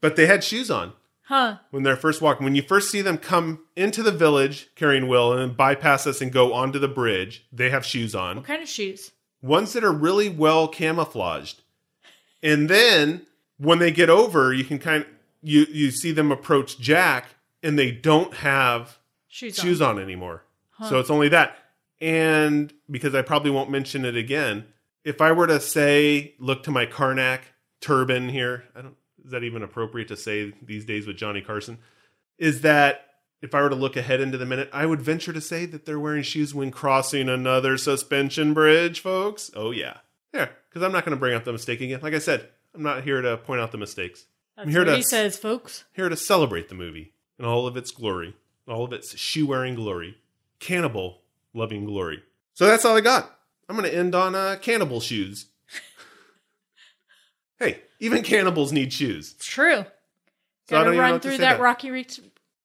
but 0.00 0.16
they 0.16 0.26
had 0.26 0.42
shoes 0.44 0.70
on 0.70 0.92
Huh. 1.26 1.58
when 1.70 1.82
they're 1.84 1.96
first 1.96 2.20
walking. 2.20 2.44
When 2.44 2.54
you 2.56 2.62
first 2.62 2.90
see 2.90 3.00
them 3.00 3.16
come 3.16 3.60
into 3.76 4.02
the 4.02 4.10
village 4.12 4.68
carrying 4.74 5.06
Will 5.08 5.32
and 5.32 5.40
then 5.40 5.56
bypass 5.56 6.06
us 6.06 6.20
and 6.20 6.32
go 6.32 6.52
onto 6.52 6.78
the 6.78 6.88
bridge, 6.88 7.46
they 7.52 7.70
have 7.70 7.86
shoes 7.86 8.14
on. 8.14 8.36
What 8.36 8.44
kind 8.46 8.62
of 8.62 8.68
shoes? 8.68 9.12
Ones 9.40 9.72
that 9.72 9.84
are 9.84 9.92
really 9.92 10.28
well 10.28 10.68
camouflaged. 10.68 11.62
And 12.42 12.68
then 12.68 13.24
when 13.58 13.78
they 13.78 13.92
get 13.92 14.10
over, 14.10 14.52
you 14.52 14.64
can 14.64 14.78
kind 14.78 15.04
of 15.04 15.08
you 15.42 15.66
you 15.70 15.90
see 15.90 16.12
them 16.12 16.30
approach 16.32 16.78
Jack 16.78 17.26
and 17.62 17.78
they 17.78 17.90
don't 17.92 18.34
have 18.34 18.98
Shoes, 19.28 19.56
shoes 19.56 19.80
on. 19.80 19.96
on 19.96 20.02
anymore. 20.02 20.42
So 20.88 20.98
it's 20.98 21.10
only 21.10 21.28
that. 21.28 21.56
And 22.00 22.72
because 22.90 23.14
I 23.14 23.22
probably 23.22 23.52
won't 23.52 23.70
mention 23.70 24.04
it 24.04 24.16
again, 24.16 24.66
if 25.04 25.20
I 25.20 25.30
were 25.30 25.46
to 25.46 25.60
say, 25.60 26.34
look 26.40 26.64
to 26.64 26.72
my 26.72 26.86
Carnac 26.86 27.42
turban 27.80 28.28
here, 28.28 28.64
I 28.74 28.82
don't 28.82 28.96
is 29.24 29.30
that 29.30 29.44
even 29.44 29.62
appropriate 29.62 30.08
to 30.08 30.16
say 30.16 30.52
these 30.62 30.84
days 30.84 31.06
with 31.06 31.16
Johnny 31.16 31.40
Carson? 31.40 31.78
Is 32.38 32.62
that 32.62 33.08
if 33.40 33.54
I 33.54 33.62
were 33.62 33.68
to 33.70 33.74
look 33.76 33.96
ahead 33.96 34.20
into 34.20 34.38
the 34.38 34.46
minute, 34.46 34.70
I 34.72 34.86
would 34.86 35.02
venture 35.02 35.32
to 35.32 35.40
say 35.40 35.66
that 35.66 35.84
they're 35.84 35.98
wearing 36.00 36.22
shoes 36.22 36.54
when 36.54 36.70
crossing 36.70 37.28
another 37.28 37.76
suspension 37.76 38.54
bridge, 38.54 39.00
folks. 39.00 39.50
Oh 39.54 39.70
yeah. 39.70 39.98
Yeah, 40.32 40.48
because 40.68 40.82
I'm 40.82 40.92
not 40.92 41.04
going 41.04 41.16
to 41.16 41.20
bring 41.20 41.34
up 41.34 41.44
the 41.44 41.52
mistake 41.52 41.80
again. 41.80 42.00
Like 42.02 42.14
I 42.14 42.18
said, 42.18 42.48
I'm 42.74 42.82
not 42.82 43.04
here 43.04 43.20
to 43.20 43.36
point 43.36 43.60
out 43.60 43.70
the 43.70 43.78
mistakes. 43.78 44.24
That's 44.56 44.66
I'm 44.66 44.70
here 44.70 44.80
what 44.80 44.92
to 44.92 44.96
he 44.96 45.02
says, 45.02 45.36
folks. 45.36 45.84
here 45.92 46.08
to 46.08 46.16
celebrate 46.16 46.68
the 46.68 46.74
movie 46.74 47.12
and 47.36 47.46
all 47.46 47.66
of 47.66 47.76
its 47.76 47.90
glory, 47.90 48.34
all 48.66 48.84
of 48.84 48.92
its 48.92 49.16
shoe 49.18 49.46
wearing 49.46 49.74
glory, 49.74 50.16
cannibal 50.58 51.20
loving 51.52 51.84
glory. 51.84 52.22
So 52.54 52.66
that's 52.66 52.84
all 52.84 52.96
I 52.96 53.00
got. 53.00 53.38
I'm 53.68 53.76
going 53.76 53.90
to 53.90 53.96
end 53.96 54.14
on 54.14 54.34
uh, 54.34 54.56
cannibal 54.60 55.00
shoes. 55.00 55.46
hey, 57.58 57.82
even 58.02 58.22
cannibals 58.22 58.72
need 58.72 58.92
shoes. 58.92 59.32
It's 59.36 59.46
true. 59.46 59.84
So 60.68 60.76
Gotta 60.76 60.90
run 60.92 61.20
through 61.20 61.38
that 61.38 61.56
that. 61.56 61.60
rocky 61.60 61.90
re- 61.90 62.06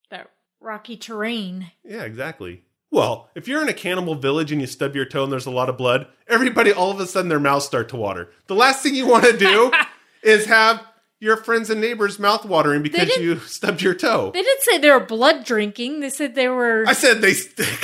that 0.10 0.30
rocky 0.60 0.98
terrain. 0.98 1.72
Yeah, 1.84 2.04
exactly. 2.04 2.64
Well, 2.92 3.30
if 3.36 3.48
you're 3.48 3.62
in 3.62 3.70
a 3.70 3.74
cannibal 3.74 4.16
village 4.16 4.52
and 4.52 4.62
you 4.62 4.68
stub 4.68 4.96
your 4.96 5.06
toe 5.06 5.24
and 5.24 5.32
there's 5.32 5.46
a 5.46 5.52
lot 5.52 5.70
of 5.70 5.78
blood, 5.78 6.08
everybody 6.28 6.72
all 6.72 6.90
of 6.92 7.00
a 7.00 7.06
sudden 7.06 7.30
their 7.30 7.40
mouths 7.40 7.66
start 7.66 7.90
to 7.90 7.98
water. 7.98 8.30
The 8.48 8.56
last 8.56 8.82
thing 8.82 8.96
you 8.96 9.08
want 9.08 9.26
to 9.26 9.38
do 9.38 9.72
is 10.24 10.46
have 10.46 10.86
your 11.20 11.36
friends 11.38 11.70
and 11.70 11.82
neighbors 11.82 12.18
mouth 12.20 12.46
watering 12.46 12.84
because 12.84 13.18
you 13.18 13.40
stubbed 13.40 13.82
your 13.82 13.94
toe. 13.94 14.32
They 14.34 14.42
didn't 14.44 14.62
say 14.64 14.78
they 14.78 14.90
were 14.92 15.00
blood 15.02 15.44
drinking. 15.44 16.00
They 16.00 16.10
said 16.10 16.36
they 16.36 16.48
were 16.48 16.86
I 16.88 16.94
said 16.94 17.22
they. 17.22 17.34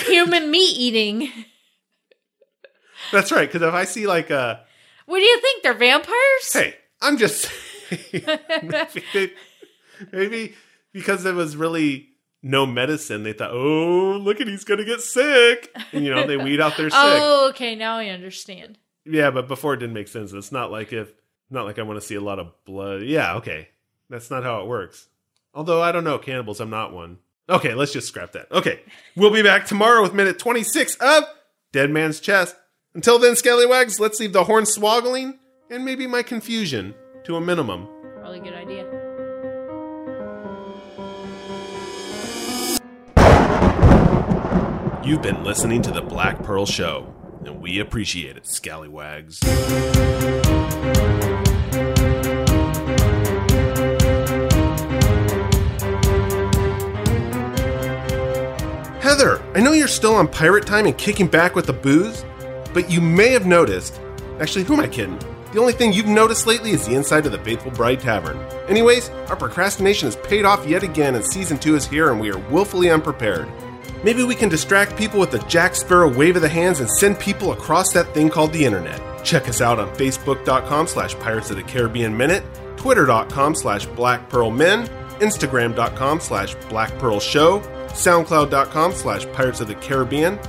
human 0.06 0.50
meat 0.52 0.78
eating. 0.78 1.30
That's 3.12 3.32
right. 3.32 3.48
Because 3.52 3.68
if 3.68 3.74
I 3.74 3.84
see 3.86 4.08
like 4.08 4.30
a 4.30 4.62
What 5.06 5.20
do 5.20 5.26
you 5.26 5.40
think? 5.42 5.64
They're 5.64 5.74
vampires? 5.74 6.54
Hey, 6.54 6.76
I'm 7.04 7.18
just 7.18 7.42
saying. 7.90 8.24
maybe, 9.14 9.34
maybe 10.12 10.56
because 10.94 11.24
there 11.24 11.34
was 11.34 11.56
really 11.56 12.10
no 12.42 12.66
medicine, 12.66 13.24
they 13.24 13.34
thought, 13.34 13.52
oh, 13.52 14.18
look 14.22 14.42
at 14.42 14.48
he's 14.48 14.64
gonna 14.64 14.86
get 14.86 15.02
sick, 15.02 15.76
and 15.92 16.04
you 16.04 16.14
know 16.14 16.28
they 16.28 16.38
weed 16.38 16.60
out 16.60 16.78
their 16.78 16.90
sick. 16.90 17.00
Oh, 17.00 17.50
okay. 17.50 17.76
Now 17.76 17.98
I 17.98 18.08
understand. 18.08 18.78
Yeah, 19.06 19.32
but 19.32 19.48
before 19.48 19.74
it 19.74 19.78
didn't 19.78 19.94
make 19.94 20.08
sense. 20.08 20.34
It's 20.34 20.52
not 20.52 20.72
like 20.72 20.94
if 20.94 21.14
not 21.50 21.66
like 21.66 21.80
I 21.80 21.84
want 21.84 22.00
to 22.00 22.06
see 22.06 22.16
a 22.16 22.22
lot 22.22 22.40
of 22.40 22.52
blood. 22.66 23.04
Yeah, 23.04 23.36
okay, 23.36 23.70
that's 24.10 24.30
not 24.32 24.44
how 24.44 24.62
it 24.62 24.68
works. 24.68 25.08
Although 25.54 25.82
I 25.82 25.92
don't 25.92 26.04
know, 26.04 26.18
cannibals, 26.18 26.60
I'm 26.60 26.70
not 26.70 26.94
one. 26.94 27.20
Okay, 27.50 27.74
let's 27.74 27.92
just 27.94 28.08
scrap 28.08 28.32
that. 28.34 28.52
Okay, 28.52 28.82
we'll 29.16 29.32
be 29.32 29.44
back 29.44 29.66
tomorrow 29.66 30.02
with 30.02 30.14
minute 30.14 30.40
26 30.40 30.96
of 30.96 31.26
Dead 31.72 31.92
Man's 31.92 32.20
Chest. 32.20 32.56
Until 32.96 33.20
then, 33.20 33.36
Scallywags, 33.36 34.00
let's 34.00 34.20
leave 34.20 34.34
the 34.34 34.46
horn 34.46 34.66
swoggling 34.66 35.40
and 35.74 35.84
maybe 35.84 36.06
my 36.06 36.22
confusion 36.22 36.94
to 37.24 37.36
a 37.36 37.42
minimum. 37.42 37.88
Probably 38.20 38.38
a 38.38 38.44
good 38.44 38.54
idea. 38.54 38.84
You've 45.04 45.24
been 45.24 45.44
listening 45.44 45.82
to 45.82 45.92
the 45.92 46.02
Black 46.02 46.44
Pearl 46.44 46.68
Show, 46.68 47.12
and 47.44 47.60
we 47.60 47.80
appreciate 47.80 48.38
it, 48.38 48.46
Scallywags. 48.46 49.40
Heather, 59.02 59.42
I 59.56 59.62
know 59.62 59.72
you're 59.74 59.88
still 59.88 60.14
on 60.14 60.28
pirate 60.28 60.68
time 60.68 60.86
and 60.86 60.96
kicking 60.96 61.28
back 61.28 61.56
with 61.56 61.66
the 61.66 61.74
booze, 61.74 62.24
but 62.76 62.92
you 62.92 63.02
may 63.02 63.30
have 63.30 63.48
noticed. 63.48 64.00
Actually, 64.40 64.66
who 64.66 64.76
am 64.76 64.80
I 64.80 64.88
kidding? 64.88 65.20
The 65.54 65.60
only 65.60 65.74
thing 65.74 65.94
you've 65.94 66.08
noticed 66.08 66.48
lately 66.48 66.72
is 66.72 66.88
the 66.88 66.96
inside 66.96 67.28
of 67.28 67.32
the 67.32 67.38
Faithful 67.38 67.70
Bride 67.70 68.00
Tavern. 68.00 68.40
Anyways, 68.68 69.10
our 69.30 69.36
procrastination 69.36 70.08
has 70.08 70.16
paid 70.16 70.46
off 70.46 70.66
yet 70.68 70.82
again, 70.82 71.14
and 71.14 71.24
season 71.24 71.60
two 71.60 71.76
is 71.76 71.86
here, 71.86 72.12
and 72.12 72.20
we 72.20 72.32
are 72.32 72.40
willfully 72.50 72.90
unprepared. 72.90 73.48
Maybe 74.04 74.24
we 74.24 74.34
can 74.34 74.50
distract 74.50 74.98
people 74.98 75.20
with 75.20 75.30
the 75.30 75.38
Jack 75.48 75.76
Sparrow 75.76 76.12
wave 76.12 76.38
of 76.38 76.42
the 76.42 76.50
hands 76.50 76.80
and 76.80 76.90
send 76.90 77.20
people 77.20 77.52
across 77.52 77.94
that 77.94 78.16
thing 78.16 78.32
called 78.32 78.52
the 78.52 78.66
internet. 78.66 79.00
Check 79.24 79.48
us 79.48 79.62
out 79.62 79.78
on 79.78 79.94
facebook.com 79.96 80.88
slash 80.88 81.14
pirates 81.20 81.52
of 81.52 81.58
the 81.58 81.64
Caribbean 81.64 82.18
Minute, 82.18 82.44
twitter.com 82.76 83.54
slash 83.54 83.86
black 83.86 84.28
pearl 84.30 84.50
men, 84.50 84.88
instagram.com 85.20 86.20
slash 86.20 86.56
black 86.68 86.98
pearl 86.98 87.20
show, 87.20 87.60
soundcloud.com 87.90 88.92
slash 88.92 89.28
pirates 89.34 89.62
of 89.62 89.68
the 89.68 89.76
Caribbean, 89.76 90.40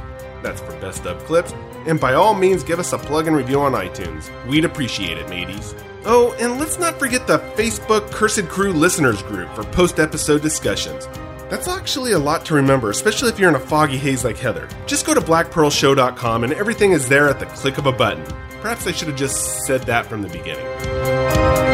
that's 0.44 0.60
for 0.60 0.78
best 0.80 1.04
of 1.06 1.24
clips, 1.24 1.52
and 1.86 1.98
by 1.98 2.14
all 2.14 2.34
means 2.34 2.62
give 2.62 2.78
us 2.78 2.92
a 2.92 2.98
plug 2.98 3.26
and 3.26 3.36
review 3.36 3.60
on 3.60 3.72
iTunes. 3.72 4.30
We'd 4.46 4.64
appreciate 4.64 5.18
it, 5.18 5.28
mateys. 5.28 5.74
Oh, 6.04 6.36
and 6.38 6.60
let's 6.60 6.78
not 6.78 6.98
forget 6.98 7.26
the 7.26 7.38
Facebook 7.56 8.08
Cursed 8.12 8.48
Crew 8.48 8.72
listeners 8.72 9.22
group 9.22 9.52
for 9.54 9.64
post 9.64 9.98
episode 9.98 10.42
discussions. 10.42 11.08
That's 11.50 11.66
actually 11.66 12.12
a 12.12 12.18
lot 12.18 12.44
to 12.46 12.54
remember, 12.54 12.90
especially 12.90 13.30
if 13.30 13.38
you're 13.38 13.48
in 13.48 13.54
a 13.54 13.60
foggy 13.60 13.96
haze 13.96 14.24
like 14.24 14.36
Heather. 14.38 14.68
Just 14.86 15.06
go 15.06 15.14
to 15.14 15.20
blackpearlshow.com 15.20 16.44
and 16.44 16.52
everything 16.52 16.92
is 16.92 17.08
there 17.08 17.28
at 17.28 17.40
the 17.40 17.46
click 17.46 17.78
of 17.78 17.86
a 17.86 17.92
button. 17.92 18.24
Perhaps 18.60 18.86
I 18.86 18.92
should 18.92 19.08
have 19.08 19.16
just 19.16 19.64
said 19.66 19.82
that 19.82 20.06
from 20.06 20.22
the 20.22 20.28
beginning. 20.28 21.73